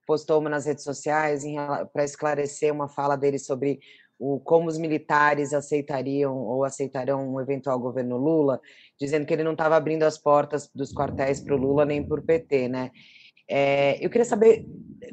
postou 0.07 0.41
uma 0.41 0.49
nas 0.49 0.65
redes 0.65 0.83
sociais 0.83 1.45
para 1.93 2.05
esclarecer 2.05 2.73
uma 2.73 2.89
fala 2.89 3.17
dele 3.17 3.39
sobre 3.39 3.81
o, 4.19 4.41
como 4.41 4.69
os 4.69 4.79
militares 4.79 5.53
aceitariam 5.53 6.35
ou 6.35 6.65
aceitarão 6.65 7.35
um 7.35 7.39
eventual 7.39 7.79
governo 7.79 8.17
Lula, 8.17 8.63
dizendo 8.99 9.27
que 9.27 9.35
ele 9.35 9.43
não 9.43 9.53
estava 9.53 9.77
abrindo 9.77 10.05
as 10.05 10.17
portas 10.17 10.71
dos 10.75 10.91
quartéis 10.91 11.39
para 11.39 11.55
o 11.55 11.59
Lula 11.59 11.85
nem 11.85 12.03
para 12.03 12.21
o 12.21 12.25
PT, 12.25 12.69
né? 12.69 12.91
É, 13.49 14.05
eu 14.05 14.09
queria 14.09 14.25
saber 14.25 14.67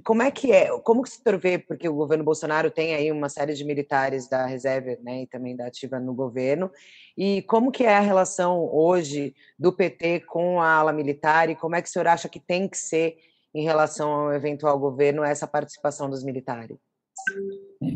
como 0.04 0.22
é 0.22 0.32
que 0.32 0.52
é, 0.52 0.70
como 0.80 1.04
que 1.04 1.10
o 1.10 1.12
senhor 1.12 1.38
vê, 1.40 1.58
porque 1.58 1.88
o 1.88 1.96
governo 1.96 2.24
Bolsonaro 2.24 2.72
tem 2.72 2.94
aí 2.94 3.12
uma 3.12 3.30
série 3.30 3.54
de 3.54 3.64
militares 3.64 4.28
da 4.28 4.46
reserva 4.46 4.98
né, 5.04 5.24
e 5.24 5.28
também 5.28 5.56
da 5.56 5.68
ativa 5.68 6.00
no 6.00 6.14
governo, 6.14 6.72
e 7.18 7.42
como 7.44 7.72
que 7.72 7.84
é 7.84 7.96
a 7.96 8.02
relação 8.02 8.70
hoje 8.74 9.36
do 9.60 9.74
PT 9.74 10.22
com 10.22 10.62
a 10.62 10.76
ala 10.76 10.94
militar 10.94 11.50
e 11.50 11.56
como 11.56 11.76
é 11.76 11.82
que 11.82 11.90
o 11.90 11.92
senhor 11.92 12.08
acha 12.08 12.30
que 12.30 12.40
tem 12.40 12.68
que 12.68 12.78
ser 12.78 13.18
em 13.54 13.64
relação 13.64 14.12
ao 14.12 14.34
eventual 14.34 14.80
governo 14.80 15.24
essa 15.24 15.46
participação 15.46 16.10
dos 16.10 16.24
militares? 16.24 16.78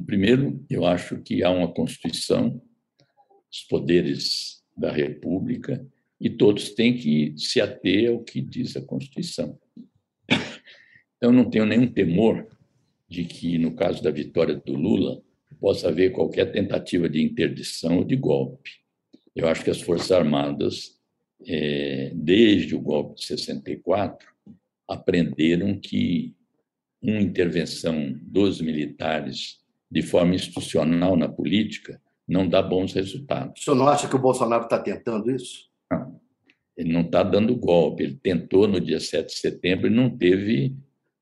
Primeiro, 0.06 0.64
eu 0.70 0.86
acho 0.86 1.18
que 1.22 1.44
há 1.44 1.50
uma 1.50 1.74
Constituição, 1.74 2.62
os 3.52 3.62
poderes 3.64 4.62
da 4.76 4.92
República, 4.92 5.86
e 6.20 6.30
todos 6.30 6.74
têm 6.74 6.96
que 6.96 7.34
se 7.38 7.62
ater 7.62 8.12
ao 8.12 8.20
que 8.20 8.42
diz 8.42 8.76
a 8.76 8.82
Constituição. 8.82 9.58
Então, 11.26 11.34
não 11.34 11.50
tenho 11.50 11.66
nenhum 11.66 11.88
temor 11.88 12.46
de 13.10 13.26
que, 13.26 13.58
no 13.58 13.74
caso 13.74 14.04
da 14.04 14.12
vitória 14.12 14.62
do 14.64 14.76
Lula, 14.76 15.24
possa 15.60 15.88
haver 15.88 16.12
qualquer 16.12 16.52
tentativa 16.52 17.10
de 17.10 17.20
interdição 17.20 17.98
ou 17.98 18.04
de 18.04 18.16
golpe. 18.16 18.70
Eu 19.36 19.48
acho 19.48 19.64
que 19.64 19.72
as 19.72 19.82
Forças 19.82 20.12
Armadas, 20.12 21.00
é, 21.44 22.12
desde 22.14 22.76
o 22.76 22.80
golpe 22.80 23.16
de 23.16 23.26
64, 23.26 24.28
aprenderam 24.88 25.80
que 25.80 26.36
uma 27.02 27.20
intervenção 27.20 28.16
dos 28.22 28.62
militares 28.62 29.58
de 29.90 30.04
forma 30.04 30.36
institucional 30.36 31.18
na 31.18 31.28
política 31.28 32.00
não 32.28 32.48
dá 32.48 32.62
bons 32.62 32.94
resultados. 32.94 33.62
O 33.62 33.64
senhor 33.64 33.76
não 33.76 33.88
acha 33.88 34.08
que 34.08 34.16
o 34.16 34.22
Bolsonaro 34.22 34.66
está 34.66 34.78
tentando 34.78 35.32
isso? 35.32 35.72
Não. 35.92 36.22
Ele 36.78 36.94
não 36.94 37.02
está 37.02 37.24
dando 37.24 37.56
golpe. 37.56 38.04
Ele 38.04 38.20
tentou 38.22 38.68
no 38.68 38.80
dia 38.80 39.00
7 39.00 39.26
de 39.26 39.40
setembro 39.40 39.88
e 39.88 39.90
não 39.90 40.08
teve 40.08 40.76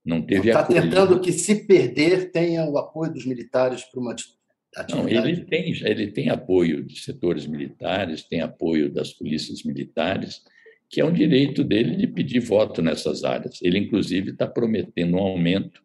não 0.06 0.22
teve 0.22 0.50
Está 0.50 0.64
tentando 0.64 1.20
que, 1.22 1.32
se 1.32 1.66
perder, 1.66 2.32
tenha 2.32 2.66
o 2.66 2.78
apoio 2.78 3.14
dos 3.14 3.26
militares 3.26 3.84
para 3.84 4.02
uma 4.02 4.12
atividade. 4.12 4.44
Não, 4.90 5.08
ele 5.08 5.46
tem, 5.46 5.72
ele 5.84 6.12
tem 6.12 6.30
apoio 6.30 6.84
de 6.84 7.00
setores 7.00 7.46
militares, 7.46 8.24
tem 8.24 8.42
apoio 8.42 8.92
das 8.92 9.14
polícias 9.14 9.64
militares, 9.64 10.42
que 10.90 11.00
é 11.00 11.06
um 11.06 11.14
direito 11.14 11.64
dele 11.64 11.96
de 11.96 12.08
pedir 12.08 12.40
voto 12.40 12.82
nessas 12.82 13.24
áreas. 13.24 13.62
Ele, 13.62 13.78
inclusive, 13.78 14.32
está 14.32 14.48
prometendo 14.48 15.16
um 15.16 15.20
aumento 15.20 15.82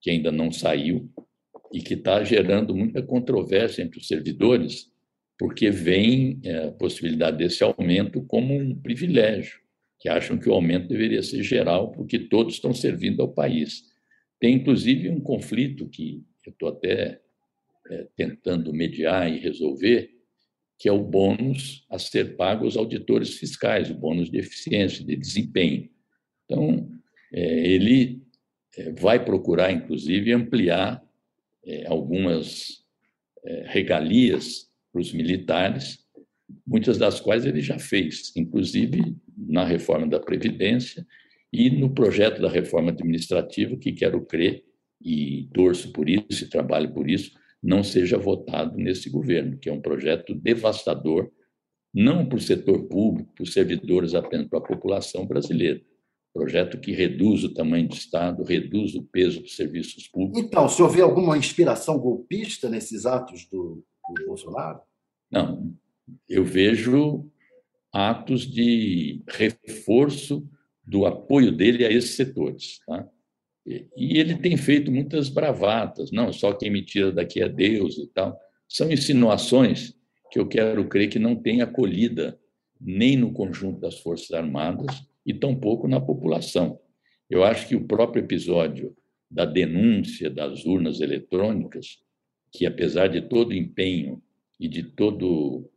que 0.00 0.10
ainda 0.10 0.30
não 0.30 0.50
saiu 0.50 1.08
e 1.72 1.80
que 1.80 1.94
está 1.94 2.22
gerando 2.24 2.74
muita 2.74 3.00
controvérsia 3.02 3.82
entre 3.82 4.00
os 4.00 4.06
servidores, 4.06 4.90
porque 5.38 5.70
vem 5.70 6.40
a 6.66 6.72
possibilidade 6.72 7.38
desse 7.38 7.64
aumento 7.64 8.22
como 8.24 8.54
um 8.54 8.74
privilégio 8.74 9.61
que 10.02 10.08
acham 10.08 10.36
que 10.36 10.48
o 10.48 10.52
aumento 10.52 10.88
deveria 10.88 11.22
ser 11.22 11.44
geral, 11.44 11.92
porque 11.92 12.18
todos 12.18 12.54
estão 12.54 12.74
servindo 12.74 13.22
ao 13.22 13.32
país. 13.32 13.84
Tem, 14.40 14.56
inclusive, 14.56 15.08
um 15.08 15.20
conflito 15.20 15.88
que 15.88 16.24
eu 16.44 16.50
estou 16.50 16.70
até 16.70 17.20
é, 17.88 18.08
tentando 18.16 18.72
mediar 18.72 19.32
e 19.32 19.38
resolver, 19.38 20.10
que 20.76 20.88
é 20.88 20.92
o 20.92 21.04
bônus 21.04 21.86
a 21.88 22.00
ser 22.00 22.34
pago 22.34 22.64
aos 22.64 22.76
auditores 22.76 23.34
fiscais, 23.36 23.92
o 23.92 23.94
bônus 23.94 24.28
de 24.28 24.38
eficiência, 24.38 25.04
de 25.04 25.14
desempenho. 25.14 25.88
Então, 26.46 26.90
é, 27.32 27.68
ele 27.68 28.22
é, 28.76 28.90
vai 28.90 29.24
procurar, 29.24 29.70
inclusive, 29.70 30.32
ampliar 30.32 31.00
é, 31.64 31.86
algumas 31.86 32.84
é, 33.44 33.66
regalias 33.68 34.68
para 34.92 35.00
os 35.00 35.12
militares, 35.12 36.04
muitas 36.66 36.98
das 36.98 37.20
quais 37.20 37.46
ele 37.46 37.60
já 37.60 37.78
fez, 37.78 38.32
inclusive 38.34 39.21
na 39.36 39.64
reforma 39.64 40.06
da 40.06 40.20
Previdência 40.20 41.06
e 41.52 41.70
no 41.70 41.90
projeto 41.90 42.40
da 42.40 42.48
reforma 42.48 42.90
administrativa, 42.90 43.76
que 43.76 43.92
quero 43.92 44.24
crer 44.24 44.64
e 45.00 45.48
torço 45.52 45.92
por 45.92 46.08
isso 46.08 46.44
e 46.44 46.48
trabalho 46.48 46.92
por 46.92 47.10
isso, 47.10 47.32
não 47.62 47.82
seja 47.84 48.18
votado 48.18 48.76
nesse 48.76 49.10
governo, 49.10 49.58
que 49.58 49.68
é 49.68 49.72
um 49.72 49.80
projeto 49.80 50.34
devastador, 50.34 51.30
não 51.94 52.26
para 52.26 52.38
o 52.38 52.40
setor 52.40 52.84
público, 52.88 53.32
para 53.34 53.42
os 53.42 53.52
servidores, 53.52 54.14
apenas 54.14 54.48
para 54.48 54.58
a 54.58 54.62
população 54.62 55.26
brasileira. 55.26 55.80
Projeto 56.32 56.80
que 56.80 56.92
reduz 56.92 57.44
o 57.44 57.52
tamanho 57.52 57.88
do 57.88 57.94
Estado, 57.94 58.42
reduz 58.42 58.94
o 58.94 59.02
peso 59.02 59.42
dos 59.42 59.54
serviços 59.54 60.08
públicos. 60.08 60.42
Então, 60.42 60.64
o 60.64 60.68
senhor 60.68 60.88
vê 60.88 61.02
alguma 61.02 61.36
inspiração 61.36 61.98
golpista 61.98 62.70
nesses 62.70 63.04
atos 63.04 63.46
do, 63.50 63.84
do 64.16 64.26
Bolsonaro? 64.26 64.80
Não, 65.30 65.70
eu 66.26 66.42
vejo 66.42 67.30
atos 67.92 68.50
de 68.50 69.22
reforço 69.28 70.48
do 70.84 71.06
apoio 71.06 71.52
dele 71.52 71.84
a 71.84 71.90
esses 71.90 72.16
setores. 72.16 72.80
Tá? 72.86 73.06
E 73.66 74.18
ele 74.18 74.36
tem 74.36 74.56
feito 74.56 74.90
muitas 74.90 75.28
bravatas, 75.28 76.10
não 76.10 76.32
só 76.32 76.52
quem 76.52 76.70
me 76.70 76.82
tira 76.82 77.12
daqui 77.12 77.42
é 77.42 77.48
Deus 77.48 77.98
e 77.98 78.06
tal. 78.08 78.38
São 78.68 78.90
insinuações 78.90 79.94
que 80.30 80.38
eu 80.38 80.48
quero 80.48 80.88
crer 80.88 81.08
que 81.08 81.18
não 81.18 81.36
têm 81.36 81.60
acolhida 81.60 82.38
nem 82.80 83.16
no 83.16 83.32
conjunto 83.32 83.78
das 83.78 83.98
Forças 83.98 84.30
Armadas 84.32 85.06
e 85.24 85.32
tampouco 85.32 85.86
na 85.86 86.00
população. 86.00 86.80
Eu 87.30 87.44
acho 87.44 87.68
que 87.68 87.76
o 87.76 87.86
próprio 87.86 88.24
episódio 88.24 88.96
da 89.30 89.44
denúncia 89.44 90.28
das 90.28 90.64
urnas 90.64 91.00
eletrônicas, 91.00 91.98
que 92.50 92.66
apesar 92.66 93.08
de 93.08 93.22
todo 93.22 93.50
o 93.50 93.54
empenho 93.54 94.22
e 94.58 94.68
de 94.68 94.82
todo 94.82 95.70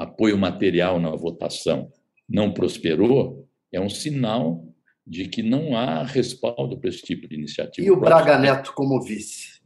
apoio 0.00 0.38
material 0.38 0.98
na 0.98 1.10
votação 1.10 1.92
não 2.28 2.52
prosperou, 2.52 3.46
é 3.70 3.80
um 3.80 3.90
sinal 3.90 4.64
de 5.06 5.28
que 5.28 5.42
não 5.42 5.76
há 5.76 6.02
respaldo 6.04 6.78
para 6.78 6.88
esse 6.88 7.02
tipo 7.02 7.28
de 7.28 7.34
iniciativa. 7.34 7.86
E 7.86 7.90
o 7.90 8.00
Braga 8.00 8.38
Neto 8.38 8.72
como 8.72 9.02
vice? 9.02 9.60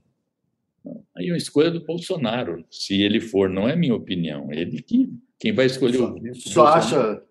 Aí 1.16 1.28
é 1.28 1.32
uma 1.32 1.36
escolha 1.36 1.70
do 1.70 1.84
Bolsonaro, 1.84 2.64
se 2.70 3.00
ele 3.00 3.20
for, 3.20 3.48
não 3.48 3.68
é 3.68 3.76
minha 3.76 3.94
opinião. 3.94 4.50
Ele 4.52 4.82
que 4.82 5.08
quem 5.38 5.52
vai 5.52 5.66
escolher 5.66 5.98
só, 5.98 6.10
o 6.10 6.20
vice. 6.20 6.48
Só 6.48 6.66
acha, 6.66 7.22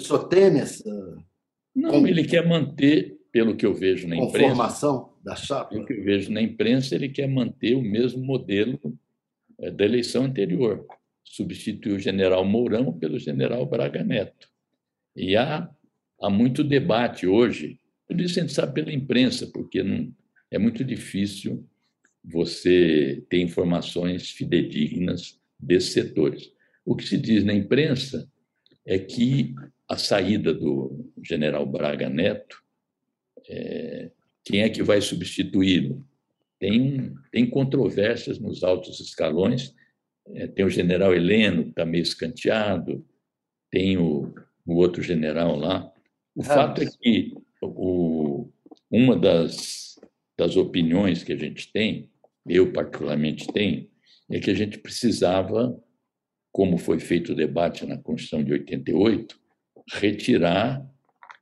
só 0.00 0.18
teme 0.18 0.60
essa. 0.60 0.84
Não, 1.74 2.06
ele 2.06 2.24
quer 2.24 2.46
manter, 2.46 3.18
pelo 3.30 3.54
que 3.54 3.66
eu 3.66 3.74
vejo 3.74 4.08
na 4.08 4.16
imprensa. 4.16 4.38
Conformação 4.38 5.12
da 5.22 5.36
chapa. 5.36 5.70
Pelo 5.70 5.84
que 5.84 5.92
eu 5.92 6.02
vejo 6.02 6.32
na 6.32 6.40
imprensa, 6.40 6.94
ele 6.94 7.08
quer 7.08 7.28
manter 7.28 7.74
o 7.74 7.82
mesmo 7.82 8.24
modelo 8.24 8.80
eh, 9.60 9.70
da 9.70 9.84
eleição 9.84 10.24
anterior 10.24 10.86
substituiu 11.26 11.96
o 11.96 12.00
general 12.00 12.44
Mourão 12.44 12.92
pelo 12.92 13.18
general 13.18 13.66
Braga 13.66 14.02
Neto. 14.02 14.48
E 15.14 15.36
há, 15.36 15.68
há 16.20 16.30
muito 16.30 16.64
debate 16.64 17.26
hoje, 17.26 17.78
tudo 18.06 18.22
isso 18.22 18.38
a 18.38 18.42
gente 18.42 18.54
sabe 18.54 18.74
pela 18.74 18.92
imprensa, 18.92 19.46
porque 19.52 19.82
não, 19.82 20.14
é 20.50 20.58
muito 20.58 20.84
difícil 20.84 21.66
você 22.24 23.24
ter 23.28 23.40
informações 23.40 24.30
fidedignas 24.30 25.38
desses 25.58 25.92
setores. 25.92 26.50
O 26.84 26.94
que 26.94 27.04
se 27.04 27.18
diz 27.18 27.44
na 27.44 27.52
imprensa 27.52 28.30
é 28.84 28.98
que 28.98 29.54
a 29.88 29.96
saída 29.96 30.54
do 30.54 31.10
general 31.22 31.66
Braga 31.66 32.08
Neto, 32.08 32.62
é, 33.48 34.10
quem 34.44 34.62
é 34.62 34.68
que 34.68 34.82
vai 34.82 35.00
substituí-lo? 35.00 36.04
Tem, 36.58 37.12
tem 37.30 37.48
controvérsias 37.48 38.38
nos 38.38 38.64
altos 38.64 39.00
escalões 39.00 39.74
tem 40.54 40.64
o 40.64 40.70
general 40.70 41.14
Heleno, 41.14 41.64
que 41.64 41.70
está 41.70 41.84
meio 41.84 42.02
escanteado, 42.02 43.06
tem 43.70 43.96
o, 43.96 44.34
o 44.66 44.74
outro 44.74 45.02
general 45.02 45.56
lá. 45.56 45.92
O 46.34 46.42
fato 46.42 46.82
é 46.82 46.86
que 46.86 47.34
o, 47.62 48.48
uma 48.90 49.16
das, 49.16 49.98
das 50.36 50.56
opiniões 50.56 51.22
que 51.22 51.32
a 51.32 51.36
gente 51.36 51.72
tem, 51.72 52.10
eu 52.46 52.72
particularmente 52.72 53.46
tenho, 53.52 53.88
é 54.30 54.40
que 54.40 54.50
a 54.50 54.54
gente 54.54 54.78
precisava, 54.78 55.78
como 56.52 56.78
foi 56.78 56.98
feito 56.98 57.32
o 57.32 57.36
debate 57.36 57.86
na 57.86 57.98
Constituição 57.98 58.44
de 58.44 58.52
88, 58.52 59.38
retirar 59.92 60.84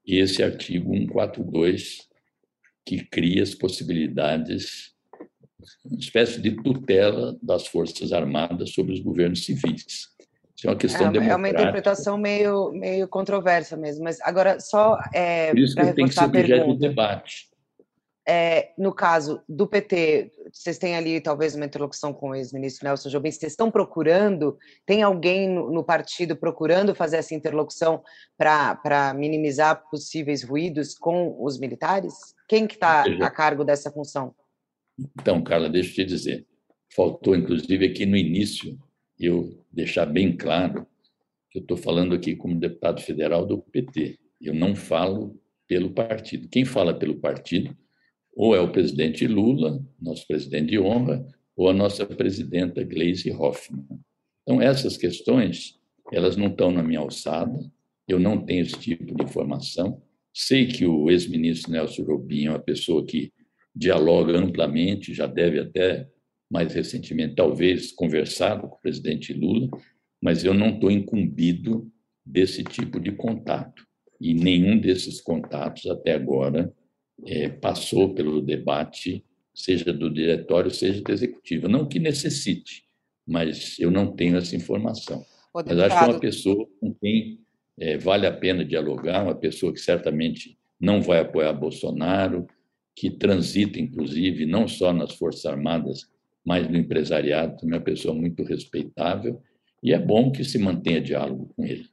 esse 0.07 0.43
artigo 0.43 0.95
142 0.95 2.09
que 2.85 3.03
cria 3.05 3.43
as 3.43 3.55
possibilidades, 3.55 4.93
uma 5.85 5.99
espécie 5.99 6.41
de 6.41 6.53
tutela 6.53 7.37
das 7.43 7.67
Forças 7.67 8.12
Armadas 8.12 8.71
sobre 8.71 8.93
os 8.93 9.01
governos 9.01 9.45
civis. 9.45 10.09
Isso 10.57 10.67
é 10.67 10.71
uma 10.71 10.77
questão 10.77 11.09
é, 11.09 11.11
democrática. 11.11 11.33
É 11.33 11.37
uma 11.37 11.49
interpretação 11.49 12.17
meio, 12.17 12.73
meio 12.73 13.09
controversa 13.09 13.77
mesmo, 13.77 14.05
mas 14.05 14.21
agora 14.21 14.61
só 14.61 14.99
é, 15.12 15.51
Por 15.51 15.59
isso 15.59 15.75
que 15.75 15.93
tem 15.93 16.07
que 16.07 16.15
ser 16.15 16.25
objeto 16.25 16.73
de 16.73 16.79
debate. 16.79 17.55
É, 18.27 18.71
no 18.79 18.95
caso 18.95 19.43
do 19.47 19.67
PT, 19.67 20.33
vocês 20.51 20.79
têm 20.79 20.97
ali 20.97 21.21
talvez 21.21 21.55
uma 21.55 21.67
interlocução 21.67 22.11
com 22.11 22.31
o 22.31 22.35
ex-ministro 22.35 22.89
Nelson 22.89 23.11
Jobim, 23.11 23.31
vocês 23.31 23.53
estão 23.53 23.71
procurando, 23.71 24.57
tem 24.87 25.03
alguém 25.03 25.47
no, 25.47 25.71
no 25.71 25.85
partido 25.85 26.35
procurando 26.35 26.95
fazer 26.95 27.19
essa 27.19 27.35
interlocução 27.35 28.03
para 28.39 29.12
minimizar 29.15 29.85
possíveis 29.91 30.43
ruídos 30.43 30.95
com 30.95 31.37
os 31.39 31.59
militares? 31.59 32.15
Quem 32.49 32.67
que 32.67 32.75
está 32.75 33.05
a 33.21 33.31
cargo 33.31 33.62
dessa 33.62 33.91
função? 33.91 34.35
Então, 34.99 35.42
Carla, 35.42 35.68
deixa 35.68 35.90
eu 35.90 35.95
te 35.95 36.05
dizer, 36.05 36.47
faltou 36.95 37.34
inclusive 37.34 37.86
aqui 37.86 38.07
no 38.07 38.16
início 38.16 38.78
eu 39.18 39.64
deixar 39.72 40.07
bem 40.07 40.36
claro 40.36 40.86
que 41.51 41.59
eu 41.59 41.62
estou 41.62 41.76
falando 41.76 42.14
aqui 42.14 42.34
como 42.34 42.59
deputado 42.59 43.01
federal 43.01 43.47
do 43.47 43.59
PT, 43.59 44.18
eu 44.40 44.55
não 44.55 44.74
falo 44.74 45.40
pelo 45.66 45.90
partido. 45.90 46.49
Quem 46.49 46.64
fala 46.64 46.92
pelo 46.92 47.16
partido 47.16 47.76
ou 48.36 48.55
é 48.55 48.61
o 48.61 48.72
presidente 48.72 49.26
Lula, 49.26 49.80
nosso 50.01 50.26
presidente 50.26 50.70
de 50.70 50.78
honra, 50.78 51.24
ou 51.57 51.68
a 51.68 51.72
nossa 51.72 52.05
presidenta 52.05 52.82
Gleisi 52.82 53.30
Hoffmann. 53.30 53.86
Então, 54.42 54.61
essas 54.61 54.97
questões, 54.97 55.78
elas 56.12 56.36
não 56.36 56.49
estão 56.49 56.70
na 56.70 56.82
minha 56.82 56.99
alçada, 56.99 57.59
eu 58.09 58.18
não 58.18 58.45
tenho 58.45 58.62
esse 58.62 58.78
tipo 58.78 59.14
de 59.14 59.22
informação. 59.22 60.03
Sei 60.32 60.66
que 60.66 60.84
o 60.84 61.11
ex-ministro 61.11 61.70
Nelson 61.70 62.03
Robinho 62.03 62.49
é 62.49 62.55
uma 62.55 62.59
pessoa 62.59 63.07
que 63.07 63.32
dialoga 63.75 64.39
amplamente, 64.39 65.12
já 65.12 65.27
deve 65.27 65.59
até, 65.59 66.09
mais 66.51 66.72
recentemente, 66.72 67.35
talvez, 67.35 67.91
conversado 67.93 68.68
com 68.68 68.77
o 68.77 68.81
presidente 68.81 69.33
Lula, 69.33 69.68
mas 70.22 70.45
eu 70.45 70.55
não 70.55 70.70
estou 70.70 70.91
incumbido 70.91 71.91
desse 72.25 72.62
tipo 72.62 73.01
de 73.01 73.12
contato. 73.12 73.85
E 74.20 74.33
nenhum 74.33 74.79
desses 74.79 75.20
contatos, 75.20 75.87
até 75.87 76.12
agora, 76.12 76.72
é, 77.27 77.49
passou 77.49 78.14
pelo 78.14 78.41
debate, 78.41 79.25
seja 79.55 79.93
do 79.93 80.11
diretório, 80.11 80.70
seja 80.70 81.03
do 81.03 81.12
executivo. 81.12 81.68
Não 81.68 81.87
que 81.87 81.99
necessite, 81.99 82.85
mas 83.27 83.79
eu 83.79 83.91
não 83.91 84.14
tenho 84.14 84.37
essa 84.37 84.57
informação. 84.57 85.25
mas 85.53 85.79
acho 85.79 85.99
que 85.99 86.05
é 86.05 86.09
uma 86.09 86.20
pessoa 86.20 86.68
com 86.81 86.95
quem 86.95 87.41
é, 87.79 87.99
vale 87.99 88.27
a 88.27 88.33
pena 88.33 88.64
dialogar, 88.64 89.25
uma 89.25 89.35
pessoa 89.35 89.72
que 89.72 89.81
certamente 89.81 90.57
não 90.81 91.01
vai 91.01 91.20
apoiar 91.20 91.53
Bolsonaro, 91.53 92.47
que 92.95 93.11
transita, 93.11 93.78
inclusive, 93.78 94.47
não 94.47 94.68
só 94.68 94.92
nas 94.92 95.14
Forças 95.14 95.47
Armadas, 95.47 96.09
mas 96.45 96.68
no 96.70 96.76
empresariado, 96.76 97.57
também 97.57 97.76
é 97.76 97.78
uma 97.78 97.84
pessoa 97.84 98.14
muito 98.14 98.42
respeitável, 98.42 99.40
e 99.82 99.92
é 99.92 99.99
bom 99.99 100.30
que 100.30 100.45
se 100.45 100.59
mantenha 100.59 101.01
diálogo 101.01 101.51
com 101.57 101.64
ele. 101.64 101.88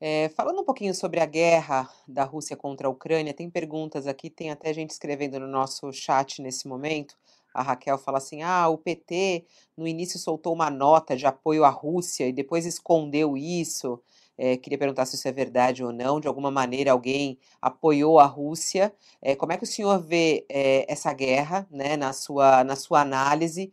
É, 0.00 0.28
falando 0.30 0.60
um 0.60 0.64
pouquinho 0.64 0.94
sobre 0.94 1.20
a 1.20 1.26
guerra 1.26 1.88
da 2.08 2.24
Rússia 2.24 2.56
contra 2.56 2.88
a 2.88 2.90
Ucrânia, 2.90 3.32
tem 3.32 3.48
perguntas 3.48 4.06
aqui, 4.06 4.28
tem 4.28 4.50
até 4.50 4.74
gente 4.74 4.90
escrevendo 4.90 5.38
no 5.38 5.46
nosso 5.46 5.92
chat 5.92 6.42
nesse 6.42 6.66
momento. 6.66 7.16
A 7.54 7.62
Raquel 7.62 7.96
fala 7.98 8.18
assim: 8.18 8.42
ah, 8.42 8.68
o 8.68 8.78
PT 8.78 9.44
no 9.76 9.86
início 9.86 10.18
soltou 10.18 10.54
uma 10.54 10.70
nota 10.70 11.16
de 11.16 11.24
apoio 11.24 11.64
à 11.64 11.68
Rússia 11.68 12.26
e 12.26 12.32
depois 12.32 12.66
escondeu 12.66 13.36
isso. 13.36 14.00
É, 14.36 14.56
queria 14.56 14.78
perguntar 14.78 15.06
se 15.06 15.16
isso 15.16 15.28
é 15.28 15.32
verdade 15.32 15.84
ou 15.84 15.92
não. 15.92 16.20
De 16.20 16.26
alguma 16.26 16.50
maneira, 16.50 16.92
alguém 16.92 17.38
apoiou 17.60 18.18
a 18.18 18.24
Rússia. 18.26 18.92
É, 19.20 19.36
como 19.36 19.52
é 19.52 19.56
que 19.56 19.64
o 19.64 19.66
senhor 19.66 20.00
vê 20.00 20.44
é, 20.48 20.90
essa 20.90 21.12
guerra 21.12 21.66
né, 21.70 21.96
na, 21.96 22.12
sua, 22.12 22.64
na 22.64 22.76
sua 22.76 23.00
análise? 23.00 23.72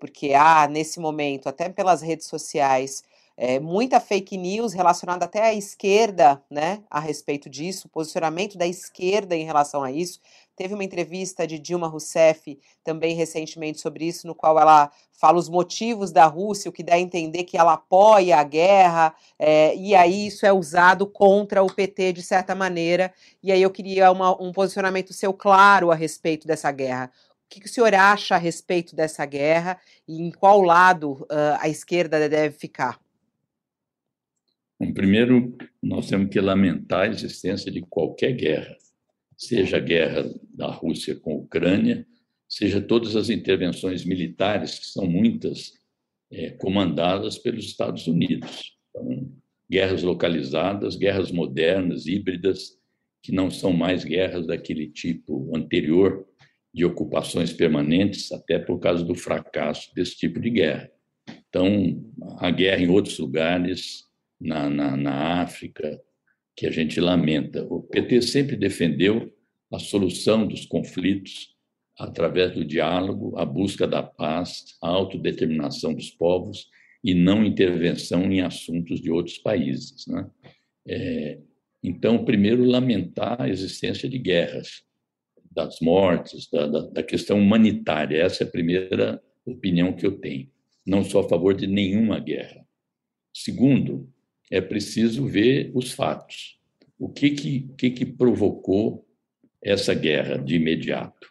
porque 0.00 0.34
há, 0.34 0.66
nesse 0.66 0.98
momento, 0.98 1.48
até 1.48 1.68
pelas 1.68 2.02
redes 2.02 2.26
sociais, 2.26 3.04
muita 3.62 4.00
fake 4.00 4.36
news 4.36 4.72
relacionada 4.72 5.26
até 5.26 5.42
à 5.42 5.54
esquerda, 5.54 6.42
né, 6.50 6.82
a 6.90 6.98
respeito 6.98 7.48
disso, 7.48 7.88
posicionamento 7.88 8.58
da 8.58 8.66
esquerda 8.66 9.36
em 9.36 9.44
relação 9.44 9.84
a 9.84 9.92
isso. 9.92 10.18
Teve 10.60 10.74
uma 10.74 10.84
entrevista 10.84 11.46
de 11.46 11.58
Dilma 11.58 11.86
Rousseff 11.86 12.58
também 12.84 13.16
recentemente 13.16 13.80
sobre 13.80 14.04
isso, 14.04 14.26
no 14.26 14.34
qual 14.34 14.60
ela 14.60 14.92
fala 15.10 15.38
os 15.38 15.48
motivos 15.48 16.12
da 16.12 16.26
Rússia, 16.26 16.68
o 16.68 16.72
que 16.72 16.82
dá 16.82 16.96
a 16.96 17.00
entender 17.00 17.44
que 17.44 17.56
ela 17.56 17.72
apoia 17.72 18.36
a 18.36 18.44
guerra, 18.44 19.14
é, 19.38 19.74
e 19.74 19.94
aí 19.94 20.26
isso 20.26 20.44
é 20.44 20.52
usado 20.52 21.06
contra 21.06 21.62
o 21.62 21.74
PT 21.74 22.12
de 22.12 22.20
certa 22.20 22.54
maneira. 22.54 23.10
E 23.42 23.50
aí 23.50 23.62
eu 23.62 23.70
queria 23.70 24.12
uma, 24.12 24.38
um 24.38 24.52
posicionamento 24.52 25.14
seu 25.14 25.32
claro 25.32 25.90
a 25.90 25.94
respeito 25.94 26.46
dessa 26.46 26.70
guerra. 26.70 27.10
O 27.46 27.48
que, 27.48 27.60
que 27.60 27.66
o 27.66 27.70
senhor 27.70 27.94
acha 27.94 28.34
a 28.34 28.38
respeito 28.38 28.94
dessa 28.94 29.24
guerra 29.24 29.80
e 30.06 30.20
em 30.20 30.30
qual 30.30 30.60
lado 30.60 31.12
uh, 31.22 31.56
a 31.58 31.70
esquerda 31.70 32.28
deve 32.28 32.54
ficar? 32.54 33.00
Bom, 34.78 34.92
primeiro, 34.92 35.56
nós 35.82 36.06
temos 36.06 36.28
que 36.28 36.38
lamentar 36.38 37.00
a 37.00 37.06
existência 37.06 37.72
de 37.72 37.80
qualquer 37.80 38.32
guerra, 38.32 38.76
seja 39.40 39.78
a 39.78 39.80
guerra 39.80 40.30
da 40.52 40.70
Rússia 40.70 41.16
com 41.16 41.32
a 41.32 41.36
Ucrânia, 41.36 42.06
seja 42.46 42.78
todas 42.78 43.16
as 43.16 43.30
intervenções 43.30 44.04
militares, 44.04 44.78
que 44.78 44.86
são 44.86 45.06
muitas, 45.06 45.72
é, 46.30 46.50
comandadas 46.50 47.38
pelos 47.38 47.64
Estados 47.64 48.06
Unidos. 48.06 48.76
Então, 48.90 49.32
guerras 49.68 50.02
localizadas, 50.02 50.94
guerras 50.94 51.32
modernas, 51.32 52.06
híbridas, 52.06 52.78
que 53.22 53.32
não 53.32 53.50
são 53.50 53.72
mais 53.72 54.04
guerras 54.04 54.46
daquele 54.46 54.88
tipo 54.88 55.56
anterior, 55.56 56.26
de 56.72 56.84
ocupações 56.84 57.52
permanentes, 57.52 58.30
até 58.30 58.58
por 58.58 58.78
causa 58.78 59.02
do 59.04 59.14
fracasso 59.14 59.92
desse 59.94 60.16
tipo 60.16 60.38
de 60.38 60.50
guerra. 60.50 60.90
Então, 61.48 62.04
a 62.38 62.50
guerra 62.50 62.82
em 62.82 62.88
outros 62.88 63.18
lugares 63.18 64.04
na, 64.38 64.68
na, 64.68 64.96
na 64.96 65.42
África, 65.42 66.00
que 66.56 66.66
a 66.66 66.70
gente 66.70 67.00
lamenta. 67.00 67.64
O 67.64 67.82
PT 67.82 68.22
sempre 68.22 68.56
defendeu 68.56 69.32
a 69.72 69.78
solução 69.78 70.46
dos 70.46 70.66
conflitos 70.66 71.54
através 71.98 72.54
do 72.54 72.64
diálogo, 72.64 73.38
a 73.38 73.44
busca 73.44 73.86
da 73.86 74.02
paz, 74.02 74.76
a 74.82 74.88
autodeterminação 74.88 75.94
dos 75.94 76.10
povos 76.10 76.68
e 77.04 77.14
não 77.14 77.44
intervenção 77.44 78.30
em 78.30 78.40
assuntos 78.40 79.00
de 79.00 79.10
outros 79.10 79.38
países. 79.38 80.06
Né? 80.06 80.30
É, 80.88 81.38
então, 81.82 82.24
primeiro, 82.24 82.64
lamentar 82.64 83.40
a 83.40 83.48
existência 83.48 84.08
de 84.08 84.18
guerras, 84.18 84.82
das 85.50 85.80
mortes, 85.80 86.48
da, 86.50 86.66
da, 86.66 86.80
da, 86.86 87.02
questão 87.02 87.38
humanitária. 87.38 88.22
Essa 88.22 88.44
é 88.44 88.46
a 88.46 88.50
primeira 88.50 89.20
opinião 89.44 89.92
que 89.92 90.06
eu 90.06 90.18
tenho. 90.18 90.48
Não 90.86 91.02
sou 91.02 91.22
a 91.22 91.28
favor 91.28 91.54
de 91.54 91.66
nenhuma 91.66 92.20
guerra. 92.20 92.64
Segundo, 93.34 94.08
é 94.50 94.60
preciso 94.60 95.26
ver 95.26 95.70
os 95.74 95.92
fatos. 95.92 96.58
O 96.98 97.08
que 97.08 97.30
que, 97.30 97.60
que, 97.78 97.90
que 97.90 98.04
provocou 98.04 99.06
essa 99.62 99.94
guerra 99.94 100.36
de 100.36 100.56
imediato? 100.56 101.30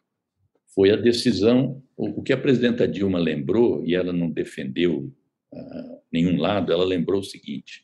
Foi 0.74 0.92
a 0.92 0.96
decisão, 0.96 1.84
o 1.98 2.24
que 2.24 2.32
a 2.32 2.38
presidenta 2.38 2.88
Dilma 2.88 3.20
lembrou, 3.20 3.86
e 3.86 3.94
ela 3.94 4.14
não 4.14 4.32
defendeu 4.32 5.12
uh, 5.52 6.02
nenhum 6.12 6.38
lado, 6.38 6.72
ela 6.72 6.86
lembrou 6.86 7.20
o 7.20 7.24
seguinte: 7.24 7.84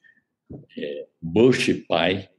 é, 0.78 1.06
Bush 1.22 1.74
pai, 1.88 2.30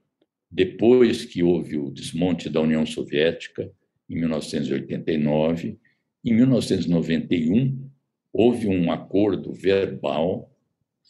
depois 0.51 1.25
que 1.25 1.43
houve 1.43 1.77
o 1.77 1.91
desmonte 1.91 2.49
da 2.49 2.61
União 2.61 2.87
Soviética, 2.87 3.71
em 4.09 4.17
1989, 4.17 5.79
em 6.25 6.35
1991, 6.35 7.91
houve 8.33 8.69
um 8.69 8.91
acordo 8.91 9.53
verbal 9.53 10.51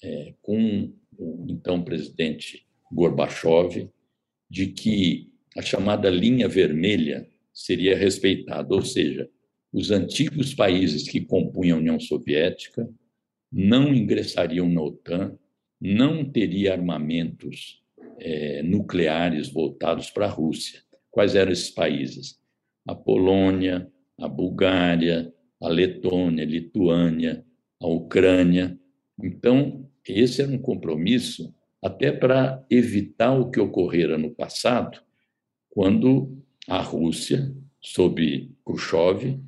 é, 0.03 0.35
com 0.43 0.93
o 1.19 1.47
então 1.49 1.83
presidente 1.83 2.67
Gorbachev, 2.93 3.91
de 4.49 4.67
que 4.69 5.31
a 5.57 5.63
chamada 5.63 6.09
linha 6.11 6.49
vermelha 6.49 7.29
seria 7.53 7.97
respeitada, 7.97 8.75
ou 8.75 8.83
seja, 8.83 9.29
os 9.73 9.91
antigos 9.91 10.55
países 10.55 11.09
que 11.09 11.21
compunham 11.21 11.79
a 11.79 11.81
União 11.81 12.01
Soviética 12.01 12.89
não 13.51 13.95
ingressariam 13.95 14.69
na 14.69 14.83
OTAN, 14.83 15.37
não 15.81 16.25
teria 16.25 16.73
armamentos 16.73 17.83
é, 18.19 18.63
nucleares 18.63 19.49
voltados 19.49 20.11
para 20.11 20.27
a 20.27 20.31
Rússia. 20.31 20.83
Quais 21.11 21.35
eram 21.35 21.53
esses 21.53 21.71
países? 21.71 22.39
A 22.87 22.95
Polônia, 22.95 23.91
a 24.19 24.29
Bulgária, 24.29 25.33
a 25.61 25.69
Letônia, 25.69 26.45
a 26.45 26.47
Lituânia, 26.47 27.45
a 27.81 27.87
Ucrânia. 27.87 28.79
Então, 29.23 29.86
esse 30.13 30.43
era 30.43 30.51
um 30.51 30.59
compromisso 30.59 31.55
até 31.83 32.11
para 32.11 32.65
evitar 32.71 33.39
o 33.39 33.51
que 33.51 33.61
ocorrera 33.61 34.19
no 34.19 34.31
passado, 34.31 35.01
quando 35.69 36.43
a 36.67 36.81
Rússia, 36.81 37.55
sob 37.81 38.51
Khrushchev, 38.65 39.39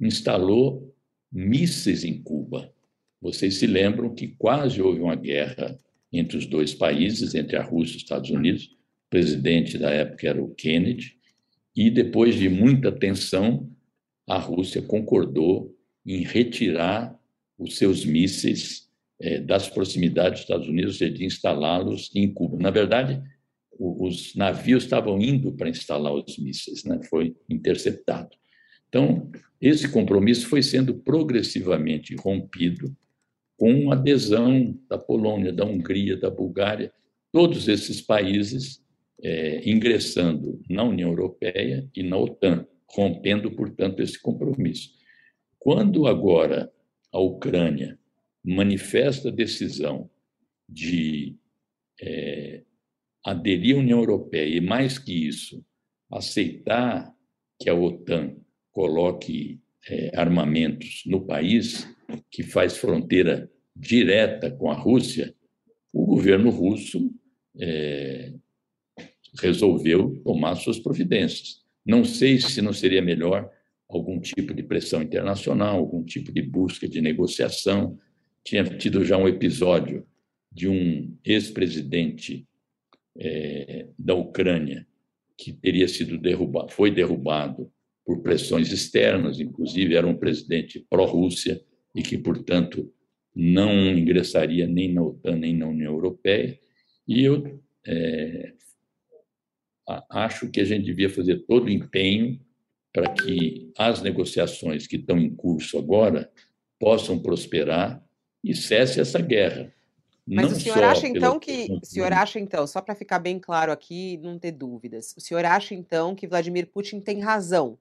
instalou 0.00 0.94
mísseis 1.30 2.04
em 2.04 2.22
Cuba. 2.22 2.72
Vocês 3.20 3.56
se 3.56 3.66
lembram 3.66 4.14
que 4.14 4.28
quase 4.28 4.80
houve 4.80 5.00
uma 5.00 5.14
guerra 5.14 5.78
entre 6.12 6.36
os 6.36 6.46
dois 6.46 6.74
países, 6.74 7.34
entre 7.34 7.56
a 7.56 7.62
Rússia 7.62 7.94
e 7.94 7.96
os 7.96 8.02
Estados 8.02 8.30
Unidos. 8.30 8.66
O 9.06 9.10
presidente 9.10 9.78
da 9.78 9.90
época 9.90 10.28
era 10.28 10.42
o 10.42 10.54
Kennedy, 10.54 11.16
e 11.74 11.90
depois 11.90 12.34
de 12.34 12.48
muita 12.48 12.92
tensão, 12.92 13.70
a 14.28 14.38
Rússia 14.38 14.82
concordou 14.82 15.74
em 16.04 16.22
retirar 16.22 17.18
os 17.58 17.76
seus 17.76 18.04
mísseis 18.04 18.90
é, 19.22 19.40
das 19.40 19.68
proximidades 19.68 20.40
dos 20.40 20.42
Estados 20.42 20.68
Unidos 20.68 20.98
de 20.98 21.24
instalá-los 21.24 22.10
em 22.12 22.32
Cuba. 22.32 22.58
Na 22.58 22.70
verdade, 22.70 23.22
os 23.78 24.34
navios 24.34 24.82
estavam 24.82 25.20
indo 25.20 25.52
para 25.52 25.68
instalar 25.68 26.12
os 26.12 26.36
mísseis, 26.38 26.84
né? 26.84 27.00
foi 27.08 27.36
interceptado. 27.48 28.36
Então, 28.88 29.30
esse 29.60 29.88
compromisso 29.88 30.48
foi 30.48 30.60
sendo 30.60 30.94
progressivamente 30.94 32.16
rompido 32.16 32.94
com 33.56 33.92
adesão 33.92 34.76
da 34.90 34.98
Polônia, 34.98 35.52
da 35.52 35.64
Hungria, 35.64 36.16
da 36.16 36.28
Bulgária, 36.28 36.92
todos 37.30 37.68
esses 37.68 38.00
países 38.00 38.82
é, 39.22 39.70
ingressando 39.70 40.60
na 40.68 40.82
União 40.82 41.10
Europeia 41.10 41.88
e 41.94 42.02
na 42.02 42.16
OTAN, 42.16 42.66
rompendo, 42.90 43.52
portanto, 43.52 44.02
esse 44.02 44.20
compromisso. 44.20 44.90
Quando 45.60 46.08
agora 46.08 46.70
a 47.12 47.20
Ucrânia 47.20 47.98
manifesta 48.44 49.30
decisão 49.30 50.10
de 50.68 51.36
é, 52.00 52.62
aderir 53.24 53.76
à 53.76 53.78
União 53.78 53.98
Europeia 53.98 54.56
e, 54.56 54.60
mais 54.60 54.98
que 54.98 55.12
isso, 55.12 55.64
aceitar 56.10 57.12
que 57.60 57.70
a 57.70 57.74
OTAN 57.74 58.36
coloque 58.72 59.60
é, 59.88 60.10
armamentos 60.18 61.02
no 61.06 61.24
país, 61.24 61.86
que 62.30 62.42
faz 62.42 62.76
fronteira 62.76 63.50
direta 63.74 64.50
com 64.50 64.70
a 64.70 64.74
Rússia, 64.74 65.34
o 65.92 66.06
governo 66.06 66.50
russo 66.50 67.12
é, 67.60 68.32
resolveu 69.40 70.20
tomar 70.24 70.56
suas 70.56 70.78
providências. 70.78 71.62
Não 71.84 72.04
sei 72.04 72.38
se 72.40 72.62
não 72.62 72.72
seria 72.72 73.02
melhor 73.02 73.50
algum 73.88 74.20
tipo 74.20 74.54
de 74.54 74.62
pressão 74.62 75.02
internacional, 75.02 75.78
algum 75.78 76.02
tipo 76.02 76.32
de 76.32 76.42
busca 76.42 76.88
de 76.88 77.00
negociação. 77.00 77.98
Tinha 78.44 78.64
tido 78.64 79.04
já 79.04 79.16
um 79.16 79.28
episódio 79.28 80.06
de 80.50 80.68
um 80.68 81.16
ex-presidente 81.24 82.46
é, 83.18 83.86
da 83.98 84.14
Ucrânia 84.14 84.86
que 85.36 85.52
teria 85.52 85.88
sido 85.88 86.18
derrubado, 86.18 86.70
foi 86.72 86.90
derrubado 86.90 87.70
por 88.04 88.22
pressões 88.22 88.70
externas, 88.72 89.40
inclusive 89.40 89.94
era 89.94 90.06
um 90.06 90.16
presidente 90.16 90.84
pró-Rússia 90.90 91.60
e 91.94 92.02
que, 92.02 92.18
portanto, 92.18 92.92
não 93.34 93.72
ingressaria 93.96 94.66
nem 94.66 94.92
na 94.92 95.02
OTAN 95.02 95.36
nem 95.36 95.56
na 95.56 95.66
União 95.66 95.92
Europeia. 95.92 96.58
E 97.06 97.24
eu 97.24 97.60
é, 97.86 98.52
acho 100.10 100.50
que 100.50 100.60
a 100.60 100.64
gente 100.64 100.84
devia 100.84 101.08
fazer 101.08 101.44
todo 101.46 101.66
o 101.66 101.70
empenho 101.70 102.40
para 102.92 103.12
que 103.12 103.72
as 103.78 104.02
negociações 104.02 104.86
que 104.86 104.96
estão 104.96 105.18
em 105.18 105.34
curso 105.34 105.78
agora 105.78 106.30
possam 106.78 107.18
prosperar 107.18 108.04
e 108.42 108.54
cesse 108.54 109.00
essa 109.00 109.20
guerra. 109.20 109.72
Mas 110.26 110.50
não 110.50 110.56
o 110.56 110.60
senhor 110.60 110.84
acha 110.84 111.08
então 111.08 111.38
que, 111.38 111.68
o 111.70 111.84
senhor 111.84 112.12
acha 112.12 112.38
então, 112.38 112.66
só 112.66 112.80
para 112.80 112.94
ficar 112.94 113.18
bem 113.18 113.38
claro 113.38 113.72
aqui, 113.72 114.18
não 114.18 114.38
ter 114.38 114.52
dúvidas, 114.52 115.14
o 115.16 115.20
senhor 115.20 115.44
acha 115.44 115.74
então 115.74 116.14
que 116.14 116.28
Vladimir 116.28 116.68
Putin 116.68 117.00
tem 117.00 117.20
razão? 117.20 117.78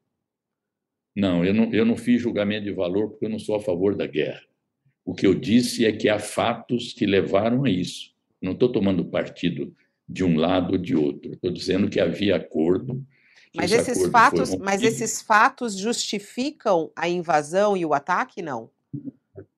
Não, 1.16 1.46
eu 1.46 1.54
não, 1.54 1.74
eu 1.74 1.86
não 1.86 1.96
fiz 1.96 2.22
julgamento 2.22 2.66
de 2.66 2.72
valor 2.72 3.10
porque 3.10 3.26
eu 3.26 3.30
não 3.30 3.40
sou 3.40 3.56
a 3.56 3.60
favor 3.60 3.96
da 3.96 4.08
guerra. 4.08 4.42
O 5.06 5.14
que 5.14 5.28
eu 5.28 5.36
disse 5.36 5.86
é 5.86 5.92
que 5.92 6.08
há 6.08 6.20
fatos 6.20 6.94
que 6.94 7.06
levaram 7.06 7.66
a 7.66 7.70
isso. 7.70 8.12
Não 8.42 8.54
estou 8.54 8.72
tomando 8.72 9.06
partido 9.06 9.76
de 10.08 10.24
um 10.24 10.38
lado 10.38 10.74
ou 10.74 10.78
de 10.78 10.96
outro. 10.96 11.34
Estou 11.34 11.52
dizendo 11.52 11.90
que 11.90 12.00
havia 12.00 12.36
acordo. 12.36 13.06
Mas 13.54 13.72
esses 13.72 14.08
fatos, 14.08 14.56
mas 14.56 14.82
esses 14.82 15.22
fatos 15.22 15.78
justificam 15.78 16.92
a 16.96 17.10
invasão 17.10 17.76
e 17.76 17.86
o 17.86 17.94
ataque, 17.94 18.42
não? 18.42 18.70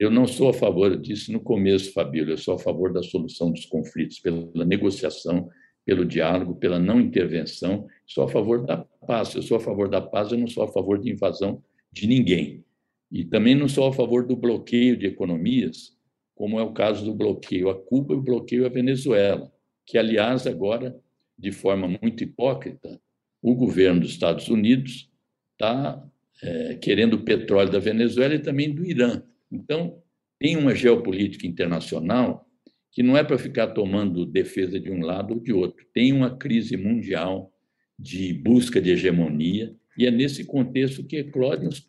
Eu 0.04 0.12
não 0.12 0.28
sou 0.28 0.50
a 0.50 0.54
favor 0.54 1.00
disso 1.00 1.32
no 1.32 1.40
começo, 1.40 1.94
Fabíola. 1.94 2.32
Eu 2.32 2.38
sou 2.38 2.56
a 2.56 2.60
favor 2.60 2.92
da 2.92 3.02
solução 3.02 3.52
dos 3.52 3.66
conflitos 3.66 4.20
pela 4.20 4.66
negociação, 4.66 5.50
pelo 5.86 6.06
diálogo, 6.06 6.56
pela 6.56 6.78
não 6.78 7.00
intervenção. 7.00 7.88
Sou 8.06 8.26
a 8.26 8.28
favor 8.28 8.66
da 8.66 8.78
paz. 8.78 9.34
Eu 9.34 9.42
sou 9.42 9.58
a 9.58 9.60
favor 9.60 9.88
da 9.88 10.02
paz. 10.02 10.32
Eu 10.32 10.38
não 10.38 10.48
sou 10.48 10.64
a 10.64 10.68
favor 10.68 11.00
de 11.00 11.12
invasão 11.12 11.64
de 11.92 12.06
ninguém. 12.08 12.66
E 13.10 13.24
também 13.24 13.56
não 13.56 13.70
sou 13.70 13.88
a 13.88 13.94
favor 13.94 14.26
do 14.26 14.36
bloqueio 14.36 14.98
de 14.98 15.06
economias, 15.06 15.96
como 16.36 16.60
é 16.60 16.64
o 16.64 16.74
caso 16.74 17.06
do 17.06 17.14
bloqueio 17.14 17.70
a 17.70 17.76
Cuba 17.76 18.14
e 18.14 18.18
o 18.18 18.22
bloqueio 18.22 18.66
à 18.66 18.70
Venezuela 18.70 19.54
que, 19.86 19.98
aliás, 19.98 20.48
agora, 20.48 21.00
de 21.38 21.52
forma 21.52 21.88
muito 21.88 22.24
hipócrita, 22.24 23.00
o 23.42 23.56
governo 23.56 24.02
dos 24.02 24.12
Estados 24.12 24.48
Unidos 24.48 25.10
está 25.54 26.04
é, 26.42 26.76
querendo 26.76 27.16
o 27.16 27.24
petróleo 27.24 27.72
da 27.72 27.80
Venezuela 27.80 28.36
e 28.36 28.40
também 28.40 28.74
do 28.74 28.86
Irã. 28.86 29.22
Então, 29.54 30.02
tem 30.40 30.58
uma 30.58 30.76
geopolítica 30.76 31.48
internacional 31.48 32.46
que 32.92 33.02
não 33.02 33.18
é 33.18 33.24
para 33.24 33.38
ficar 33.38 33.68
tomando 33.68 34.26
defesa 34.26 34.80
de 34.80 34.92
um 34.92 35.02
lado 35.02 35.36
ou 35.36 35.40
de 35.40 35.54
outro. 35.54 35.86
Tem 35.94 36.12
uma 36.12 36.38
crise 36.38 36.78
mundial 36.78 37.52
de 37.98 38.34
busca 38.34 38.82
de 38.82 38.92
hegemonia 38.92 39.76
e 39.98 40.06
é 40.06 40.12
nesse 40.12 40.44
contexto 40.46 41.04
que 41.04 41.18
eclodem 41.18 41.68
os, 41.68 41.86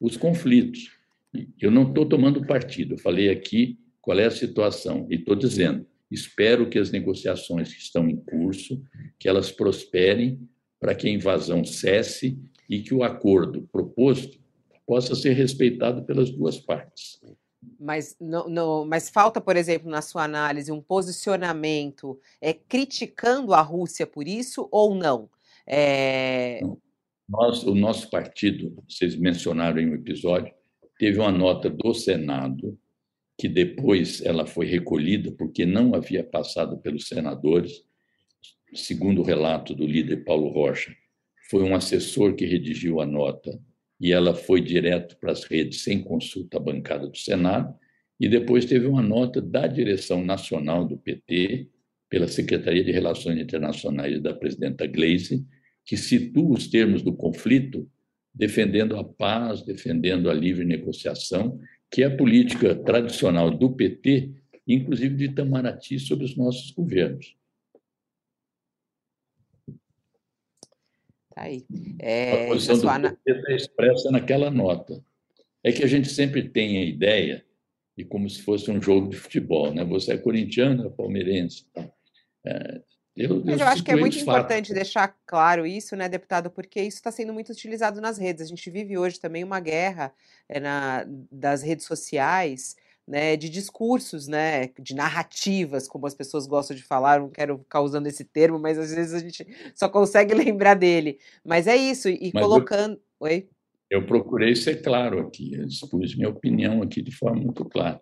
os 0.00 0.16
conflitos. 0.16 0.90
Eu 1.60 1.70
não 1.70 1.88
estou 1.88 2.04
tomando 2.04 2.46
partido, 2.46 2.94
eu 2.94 2.98
falei 2.98 3.30
aqui 3.30 3.78
qual 4.00 4.18
é 4.18 4.26
a 4.26 4.30
situação 4.30 5.06
e 5.10 5.14
estou 5.14 5.34
dizendo 5.34 5.86
Espero 6.12 6.68
que 6.68 6.78
as 6.78 6.90
negociações 6.90 7.72
que 7.72 7.80
estão 7.80 8.06
em 8.06 8.16
curso, 8.16 8.84
que 9.18 9.26
elas 9.26 9.50
prosperem 9.50 10.46
para 10.78 10.94
que 10.94 11.08
a 11.08 11.10
invasão 11.10 11.64
cesse 11.64 12.38
e 12.68 12.80
que 12.80 12.92
o 12.92 13.02
acordo 13.02 13.66
proposto 13.72 14.38
possa 14.86 15.14
ser 15.14 15.32
respeitado 15.32 16.04
pelas 16.04 16.30
duas 16.30 16.58
partes. 16.58 17.20
Mas, 17.78 18.16
não, 18.20 18.48
não, 18.48 18.84
mas 18.84 19.08
falta, 19.08 19.40
por 19.40 19.56
exemplo, 19.56 19.90
na 19.90 20.02
sua 20.02 20.24
análise, 20.24 20.72
um 20.72 20.80
posicionamento 20.80 22.18
é, 22.40 22.52
criticando 22.52 23.54
a 23.54 23.60
Rússia 23.60 24.06
por 24.06 24.26
isso 24.26 24.68
ou 24.70 24.94
não? 24.94 25.30
É... 25.66 26.60
Nós, 27.28 27.62
o 27.62 27.74
nosso 27.74 28.10
partido, 28.10 28.74
vocês 28.88 29.16
mencionaram 29.16 29.80
em 29.80 29.90
um 29.90 29.94
episódio, 29.94 30.52
teve 30.98 31.18
uma 31.18 31.30
nota 31.30 31.70
do 31.70 31.94
Senado 31.94 32.78
que 33.38 33.48
depois 33.48 34.20
ela 34.24 34.46
foi 34.46 34.66
recolhida 34.66 35.32
porque 35.32 35.64
não 35.64 35.94
havia 35.94 36.22
passado 36.22 36.78
pelos 36.78 37.08
senadores, 37.08 37.84
segundo 38.74 39.20
o 39.20 39.24
relato 39.24 39.74
do 39.74 39.86
líder 39.86 40.24
Paulo 40.24 40.48
Rocha. 40.48 40.94
Foi 41.50 41.62
um 41.62 41.74
assessor 41.74 42.34
que 42.34 42.44
redigiu 42.44 43.00
a 43.00 43.06
nota 43.06 43.58
e 44.02 44.12
ela 44.12 44.34
foi 44.34 44.60
direto 44.60 45.16
para 45.16 45.30
as 45.30 45.44
redes 45.44 45.82
sem 45.82 46.02
consulta 46.02 46.56
à 46.56 46.60
bancada 46.60 47.06
do 47.06 47.16
Senado, 47.16 47.72
e 48.18 48.28
depois 48.28 48.64
teve 48.64 48.86
uma 48.86 49.00
nota 49.00 49.40
da 49.40 49.68
direção 49.68 50.24
nacional 50.24 50.84
do 50.84 50.98
PT, 50.98 51.68
pela 52.10 52.26
Secretaria 52.26 52.82
de 52.82 52.90
Relações 52.90 53.40
Internacionais 53.40 54.20
da 54.20 54.34
presidenta 54.34 54.86
Gleisi, 54.86 55.46
que 55.84 55.96
situa 55.96 56.56
os 56.56 56.66
termos 56.66 57.00
do 57.02 57.14
conflito 57.14 57.88
defendendo 58.34 58.96
a 58.96 59.04
paz, 59.04 59.62
defendendo 59.62 60.28
a 60.28 60.34
livre 60.34 60.64
negociação 60.64 61.60
que 61.92 62.02
é 62.02 62.06
a 62.06 62.16
política 62.16 62.74
tradicional 62.74 63.50
do 63.50 63.70
PT, 63.70 64.32
inclusive 64.66 65.14
de 65.14 65.24
Itamaraty, 65.26 65.98
sobre 65.98 66.24
os 66.24 66.34
nossos 66.34 66.70
governos. 66.70 67.36
Tá 71.34 71.42
aí. 71.42 71.64
É, 71.98 72.44
a 72.44 72.48
posição 72.48 72.78
do 72.78 73.10
PT 73.16 73.30
está 73.30 73.52
expressa 73.52 74.10
naquela 74.10 74.50
nota. 74.50 75.02
É 75.64 75.72
que 75.72 75.82
a 75.84 75.86
gente 75.86 76.08
sempre 76.08 76.48
tem 76.48 76.78
a 76.78 76.84
ideia 76.84 77.44
de 77.96 78.04
como 78.04 78.28
se 78.28 78.42
fosse 78.42 78.70
um 78.70 78.80
jogo 78.80 79.10
de 79.10 79.16
futebol, 79.16 79.72
né? 79.72 79.84
Você 79.84 80.12
é 80.12 80.18
corintiano, 80.18 80.86
é 80.86 80.90
palmeirense, 80.90 81.66
tá? 81.72 81.88
É, 82.44 82.82
eu, 83.16 83.42
Mas 83.44 83.60
eu, 83.60 83.66
eu 83.66 83.72
acho 83.72 83.84
que 83.84 83.90
é 83.90 83.96
muito 83.96 84.18
importante 84.18 84.68
fatos. 84.68 84.74
deixar 84.74 85.16
claro 85.26 85.66
isso, 85.66 85.94
né, 85.94 86.08
deputado, 86.08 86.50
porque 86.50 86.80
isso 86.80 86.96
está 86.96 87.10
sendo 87.10 87.32
muito 87.32 87.52
utilizado 87.52 88.00
nas 88.00 88.16
redes. 88.16 88.42
A 88.42 88.46
gente 88.46 88.70
vive 88.70 88.96
hoje 88.96 89.20
também 89.20 89.44
uma 89.44 89.60
guerra 89.60 90.14
é, 90.48 90.58
na, 90.58 91.04
das 91.30 91.62
redes 91.62 91.84
sociais, 91.84 92.74
né, 93.06 93.36
de 93.36 93.48
discursos, 93.48 94.28
né, 94.28 94.68
de 94.78 94.94
narrativas, 94.94 95.88
como 95.88 96.06
as 96.06 96.14
pessoas 96.14 96.46
gostam 96.46 96.76
de 96.76 96.82
falar. 96.82 97.20
Não 97.20 97.30
quero 97.30 97.58
ficar 97.58 97.80
usando 97.80 98.06
esse 98.06 98.24
termo, 98.24 98.58
mas 98.58 98.78
às 98.78 98.94
vezes 98.94 99.14
a 99.14 99.18
gente 99.18 99.46
só 99.74 99.88
consegue 99.88 100.34
lembrar 100.34 100.74
dele. 100.74 101.18
Mas 101.44 101.66
é 101.66 101.76
isso, 101.76 102.08
e 102.08 102.30
mas 102.32 102.42
colocando. 102.42 102.94
Eu, 102.94 103.00
Oi? 103.20 103.48
Eu 103.90 104.06
procurei 104.06 104.56
ser 104.56 104.82
claro 104.82 105.20
aqui, 105.20 105.54
eu 105.54 105.66
expus 105.66 106.16
minha 106.16 106.30
opinião 106.30 106.82
aqui 106.82 107.02
de 107.02 107.14
forma 107.14 107.42
muito 107.42 107.64
clara. 107.64 108.00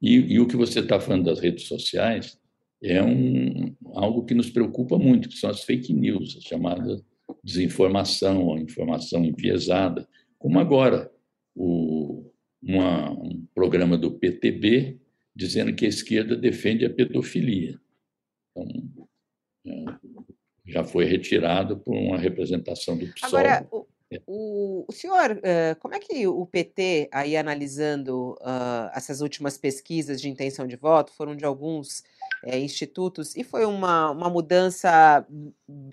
E, 0.00 0.34
e 0.34 0.40
o 0.40 0.46
que 0.46 0.56
você 0.56 0.80
está 0.80 1.00
falando 1.00 1.24
das 1.24 1.40
redes 1.40 1.66
sociais 1.66 2.38
é 2.82 3.02
um, 3.02 3.74
algo 3.94 4.24
que 4.24 4.34
nos 4.34 4.50
preocupa 4.50 4.98
muito, 4.98 5.28
que 5.28 5.36
são 5.36 5.50
as 5.50 5.62
fake 5.62 5.92
news, 5.92 6.36
a 6.36 6.48
chamada 6.48 7.00
desinformação, 7.42 8.46
ou 8.46 8.58
informação 8.58 9.24
enviesada, 9.24 10.06
como 10.38 10.58
agora 10.58 11.10
o, 11.54 12.01
uma, 12.62 13.10
um 13.10 13.44
programa 13.54 13.98
do 13.98 14.12
PTB 14.12 14.98
dizendo 15.34 15.74
que 15.74 15.86
a 15.86 15.88
esquerda 15.88 16.36
defende 16.36 16.84
a 16.84 16.90
pedofilia. 16.90 17.80
Então, 18.50 19.08
é, 19.66 19.84
já 20.66 20.84
foi 20.84 21.04
retirado 21.04 21.78
por 21.78 21.94
uma 21.94 22.18
representação 22.18 22.96
do 22.96 23.06
PSOL. 23.06 23.28
Agora, 23.28 23.66
o, 23.70 23.86
o, 24.26 24.84
o 24.88 24.92
senhor, 24.92 25.32
uh, 25.32 25.78
como 25.80 25.94
é 25.94 25.98
que 25.98 26.26
o 26.26 26.46
PT, 26.46 27.08
aí 27.12 27.36
analisando 27.36 28.32
uh, 28.40 28.90
essas 28.94 29.20
últimas 29.20 29.56
pesquisas 29.56 30.20
de 30.20 30.28
intenção 30.28 30.66
de 30.66 30.76
voto, 30.76 31.12
foram 31.12 31.34
de 31.34 31.44
alguns 31.44 32.04
é, 32.44 32.58
institutos, 32.58 33.36
e 33.36 33.44
foi 33.44 33.64
uma, 33.64 34.10
uma 34.10 34.28
mudança 34.28 35.26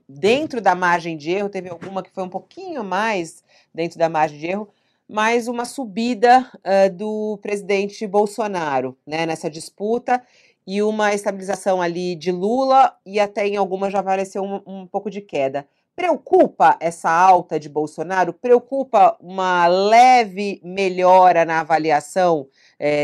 dentro 0.08 0.60
da 0.60 0.76
margem 0.76 1.16
de 1.16 1.32
erro, 1.32 1.50
teve 1.50 1.70
alguma 1.70 2.04
que 2.04 2.12
foi 2.12 2.24
um 2.24 2.30
pouquinho 2.30 2.84
mais 2.84 3.44
dentro 3.74 3.98
da 3.98 4.10
margem 4.10 4.40
de 4.40 4.48
erro, 4.48 4.70
mas 5.10 5.48
uma 5.48 5.66
subida 5.66 6.48
uh, 6.58 6.94
do 6.94 7.40
presidente 7.42 8.06
Bolsonaro 8.06 8.96
né, 9.08 9.26
nessa 9.26 9.50
disputa 9.50 10.22
e 10.68 10.84
uma 10.84 11.16
estabilização 11.16 11.82
ali 11.82 12.16
de 12.16 12.32
Lula 12.32 12.96
e 13.04 13.20
até 13.20 13.48
em 13.48 13.58
algumas 13.58 13.92
já 13.92 14.00
apareceu 14.00 14.44
um, 14.44 14.62
um 14.68 14.86
pouco 14.86 15.10
de 15.10 15.20
queda. 15.20 15.68
Preocupa 15.96 16.78
essa 16.80 17.10
alta 17.10 17.60
de 17.60 17.68
Bolsonaro? 17.68 18.32
Preocupa 18.32 19.18
uma 19.20 19.66
leve 19.68 20.62
melhora 20.64 21.44
na 21.44 21.60
avaliação 21.60 22.48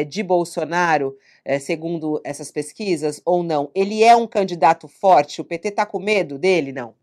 de 0.08 0.24
Bolsonaro, 0.24 1.18
segundo 1.60 2.22
essas 2.24 2.52
pesquisas, 2.52 3.22
ou 3.26 3.44
não? 3.44 3.70
Ele 3.76 4.02
é 4.02 4.16
um 4.16 4.26
candidato 4.26 4.88
forte? 4.88 5.42
O 5.42 5.44
PT 5.44 5.68
está 5.68 5.86
com 5.86 6.00
medo 6.00 6.40
dele? 6.40 6.72
Não. 6.72 6.94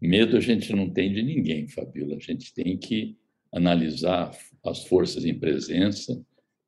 Medo 0.00 0.36
a 0.36 0.40
gente 0.40 0.72
não 0.72 0.88
tem 0.88 1.12
de 1.12 1.22
ninguém, 1.22 1.68
Fabíola. 1.68 2.16
A 2.16 2.20
gente 2.20 2.54
tem 2.54 2.76
que 2.76 3.16
analisar 3.52 4.30
as 4.64 4.84
forças 4.84 5.24
em 5.24 5.38
presença, 5.38 6.20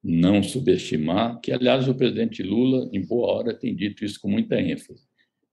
não 0.02 0.42
subestimar, 0.42 1.40
que, 1.40 1.52
aliás, 1.52 1.88
o 1.88 1.94
presidente 1.94 2.42
Lula, 2.42 2.90
em 2.92 3.00
boa 3.00 3.32
hora, 3.32 3.54
tem 3.54 3.74
dito 3.74 4.04
isso 4.04 4.20
com 4.20 4.28
muita 4.28 4.60
ênfase. 4.60 5.04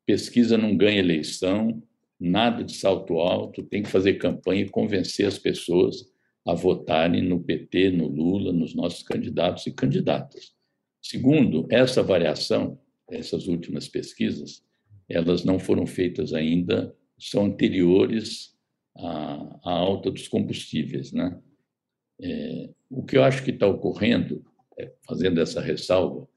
Pesquisa 0.05 0.57
não 0.57 0.75
ganha 0.75 0.99
eleição, 0.99 1.81
nada 2.19 2.63
de 2.63 2.75
salto 2.75 3.19
alto, 3.19 3.63
tem 3.63 3.83
que 3.83 3.89
fazer 3.89 4.15
campanha 4.15 4.63
e 4.63 4.69
convencer 4.69 5.27
as 5.27 5.37
pessoas 5.37 6.09
a 6.45 6.53
votarem 6.53 7.21
no 7.21 7.39
PT, 7.39 7.91
no 7.91 8.07
Lula, 8.07 8.51
nos 8.51 8.73
nossos 8.73 9.03
candidatos 9.03 9.67
e 9.67 9.71
candidatas. 9.71 10.51
Segundo, 11.01 11.67
essa 11.69 12.01
variação, 12.01 12.79
essas 13.09 13.47
últimas 13.47 13.87
pesquisas, 13.87 14.63
elas 15.07 15.43
não 15.43 15.59
foram 15.59 15.85
feitas 15.85 16.33
ainda, 16.33 16.93
são 17.19 17.45
anteriores 17.45 18.55
à, 18.97 19.59
à 19.63 19.71
alta 19.71 20.11
dos 20.11 20.27
combustíveis, 20.27 21.11
né? 21.11 21.39
É, 22.21 22.69
o 22.89 23.03
que 23.03 23.17
eu 23.17 23.23
acho 23.23 23.43
que 23.43 23.51
está 23.51 23.67
ocorrendo, 23.67 24.43
é, 24.77 24.91
fazendo 25.07 25.39
essa 25.39 25.61
ressalva, 25.61 26.27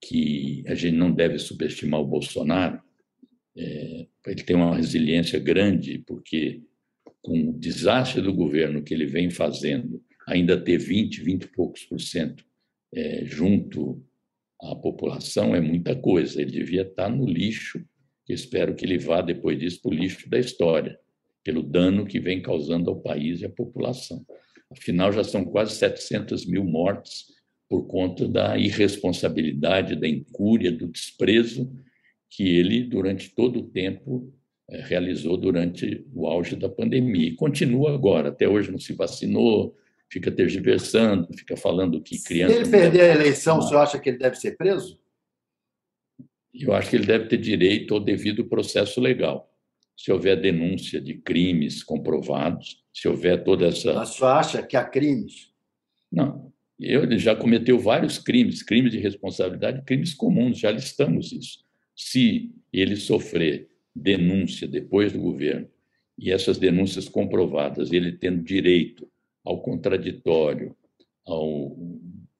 que 0.00 0.62
a 0.66 0.74
gente 0.74 0.96
não 0.96 1.12
deve 1.12 1.38
subestimar 1.38 2.00
o 2.00 2.06
Bolsonaro, 2.06 2.80
é, 3.56 4.06
ele 4.26 4.42
tem 4.42 4.56
uma 4.56 4.76
resiliência 4.76 5.38
grande, 5.38 5.98
porque 6.06 6.62
com 7.22 7.50
o 7.50 7.58
desastre 7.58 8.22
do 8.22 8.32
governo 8.32 8.82
que 8.82 8.94
ele 8.94 9.06
vem 9.06 9.30
fazendo, 9.30 10.02
ainda 10.26 10.60
ter 10.60 10.78
20, 10.78 11.22
20 11.22 11.42
e 11.42 11.48
poucos 11.48 11.84
por 11.84 12.00
cento 12.00 12.44
é, 12.94 13.24
junto 13.24 14.02
à 14.62 14.74
população 14.74 15.54
é 15.54 15.60
muita 15.60 15.94
coisa. 15.94 16.40
Ele 16.40 16.50
devia 16.50 16.82
estar 16.82 17.08
no 17.08 17.26
lixo, 17.26 17.84
espero 18.32 18.74
que 18.74 18.84
ele 18.84 18.98
vá 18.98 19.20
depois 19.20 19.58
disso 19.58 19.80
para 19.82 19.90
o 19.90 19.94
lixo 19.94 20.28
da 20.28 20.38
história, 20.38 20.98
pelo 21.44 21.62
dano 21.62 22.06
que 22.06 22.18
vem 22.18 22.42
causando 22.42 22.90
ao 22.90 23.00
país 23.00 23.40
e 23.40 23.46
à 23.46 23.48
população. 23.48 24.24
Afinal, 24.70 25.12
já 25.12 25.22
são 25.22 25.44
quase 25.44 25.76
700 25.76 26.44
mil 26.46 26.64
mortes 26.64 27.26
por 27.68 27.86
conta 27.86 28.26
da 28.26 28.58
irresponsabilidade, 28.58 29.96
da 29.96 30.08
incúria, 30.08 30.72
do 30.72 30.88
desprezo 30.88 31.70
que 32.28 32.56
ele, 32.56 32.82
durante 32.84 33.34
todo 33.34 33.60
o 33.60 33.62
tempo, 33.62 34.32
eh, 34.68 34.82
realizou 34.82 35.36
durante 35.36 36.04
o 36.12 36.26
auge 36.26 36.56
da 36.56 36.68
pandemia. 36.68 37.28
E 37.28 37.36
continua 37.36 37.94
agora. 37.94 38.28
Até 38.28 38.48
hoje 38.48 38.70
não 38.70 38.78
se 38.78 38.92
vacinou, 38.92 39.76
fica 40.10 40.30
tergiversando, 40.30 41.28
fica 41.36 41.56
falando 41.56 42.00
que 42.00 42.22
criança. 42.22 42.54
Se 42.54 42.60
ele 42.60 42.70
perder 42.70 43.00
a 43.02 43.14
eleição, 43.14 43.58
o 43.58 43.62
senhor 43.62 43.80
acha 43.80 43.98
que 43.98 44.08
ele 44.08 44.18
deve 44.18 44.36
ser 44.36 44.56
preso? 44.56 44.98
Eu 46.58 46.72
acho 46.72 46.90
que 46.90 46.96
ele 46.96 47.06
deve 47.06 47.26
ter 47.26 47.36
direito 47.36 47.94
ao 47.94 48.00
devido 48.00 48.44
processo 48.46 49.00
legal. 49.00 49.52
Se 49.96 50.12
houver 50.12 50.40
denúncia 50.40 51.00
de 51.00 51.14
crimes 51.14 51.82
comprovados, 51.82 52.82
se 52.92 53.08
houver 53.08 53.42
toda 53.44 53.66
essa. 53.66 53.94
Mas 53.94 54.10
senhor 54.10 54.30
acha 54.30 54.62
que 54.62 54.76
há 54.76 54.84
crimes? 54.84 55.50
Não. 56.10 56.52
Ele 56.78 57.18
já 57.18 57.34
cometeu 57.34 57.78
vários 57.78 58.18
crimes, 58.18 58.62
crimes 58.62 58.92
de 58.92 58.98
responsabilidade, 58.98 59.82
crimes 59.82 60.14
comuns, 60.14 60.58
já 60.58 60.70
listamos 60.70 61.32
isso. 61.32 61.64
Se 61.94 62.52
ele 62.70 62.96
sofrer 62.96 63.68
denúncia 63.94 64.68
depois 64.68 65.12
do 65.12 65.20
governo 65.20 65.68
e 66.18 66.30
essas 66.30 66.58
denúncias 66.58 67.08
comprovadas, 67.08 67.92
ele 67.92 68.12
tendo 68.12 68.42
direito 68.42 69.08
ao 69.42 69.62
contraditório, 69.62 70.76
ao 71.24 71.74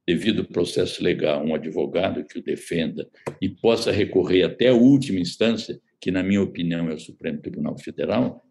devido 0.07 0.45
processo 0.45 1.03
legal, 1.03 1.45
um 1.45 1.55
advogado 1.55 2.25
que 2.25 2.39
o 2.39 2.43
defenda 2.43 3.09
e 3.41 3.49
possa 3.49 3.91
recorrer 3.91 4.45
até 4.45 4.69
a 4.69 4.75
última 4.75 5.19
instância, 5.19 5.81
que, 6.01 6.11
na 6.13 6.23
minha 6.23 6.43
opinião, 6.43 6.89
é 6.89 6.95
o 6.95 7.01
Supremo 7.01 7.41
Tribunal 7.41 7.77
Federal, 7.77 8.47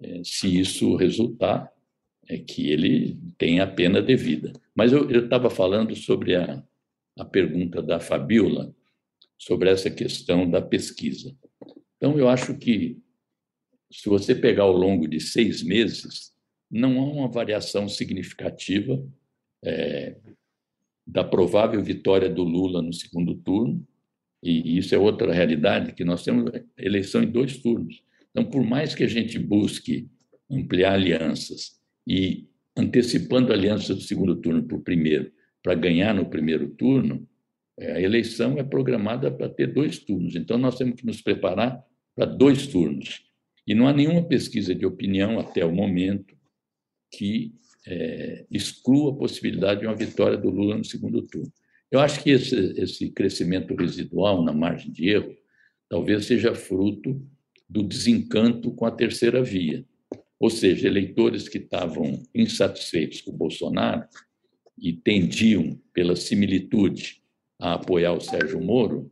é, 0.00 0.20
se 0.22 0.60
isso 0.60 0.94
resultar, 0.96 1.72
é 2.28 2.36
que 2.36 2.70
ele 2.70 3.18
tenha 3.38 3.64
a 3.64 3.66
pena 3.66 4.02
devida. 4.02 4.52
Mas 4.74 4.92
eu 4.92 5.08
estava 5.10 5.48
falando 5.48 5.96
sobre 5.96 6.34
a, 6.36 6.62
a 7.16 7.24
pergunta 7.24 7.80
da 7.80 7.98
Fabiola, 7.98 8.74
sobre 9.38 9.70
essa 9.70 9.90
questão 9.90 10.48
da 10.48 10.60
pesquisa. 10.60 11.34
Então, 11.96 12.18
eu 12.18 12.28
acho 12.28 12.54
que, 12.58 12.98
se 13.90 14.10
você 14.10 14.34
pegar 14.34 14.64
ao 14.64 14.76
longo 14.76 15.08
de 15.08 15.20
seis 15.20 15.62
meses, 15.62 16.32
não 16.70 17.00
há 17.00 17.04
uma 17.04 17.28
variação 17.28 17.88
significativa 17.88 19.02
é, 19.64 20.17
da 21.08 21.24
provável 21.24 21.82
vitória 21.82 22.28
do 22.28 22.44
Lula 22.44 22.82
no 22.82 22.92
segundo 22.92 23.34
turno, 23.34 23.82
e 24.42 24.76
isso 24.76 24.94
é 24.94 24.98
outra 24.98 25.32
realidade, 25.32 25.94
que 25.94 26.04
nós 26.04 26.22
temos 26.22 26.52
eleição 26.76 27.22
em 27.22 27.30
dois 27.30 27.56
turnos. 27.56 28.02
Então, 28.30 28.44
por 28.44 28.62
mais 28.62 28.94
que 28.94 29.02
a 29.02 29.08
gente 29.08 29.38
busque 29.38 30.06
ampliar 30.50 30.92
alianças 30.92 31.80
e 32.06 32.46
antecipando 32.76 33.52
alianças 33.52 33.96
do 33.96 34.02
segundo 34.02 34.36
turno 34.36 34.62
para 34.62 34.76
o 34.76 34.82
primeiro, 34.82 35.32
para 35.62 35.74
ganhar 35.74 36.14
no 36.14 36.26
primeiro 36.26 36.68
turno, 36.68 37.26
é, 37.78 37.92
a 37.92 38.00
eleição 38.00 38.58
é 38.58 38.62
programada 38.62 39.30
para 39.30 39.48
ter 39.48 39.72
dois 39.72 39.98
turnos. 39.98 40.36
Então, 40.36 40.58
nós 40.58 40.76
temos 40.76 41.00
que 41.00 41.06
nos 41.06 41.22
preparar 41.22 41.82
para 42.14 42.26
dois 42.26 42.66
turnos. 42.66 43.24
E 43.66 43.74
não 43.74 43.88
há 43.88 43.92
nenhuma 43.92 44.22
pesquisa 44.22 44.74
de 44.74 44.86
opinião 44.86 45.38
até 45.40 45.64
o 45.64 45.72
momento 45.72 46.36
que 47.10 47.54
é, 47.90 48.44
exclua 48.50 49.12
a 49.12 49.16
possibilidade 49.16 49.80
de 49.80 49.86
uma 49.86 49.94
vitória 49.94 50.36
do 50.36 50.50
Lula 50.50 50.76
no 50.76 50.84
segundo 50.84 51.22
turno. 51.22 51.52
Eu 51.90 52.00
acho 52.00 52.22
que 52.22 52.30
esse, 52.30 52.54
esse 52.80 53.10
crescimento 53.10 53.74
residual 53.74 54.42
na 54.44 54.52
margem 54.52 54.92
de 54.92 55.08
erro 55.08 55.34
talvez 55.88 56.26
seja 56.26 56.54
fruto 56.54 57.20
do 57.68 57.82
desencanto 57.82 58.72
com 58.72 58.84
a 58.84 58.90
terceira 58.90 59.42
via. 59.42 59.84
Ou 60.38 60.50
seja, 60.50 60.86
eleitores 60.86 61.48
que 61.48 61.58
estavam 61.58 62.22
insatisfeitos 62.34 63.22
com 63.22 63.30
o 63.30 63.36
Bolsonaro 63.36 64.04
e 64.76 64.92
tendiam, 64.92 65.80
pela 65.92 66.14
similitude, 66.14 67.22
a 67.58 67.74
apoiar 67.74 68.12
o 68.12 68.20
Sérgio 68.20 68.60
Moro, 68.60 69.10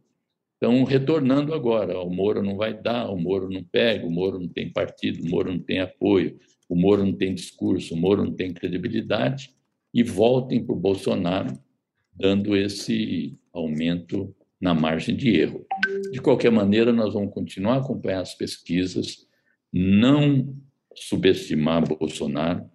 estão 0.55 0.85
retornando 0.85 1.53
agora. 1.53 1.99
O 2.01 2.11
Moro 2.11 2.43
não 2.43 2.57
vai 2.57 2.75
dar, 2.75 3.11
o 3.11 3.19
Moro 3.19 3.51
não 3.51 3.65
pega, 3.65 4.07
o 4.07 4.11
Moro 4.11 4.39
não 4.39 4.49
tem 4.49 4.71
partido, 4.71 5.25
o 5.25 5.29
Moro 5.29 5.53
não 5.53 5.59
tem 5.59 5.81
apoio, 5.81 6.39
o 6.69 6.75
Moro 6.75 7.05
não 7.05 7.13
tem 7.13 7.35
discurso, 7.35 7.95
o 7.95 7.97
Moro 7.97 8.25
não 8.25 8.33
tem 8.33 8.53
credibilidade, 8.53 9.55
e 9.93 10.03
voltem 10.03 10.65
para 10.65 10.75
o 10.75 10.79
Bolsonaro, 10.79 11.59
dando 12.13 12.57
esse 12.57 13.39
aumento 13.53 14.35
na 14.61 14.75
margem 14.75 15.17
de 15.17 15.31
erro. 15.37 15.67
De 16.11 16.21
qualquer 16.21 16.51
maneira, 16.51 16.93
nós 16.93 17.15
vamos 17.15 17.33
continuar 17.33 17.75
a 17.75 17.79
acompanhar 17.79 18.21
as 18.21 18.35
pesquisas, 18.35 19.27
não 19.73 20.55
subestimar 20.95 21.87
Bolsonaro. 21.87 22.69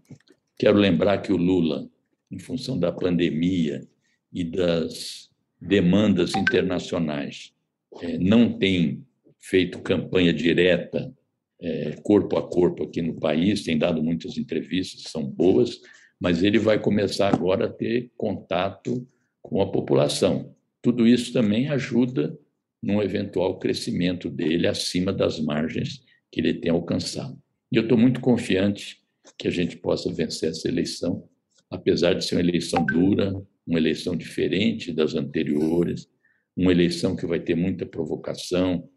Quero 0.57 0.77
lembrar 0.77 1.19
que 1.19 1.33
o 1.33 1.37
Lula, 1.37 1.89
em 2.31 2.39
função 2.39 2.79
da 2.79 2.91
pandemia 2.91 3.87
e 4.31 4.43
das 4.43 5.29
demandas 5.59 6.35
internacionais, 6.35 7.53
é, 8.01 8.17
não 8.17 8.57
tem 8.57 9.05
feito 9.39 9.79
campanha 9.79 10.31
direta, 10.31 11.13
é, 11.61 11.95
corpo 12.03 12.37
a 12.37 12.47
corpo 12.47 12.83
aqui 12.83 13.01
no 13.01 13.19
país, 13.19 13.63
tem 13.63 13.77
dado 13.77 14.01
muitas 14.01 14.37
entrevistas, 14.37 15.11
são 15.11 15.23
boas, 15.23 15.79
mas 16.19 16.43
ele 16.43 16.59
vai 16.59 16.79
começar 16.79 17.33
agora 17.33 17.65
a 17.65 17.71
ter 17.71 18.11
contato 18.17 19.07
com 19.41 19.61
a 19.61 19.71
população. 19.71 20.55
tudo 20.81 21.07
isso 21.07 21.31
também 21.31 21.69
ajuda 21.69 22.35
num 22.81 23.01
eventual 23.03 23.59
crescimento 23.59 24.29
dele 24.29 24.65
acima 24.65 25.13
das 25.13 25.39
margens 25.39 26.03
que 26.31 26.41
ele 26.41 26.55
tem 26.55 26.71
alcançado. 26.71 27.39
E 27.71 27.75
eu 27.75 27.83
estou 27.83 27.97
muito 27.97 28.19
confiante 28.19 28.97
que 29.37 29.47
a 29.47 29.51
gente 29.51 29.77
possa 29.77 30.11
vencer 30.11 30.49
essa 30.49 30.67
eleição, 30.67 31.27
apesar 31.69 32.13
de 32.13 32.25
ser 32.25 32.35
uma 32.35 32.41
eleição 32.41 32.83
dura, 32.83 33.33
uma 33.65 33.79
eleição 33.79 34.15
diferente 34.15 34.91
das 34.91 35.13
anteriores, 35.13 36.07
uma 36.55 36.71
eleição 36.71 37.15
que 37.15 37.25
vai 37.25 37.39
ter 37.39 37.55
muita 37.55 37.85
provocação, 37.85 38.89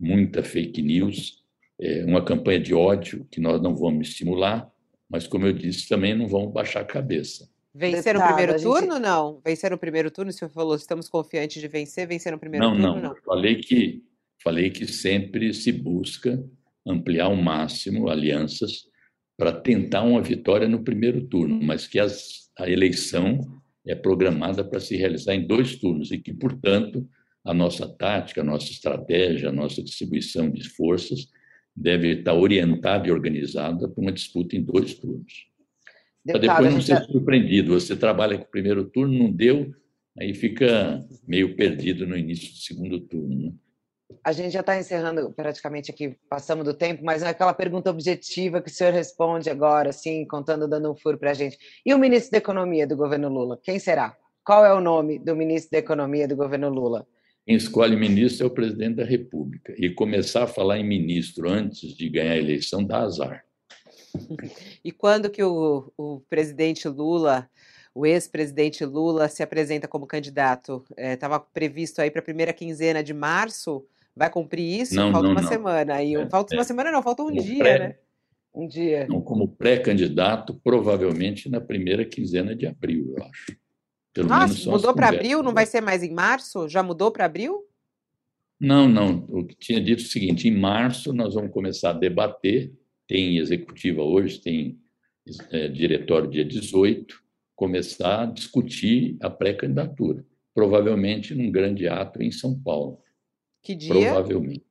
muita 0.00 0.42
fake 0.42 0.82
news, 0.82 1.44
é 1.80 2.04
uma 2.04 2.24
campanha 2.24 2.60
de 2.60 2.74
ódio 2.74 3.26
que 3.30 3.40
nós 3.40 3.60
não 3.60 3.74
vamos 3.74 4.08
estimular, 4.08 4.70
mas, 5.08 5.26
como 5.26 5.46
eu 5.46 5.52
disse, 5.52 5.88
também 5.88 6.16
não 6.16 6.26
vamos 6.26 6.52
baixar 6.52 6.80
a 6.80 6.84
cabeça. 6.84 7.48
Vencer 7.74 8.14
no 8.14 8.24
primeiro 8.24 8.52
gente... 8.52 8.62
turno, 8.62 8.98
não? 8.98 9.40
Vencer 9.44 9.70
no 9.70 9.78
primeiro 9.78 10.10
turno, 10.10 10.30
o 10.30 10.32
senhor 10.32 10.50
falou, 10.50 10.74
estamos 10.74 11.08
confiantes 11.08 11.60
de 11.60 11.68
vencer, 11.68 12.08
vencer 12.08 12.32
no 12.32 12.38
primeiro 12.38 12.64
não, 12.64 12.72
turno, 12.72 13.02
não? 13.02 13.10
Não, 13.10 13.16
falei 13.22 13.56
que, 13.56 14.02
falei 14.42 14.70
que 14.70 14.86
sempre 14.86 15.52
se 15.52 15.70
busca 15.70 16.42
ampliar 16.86 17.26
ao 17.26 17.36
máximo 17.36 18.08
alianças 18.08 18.86
para 19.36 19.52
tentar 19.52 20.02
uma 20.02 20.22
vitória 20.22 20.66
no 20.66 20.82
primeiro 20.82 21.26
turno, 21.26 21.60
mas 21.62 21.86
que 21.86 21.98
as, 21.98 22.50
a 22.58 22.68
eleição 22.68 23.40
é 23.86 23.94
programada 23.94 24.64
para 24.64 24.80
se 24.80 24.96
realizar 24.96 25.34
em 25.34 25.46
dois 25.46 25.76
turnos 25.76 26.10
e 26.10 26.18
que, 26.18 26.32
portanto, 26.32 27.06
a 27.44 27.52
nossa 27.52 27.86
tática, 27.86 28.40
a 28.40 28.44
nossa 28.44 28.70
estratégia, 28.70 29.50
a 29.50 29.52
nossa 29.52 29.82
distribuição 29.82 30.50
de 30.50 30.68
forças 30.70 31.28
deve 31.76 32.12
estar 32.12 32.34
orientada 32.34 33.06
e 33.06 33.10
organizada 33.12 33.88
para 33.88 34.00
uma 34.00 34.12
disputa 34.12 34.56
em 34.56 34.62
dois 34.62 34.94
turnos. 34.94 35.46
Para 36.26 36.38
depois 36.38 36.74
não 36.74 36.80
ser 36.80 37.02
surpreendido. 37.04 37.78
Você 37.78 37.94
trabalha 37.94 38.38
com 38.38 38.44
o 38.44 38.50
primeiro 38.50 38.84
turno, 38.84 39.16
não 39.16 39.30
deu, 39.30 39.72
aí 40.18 40.34
fica 40.34 41.04
meio 41.26 41.54
perdido 41.54 42.06
no 42.06 42.16
início 42.16 42.50
do 42.50 42.58
segundo 42.58 43.00
turno. 43.00 43.46
Né? 43.46 43.52
A 44.24 44.32
gente 44.32 44.52
já 44.52 44.60
está 44.60 44.78
encerrando 44.78 45.32
praticamente 45.32 45.90
aqui, 45.90 46.16
passamos 46.28 46.64
do 46.64 46.74
tempo, 46.74 47.04
mas 47.04 47.22
é 47.22 47.28
aquela 47.28 47.54
pergunta 47.54 47.90
objetiva 47.90 48.60
que 48.60 48.70
o 48.70 48.72
senhor 48.72 48.92
responde 48.92 49.50
agora, 49.50 49.90
assim, 49.90 50.24
contando, 50.26 50.66
dando 50.66 50.90
um 50.90 50.96
furo 50.96 51.18
para 51.18 51.30
a 51.30 51.34
gente. 51.34 51.58
E 51.84 51.92
o 51.92 51.98
ministro 51.98 52.32
da 52.32 52.38
Economia 52.38 52.86
do 52.86 52.96
governo 52.96 53.28
Lula? 53.28 53.58
Quem 53.62 53.78
será? 53.78 54.16
Qual 54.44 54.64
é 54.64 54.72
o 54.72 54.80
nome 54.80 55.18
do 55.18 55.34
ministro 55.36 55.72
da 55.72 55.78
Economia 55.78 56.26
do 56.26 56.36
governo 56.36 56.68
Lula? 56.68 57.06
Quem 57.46 57.54
escolhe 57.54 57.94
ministro 57.94 58.44
é 58.44 58.46
o 58.48 58.52
presidente 58.52 58.96
da 58.96 59.04
República. 59.04 59.72
E 59.78 59.88
começar 59.88 60.42
a 60.42 60.46
falar 60.48 60.80
em 60.80 60.84
ministro 60.84 61.48
antes 61.48 61.96
de 61.96 62.08
ganhar 62.08 62.32
a 62.32 62.38
eleição 62.38 62.82
dá 62.82 63.02
azar. 63.02 63.44
E 64.84 64.90
quando 64.90 65.30
que 65.30 65.44
o, 65.44 65.92
o 65.96 66.20
presidente 66.28 66.88
Lula, 66.88 67.48
o 67.94 68.04
ex-presidente 68.04 68.84
Lula, 68.84 69.28
se 69.28 69.44
apresenta 69.44 69.86
como 69.86 70.08
candidato? 70.08 70.84
Estava 70.96 71.36
é, 71.36 71.42
previsto 71.54 72.00
aí 72.00 72.10
para 72.10 72.20
a 72.20 72.24
primeira 72.24 72.52
quinzena 72.52 73.00
de 73.00 73.14
março. 73.14 73.86
Vai 74.16 74.28
cumprir 74.28 74.80
isso? 74.80 74.96
Não, 74.96 75.12
falta 75.12 75.28
não, 75.28 75.32
uma 75.32 75.42
não. 75.42 75.48
semana. 75.48 76.02
E 76.02 76.16
é, 76.16 76.28
falta 76.28 76.52
é. 76.52 76.58
uma 76.58 76.64
semana, 76.64 76.90
não, 76.90 77.02
falta 77.02 77.22
um 77.22 77.30
dia, 77.30 77.58
pré, 77.58 77.78
né? 77.78 77.94
Um 78.52 78.66
dia. 78.66 79.06
Não, 79.08 79.20
como 79.20 79.46
pré-candidato, 79.46 80.52
provavelmente 80.64 81.48
na 81.48 81.60
primeira 81.60 82.04
quinzena 82.04 82.56
de 82.56 82.66
abril, 82.66 83.14
eu 83.16 83.22
acho. 83.22 83.56
Pelo 84.16 84.30
Nossa, 84.30 84.70
mudou 84.70 84.94
para 84.94 85.10
abril? 85.10 85.42
Não 85.42 85.52
vai 85.52 85.66
ser 85.66 85.82
mais 85.82 86.02
em 86.02 86.10
março? 86.10 86.66
Já 86.70 86.82
mudou 86.82 87.10
para 87.10 87.26
abril? 87.26 87.62
Não, 88.58 88.88
não. 88.88 89.26
O 89.28 89.44
que 89.44 89.54
tinha 89.54 89.78
dito 89.78 90.02
é 90.02 90.06
o 90.06 90.08
seguinte: 90.08 90.48
em 90.48 90.56
março 90.56 91.12
nós 91.12 91.34
vamos 91.34 91.52
começar 91.52 91.90
a 91.90 91.92
debater. 91.92 92.72
Tem 93.06 93.36
executiva 93.36 94.02
hoje, 94.02 94.40
tem 94.40 94.80
é, 95.50 95.68
diretório 95.68 96.30
dia 96.30 96.46
18, 96.46 97.22
começar 97.54 98.22
a 98.22 98.26
discutir 98.26 99.18
a 99.20 99.28
pré-candidatura. 99.28 100.24
Provavelmente 100.54 101.34
num 101.34 101.50
grande 101.50 101.86
ato 101.86 102.22
em 102.22 102.32
São 102.32 102.58
Paulo. 102.58 102.98
Que 103.62 103.74
dia? 103.74 103.90
Provavelmente. 103.90 104.64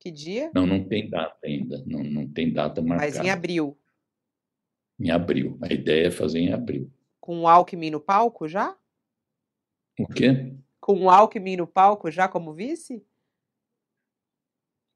Que 0.00 0.10
dia? 0.10 0.50
Não, 0.54 0.66
não 0.66 0.82
tem 0.82 1.10
data 1.10 1.36
ainda. 1.44 1.84
Não, 1.86 2.02
não 2.02 2.26
tem 2.26 2.50
data 2.50 2.80
marcada. 2.80 3.12
Mas 3.14 3.22
em 3.22 3.28
abril. 3.28 3.78
Em 4.98 5.10
abril. 5.10 5.58
A 5.60 5.70
ideia 5.70 6.06
é 6.06 6.10
fazer 6.10 6.38
em 6.38 6.50
abril. 6.50 6.90
Com 7.20 7.40
o 7.40 7.46
Alckmin 7.46 7.90
no 7.90 8.00
palco 8.00 8.48
já? 8.48 8.74
O 9.98 10.06
quê? 10.06 10.54
Com 10.80 11.02
o 11.02 11.10
Alckmin 11.10 11.56
no 11.56 11.66
palco 11.66 12.10
já 12.10 12.28
como 12.28 12.52
vice? 12.52 13.04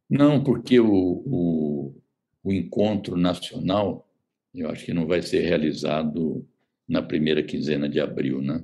Não, 0.09 0.43
porque 0.43 0.81
o, 0.81 0.93
o, 0.93 2.03
o 2.43 2.53
encontro 2.53 3.17
nacional, 3.17 4.09
eu 4.55 4.69
acho 4.69 4.85
que 4.85 4.93
não 4.93 5.07
vai 5.07 5.23
ser 5.23 5.41
realizado 5.41 6.47
na 6.89 7.01
primeira 7.01 7.43
quinzena 7.43 7.89
de 7.89 8.01
abril, 8.01 8.43
né? 8.43 8.61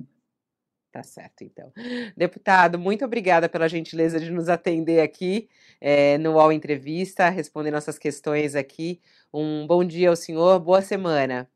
Tá 0.91 1.03
certo, 1.03 1.43
então. 1.43 1.71
Deputado, 2.17 2.79
muito 2.79 3.05
obrigada 3.05 3.47
pela 3.47 3.69
gentileza 3.69 4.19
de 4.19 4.31
nos 4.31 4.49
atender 4.49 4.99
aqui 4.99 5.47
é, 5.79 6.17
no 6.17 6.33
UOL 6.33 6.51
Entrevista, 6.51 7.29
responder 7.29 7.71
nossas 7.71 7.99
questões 7.99 8.55
aqui. 8.55 8.99
Um 9.33 9.67
bom 9.67 9.83
dia 9.85 10.09
ao 10.09 10.15
senhor, 10.15 10.59
boa 10.59 10.81
semana. 10.81 11.49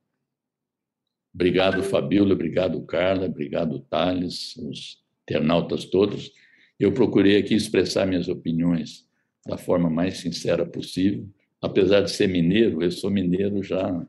Obrigado, 1.34 1.82
Fabíola, 1.84 2.34
obrigado, 2.34 2.82
Carla, 2.82 3.26
obrigado, 3.26 3.80
Thales, 3.90 4.56
os 4.58 4.98
internautas 5.24 5.86
todos. 5.86 6.32
Eu 6.80 6.92
procurei 6.92 7.38
aqui 7.38 7.54
expressar 7.54 8.06
minhas 8.06 8.28
opiniões 8.28 9.06
da 9.48 9.58
forma 9.58 9.90
mais 9.90 10.18
sincera 10.18 10.66
possível. 10.66 11.28
Apesar 11.62 12.02
de 12.02 12.12
ser 12.12 12.28
mineiro, 12.28 12.84
eu 12.84 12.92
sou 12.92 13.10
mineiro 13.10 13.64
já 13.64 14.06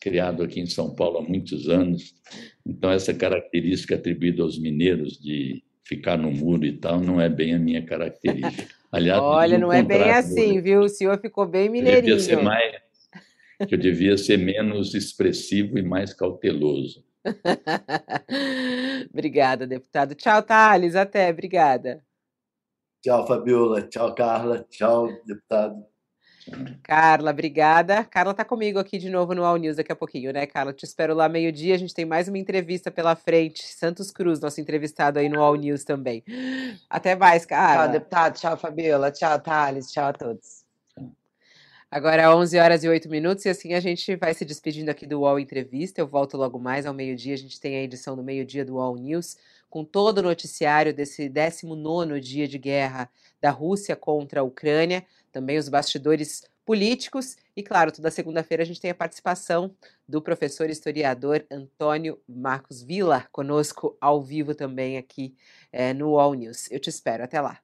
criado 0.00 0.42
aqui 0.42 0.60
em 0.60 0.66
São 0.66 0.94
Paulo 0.94 1.18
há 1.18 1.22
muitos 1.22 1.68
anos. 1.68 2.14
Então, 2.66 2.90
essa 2.90 3.14
característica 3.14 3.94
atribuída 3.94 4.42
aos 4.42 4.58
mineiros 4.58 5.18
de 5.18 5.62
ficar 5.84 6.16
no 6.16 6.30
muro 6.30 6.64
e 6.64 6.72
tal 6.72 7.00
não 7.00 7.20
é 7.20 7.28
bem 7.28 7.54
a 7.54 7.58
minha 7.58 7.82
característica. 7.82 8.66
Aliás, 8.90 9.20
Olha, 9.20 9.58
não 9.58 9.72
é 9.72 9.82
bem 9.82 10.10
assim, 10.10 10.60
viu? 10.60 10.80
O 10.80 10.88
senhor 10.88 11.18
ficou 11.20 11.46
bem 11.46 11.68
mineirinho. 11.68 12.16
Devia 12.16 12.20
ser 12.20 12.42
mais, 12.42 12.76
que 13.68 13.74
eu 13.74 13.78
devia 13.78 14.16
ser 14.16 14.36
menos 14.36 14.94
expressivo 14.94 15.78
e 15.78 15.82
mais 15.82 16.12
cauteloso. 16.12 17.04
obrigada, 19.10 19.66
deputado. 19.66 20.14
Tchau, 20.14 20.42
Thales. 20.42 20.94
Até. 20.94 21.30
Obrigada. 21.30 22.04
Tchau, 23.02 23.26
Fabiola. 23.26 23.82
Tchau, 23.82 24.14
Carla. 24.14 24.66
Tchau, 24.70 25.08
deputado. 25.26 25.84
Carla, 26.82 27.30
obrigada. 27.30 28.04
Carla 28.04 28.32
está 28.32 28.44
comigo 28.44 28.78
aqui 28.78 28.98
de 28.98 29.08
novo 29.08 29.34
no 29.34 29.44
All 29.44 29.56
News 29.56 29.76
daqui 29.76 29.92
a 29.92 29.96
pouquinho, 29.96 30.32
né, 30.32 30.46
Carla? 30.46 30.74
Te 30.74 30.84
espero 30.84 31.14
lá 31.14 31.28
meio-dia. 31.28 31.74
A 31.74 31.78
gente 31.78 31.94
tem 31.94 32.04
mais 32.04 32.28
uma 32.28 32.38
entrevista 32.38 32.90
pela 32.90 33.16
frente. 33.16 33.62
Santos 33.62 34.10
Cruz, 34.10 34.40
nosso 34.40 34.60
entrevistado 34.60 35.18
aí 35.18 35.28
no 35.28 35.42
All 35.42 35.54
News 35.54 35.84
também. 35.84 36.22
Até 36.88 37.16
mais, 37.16 37.46
Carla. 37.46 37.84
Tchau, 37.84 37.92
deputado. 37.92 38.34
Tchau, 38.38 38.56
Fabiola. 38.56 39.10
Tchau, 39.10 39.40
Thales. 39.40 39.90
Tchau 39.90 40.04
a 40.04 40.12
todos. 40.12 40.63
Agora 41.94 42.36
11 42.36 42.58
horas 42.58 42.82
e 42.82 42.88
8 42.88 43.08
minutos 43.08 43.44
e 43.44 43.48
assim 43.48 43.72
a 43.72 43.78
gente 43.78 44.16
vai 44.16 44.34
se 44.34 44.44
despedindo 44.44 44.88
aqui 44.88 45.06
do 45.06 45.20
UOL 45.20 45.38
Entrevista. 45.38 46.00
Eu 46.00 46.08
volto 46.08 46.36
logo 46.36 46.58
mais 46.58 46.86
ao 46.86 46.92
meio-dia. 46.92 47.34
A 47.34 47.38
gente 47.38 47.60
tem 47.60 47.76
a 47.76 47.82
edição 47.84 48.16
do 48.16 48.22
meio-dia 48.24 48.64
do 48.64 48.74
UOL 48.74 48.96
News 48.96 49.36
com 49.70 49.84
todo 49.84 50.18
o 50.18 50.22
noticiário 50.22 50.92
desse 50.92 51.28
19 51.28 52.18
dia 52.20 52.48
de 52.48 52.58
guerra 52.58 53.08
da 53.40 53.52
Rússia 53.52 53.94
contra 53.94 54.40
a 54.40 54.42
Ucrânia, 54.42 55.06
também 55.30 55.56
os 55.56 55.68
bastidores 55.68 56.42
políticos 56.66 57.36
e, 57.54 57.62
claro, 57.62 57.92
toda 57.92 58.10
segunda-feira 58.10 58.64
a 58.64 58.66
gente 58.66 58.80
tem 58.80 58.90
a 58.90 58.94
participação 58.94 59.72
do 60.08 60.20
professor 60.20 60.68
historiador 60.68 61.46
Antônio 61.48 62.20
Marcos 62.28 62.82
Vila 62.82 63.28
conosco 63.30 63.96
ao 64.00 64.20
vivo 64.20 64.52
também 64.52 64.98
aqui 64.98 65.32
é, 65.70 65.94
no 65.94 66.14
UOL 66.14 66.34
News. 66.34 66.68
Eu 66.72 66.80
te 66.80 66.90
espero. 66.90 67.22
Até 67.22 67.40
lá. 67.40 67.63